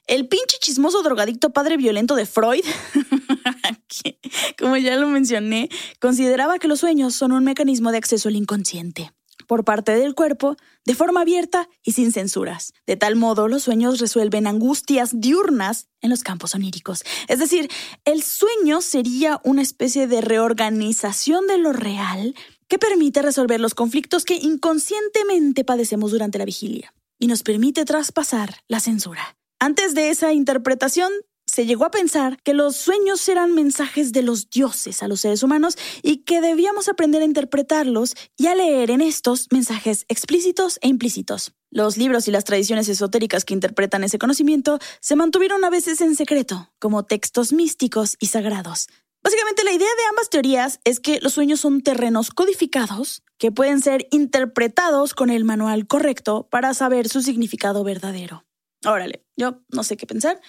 El 0.06 0.28
pinche 0.28 0.56
chismoso 0.61 1.02
drogadicto 1.02 1.50
padre 1.50 1.76
violento 1.76 2.14
de 2.14 2.26
Freud, 2.26 2.64
como 4.59 4.76
ya 4.76 4.94
lo 4.94 5.09
mencioné, 5.09 5.68
consideraba 5.98 6.61
que 6.61 6.68
los 6.68 6.78
sueños 6.78 7.16
son 7.16 7.32
un 7.32 7.42
mecanismo 7.42 7.90
de 7.90 7.98
acceso 7.98 8.28
al 8.28 8.36
inconsciente 8.36 9.12
por 9.49 9.64
parte 9.64 9.92
del 9.96 10.14
cuerpo 10.14 10.57
de 10.84 10.94
forma 10.94 11.22
abierta 11.22 11.68
y 11.82 11.92
sin 11.92 12.12
censuras. 12.12 12.72
De 12.86 12.96
tal 12.96 13.16
modo, 13.16 13.49
los 13.49 13.64
sueños 13.64 13.99
resuelven 13.99 14.46
angustias 14.46 15.20
diurnas 15.20 15.88
en 16.01 16.11
los 16.11 16.22
campos 16.22 16.55
oníricos. 16.55 17.03
Es 17.26 17.40
decir, 17.40 17.68
el 18.05 18.22
sueño 18.22 18.80
sería 18.80 19.40
una 19.42 19.62
especie 19.62 20.07
de 20.07 20.20
reorganización 20.20 21.49
de 21.49 21.59
lo 21.59 21.72
real 21.72 22.36
que 22.68 22.78
permite 22.78 23.22
resolver 23.22 23.59
los 23.59 23.74
conflictos 23.74 24.24
que 24.24 24.36
inconscientemente 24.36 25.64
padecemos 25.64 26.12
durante 26.12 26.38
la 26.38 26.44
vigilia 26.44 26.94
y 27.18 27.26
nos 27.26 27.42
permite 27.42 27.84
traspasar 27.84 28.57
la 28.68 28.78
censura. 28.78 29.38
Antes 29.59 29.94
de 29.94 30.11
esa 30.11 30.32
interpretación, 30.32 31.11
se 31.59 31.66
llegó 31.66 31.84
a 31.84 31.90
pensar 31.90 32.40
que 32.44 32.54
los 32.54 32.76
sueños 32.76 33.28
eran 33.28 33.52
mensajes 33.52 34.12
de 34.12 34.22
los 34.22 34.48
dioses 34.48 35.02
a 35.02 35.09
los 35.09 35.22
seres 35.22 35.42
humanos 35.42 35.76
y 36.04 36.18
que 36.18 36.40
debíamos 36.40 36.88
aprender 36.88 37.20
a 37.20 37.24
interpretarlos 37.24 38.14
y 38.36 38.46
a 38.46 38.54
leer 38.54 38.92
en 38.92 39.00
estos 39.00 39.48
mensajes 39.50 40.04
explícitos 40.06 40.78
e 40.82 40.86
implícitos. 40.86 41.54
Los 41.72 41.96
libros 41.96 42.28
y 42.28 42.30
las 42.30 42.44
tradiciones 42.44 42.88
esotéricas 42.88 43.44
que 43.44 43.54
interpretan 43.54 44.04
ese 44.04 44.20
conocimiento 44.20 44.78
se 45.00 45.16
mantuvieron 45.16 45.64
a 45.64 45.70
veces 45.70 46.00
en 46.00 46.14
secreto, 46.14 46.70
como 46.78 47.06
textos 47.06 47.52
místicos 47.52 48.14
y 48.20 48.26
sagrados. 48.26 48.86
Básicamente 49.24 49.64
la 49.64 49.72
idea 49.72 49.88
de 49.88 50.06
ambas 50.11 50.30
teorías 50.30 50.78
es 50.84 51.00
que 51.00 51.18
los 51.22 51.32
sueños 51.32 51.59
son 51.59 51.80
terrenos 51.80 52.30
codificados 52.30 53.24
que 53.36 53.50
pueden 53.50 53.82
ser 53.82 54.06
interpretados 54.12 55.12
con 55.12 55.28
el 55.28 55.44
manual 55.44 55.88
correcto 55.88 56.46
para 56.52 56.72
saber 56.72 57.09
su 57.09 57.20
significado 57.20 57.82
verdadero. 57.82 58.44
Órale, 58.86 59.24
yo 59.36 59.61
no 59.70 59.82
sé 59.82 59.96
qué 59.96 60.06
pensar. 60.06 60.40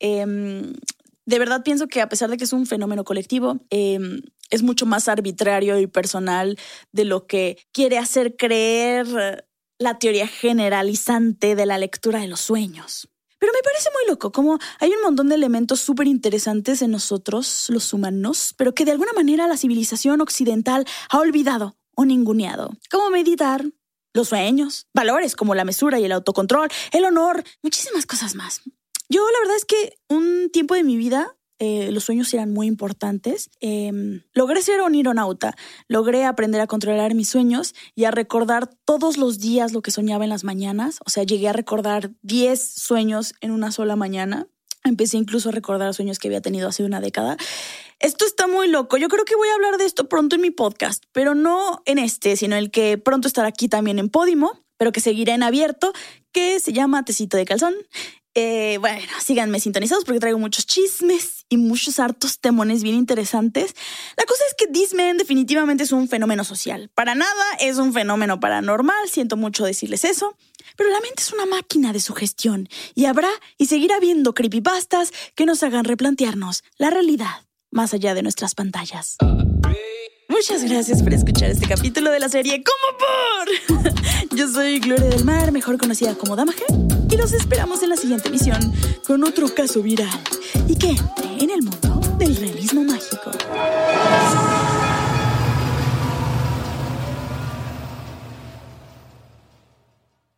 Em, 0.00 0.72
de 1.26 1.38
verdad 1.38 1.62
pienso 1.62 1.86
que 1.86 2.00
a 2.00 2.08
pesar 2.08 2.28
de 2.30 2.36
que 2.36 2.44
es 2.44 2.52
un 2.52 2.66
fenómeno 2.66 3.04
colectivo, 3.04 3.60
em, 3.70 4.22
es 4.50 4.62
mucho 4.62 4.84
más 4.84 5.06
arbitrario 5.08 5.78
y 5.78 5.86
personal 5.86 6.58
de 6.92 7.04
lo 7.04 7.26
que 7.26 7.58
quiere 7.72 7.98
hacer 7.98 8.36
creer 8.36 9.46
la 9.78 9.98
teoría 9.98 10.26
generalizante 10.26 11.54
de 11.54 11.66
la 11.66 11.78
lectura 11.78 12.20
de 12.20 12.28
los 12.28 12.40
sueños. 12.40 13.08
Pero 13.38 13.52
me 13.54 13.62
parece 13.62 13.88
muy 13.94 14.10
loco, 14.10 14.32
como 14.32 14.58
hay 14.80 14.90
un 14.90 15.00
montón 15.02 15.30
de 15.30 15.34
elementos 15.34 15.80
súper 15.80 16.06
interesantes 16.06 16.82
en 16.82 16.90
nosotros, 16.90 17.66
los 17.70 17.94
humanos, 17.94 18.54
pero 18.58 18.74
que 18.74 18.84
de 18.84 18.90
alguna 18.90 19.14
manera 19.14 19.48
la 19.48 19.56
civilización 19.56 20.20
occidental 20.20 20.84
ha 21.08 21.18
olvidado 21.18 21.78
o 21.96 22.04
ninguneado. 22.04 22.76
Como 22.90 23.08
meditar, 23.08 23.64
los 24.12 24.28
sueños, 24.28 24.88
valores 24.92 25.36
como 25.36 25.54
la 25.54 25.64
mesura 25.64 25.98
y 25.98 26.04
el 26.04 26.12
autocontrol, 26.12 26.68
el 26.92 27.04
honor, 27.06 27.42
muchísimas 27.62 28.04
cosas 28.04 28.34
más. 28.34 28.60
Yo 29.10 29.22
la 29.22 29.40
verdad 29.40 29.56
es 29.56 29.64
que 29.64 29.98
un 30.08 30.50
tiempo 30.50 30.74
de 30.74 30.84
mi 30.84 30.96
vida 30.96 31.36
eh, 31.62 31.90
los 31.92 32.04
sueños 32.04 32.32
eran 32.32 32.54
muy 32.54 32.66
importantes. 32.66 33.50
Em, 33.60 34.22
logré 34.32 34.62
ser 34.62 34.80
un 34.80 34.94
aeronauta, 34.94 35.54
logré 35.88 36.24
aprender 36.24 36.60
a 36.62 36.66
controlar 36.66 37.14
mis 37.14 37.28
sueños 37.28 37.74
y 37.94 38.04
a 38.04 38.10
recordar 38.10 38.70
todos 38.86 39.18
los 39.18 39.38
días 39.38 39.74
lo 39.74 39.82
que 39.82 39.90
soñaba 39.90 40.24
en 40.24 40.30
las 40.30 40.42
mañanas. 40.42 41.00
O 41.04 41.10
sea, 41.10 41.22
llegué 41.22 41.48
a 41.48 41.52
recordar 41.52 42.12
10 42.22 42.64
sueños 42.64 43.34
en 43.42 43.50
una 43.50 43.72
sola 43.72 43.94
mañana. 43.94 44.46
Empecé 44.84 45.18
incluso 45.18 45.50
a 45.50 45.52
recordar 45.52 45.92
sueños 45.92 46.18
que 46.18 46.28
había 46.28 46.40
tenido 46.40 46.66
hace 46.66 46.82
una 46.82 47.02
década. 47.02 47.36
Esto 47.98 48.24
está 48.24 48.46
muy 48.46 48.68
loco. 48.68 48.96
Yo 48.96 49.08
creo 49.08 49.26
que 49.26 49.36
voy 49.36 49.48
a 49.48 49.54
hablar 49.54 49.76
de 49.76 49.84
esto 49.84 50.08
pronto 50.08 50.36
en 50.36 50.42
mi 50.42 50.50
podcast, 50.50 51.04
pero 51.12 51.34
no 51.34 51.82
en 51.84 51.98
este, 51.98 52.36
sino 52.36 52.56
el 52.56 52.70
que 52.70 52.96
pronto 52.96 53.28
estará 53.28 53.48
aquí 53.48 53.68
también 53.68 53.98
en 53.98 54.08
Podimo, 54.08 54.64
pero 54.78 54.92
que 54.92 55.02
seguirá 55.02 55.34
en 55.34 55.42
abierto, 55.42 55.92
que 56.32 56.58
se 56.58 56.72
llama 56.72 57.04
Tecito 57.04 57.36
de 57.36 57.44
Calzón. 57.44 57.74
Eh, 58.34 58.78
bueno, 58.78 59.08
síganme 59.20 59.58
sintonizados 59.58 60.04
porque 60.04 60.20
traigo 60.20 60.38
muchos 60.38 60.64
chismes 60.66 61.44
y 61.48 61.56
muchos 61.56 61.98
hartos 61.98 62.38
temones 62.38 62.82
bien 62.82 62.94
interesantes. 62.94 63.74
La 64.16 64.24
cosa 64.24 64.42
es 64.48 64.54
que 64.54 64.66
Disman 64.70 65.16
definitivamente 65.16 65.82
es 65.82 65.92
un 65.92 66.08
fenómeno 66.08 66.44
social. 66.44 66.90
Para 66.94 67.14
nada 67.14 67.44
es 67.58 67.78
un 67.78 67.92
fenómeno 67.92 68.38
paranormal, 68.38 69.08
siento 69.08 69.36
mucho 69.36 69.64
decirles 69.64 70.04
eso. 70.04 70.36
Pero 70.76 70.90
la 70.90 71.00
mente 71.00 71.22
es 71.22 71.32
una 71.32 71.46
máquina 71.46 71.92
de 71.92 72.00
sugestión 72.00 72.68
y 72.94 73.06
habrá 73.06 73.30
y 73.58 73.66
seguirá 73.66 73.96
habiendo 73.96 74.34
creepypastas 74.34 75.12
que 75.34 75.46
nos 75.46 75.62
hagan 75.62 75.84
replantearnos 75.84 76.62
la 76.78 76.90
realidad 76.90 77.46
más 77.72 77.94
allá 77.94 78.14
de 78.14 78.22
nuestras 78.22 78.54
pantallas. 78.54 79.16
Muchas 80.40 80.64
gracias 80.64 81.02
por 81.02 81.12
escuchar 81.12 81.50
este 81.50 81.68
capítulo 81.68 82.10
de 82.10 82.18
la 82.18 82.30
serie 82.30 82.64
Como 82.64 83.84
por. 83.84 84.34
Yo 84.34 84.48
soy 84.48 84.80
Gloria 84.80 85.10
del 85.10 85.22
Mar, 85.22 85.52
mejor 85.52 85.76
conocida 85.76 86.14
como 86.14 86.34
Damaje, 86.34 86.64
y 87.10 87.16
los 87.18 87.34
esperamos 87.34 87.82
en 87.82 87.90
la 87.90 87.96
siguiente 87.96 88.28
emisión 88.28 88.58
con 89.06 89.22
otro 89.22 89.54
caso 89.54 89.82
viral 89.82 90.08
y 90.66 90.76
que 90.76 90.88
entre 90.88 91.44
en 91.44 91.50
el 91.50 91.60
mundo 91.60 92.00
del 92.16 92.34
realismo 92.36 92.82
mágico. 92.84 93.30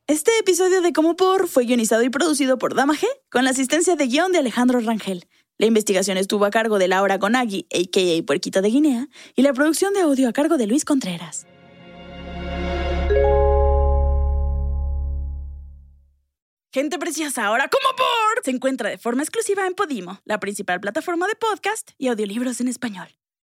Este 0.09 0.36
episodio 0.40 0.82
de 0.82 0.92
Como 0.92 1.14
por 1.14 1.46
fue 1.46 1.64
guionizado 1.64 2.03
y 2.03 2.11
producido 2.11 2.59
por 2.59 2.74
Damaje 2.74 3.07
con 3.30 3.44
la 3.44 3.50
asistencia 3.50 3.94
de 3.94 4.09
guion 4.09 4.32
de 4.32 4.38
Alejandro 4.38 4.80
Rangel. 4.80 5.28
La 5.62 5.68
investigación 5.68 6.18
estuvo 6.18 6.44
a 6.44 6.50
cargo 6.50 6.80
de 6.80 6.88
Laura 6.88 7.18
Gonagui, 7.18 7.68
a.k.a. 7.72 8.26
Puerquita 8.26 8.60
de 8.62 8.68
Guinea, 8.68 9.08
y 9.36 9.42
la 9.42 9.52
producción 9.52 9.94
de 9.94 10.00
audio 10.00 10.28
a 10.28 10.32
cargo 10.32 10.56
de 10.56 10.66
Luis 10.66 10.84
Contreras. 10.84 11.46
Gente 16.72 16.98
preciosa, 16.98 17.46
ahora 17.46 17.68
como 17.68 17.96
por 17.96 18.42
se 18.42 18.50
encuentra 18.50 18.90
de 18.90 18.98
forma 18.98 19.22
exclusiva 19.22 19.64
en 19.64 19.74
Podimo, 19.74 20.20
la 20.24 20.40
principal 20.40 20.80
plataforma 20.80 21.28
de 21.28 21.36
podcast 21.36 21.92
y 21.96 22.08
audiolibros 22.08 22.60
en 22.60 22.66
español. 22.66 23.06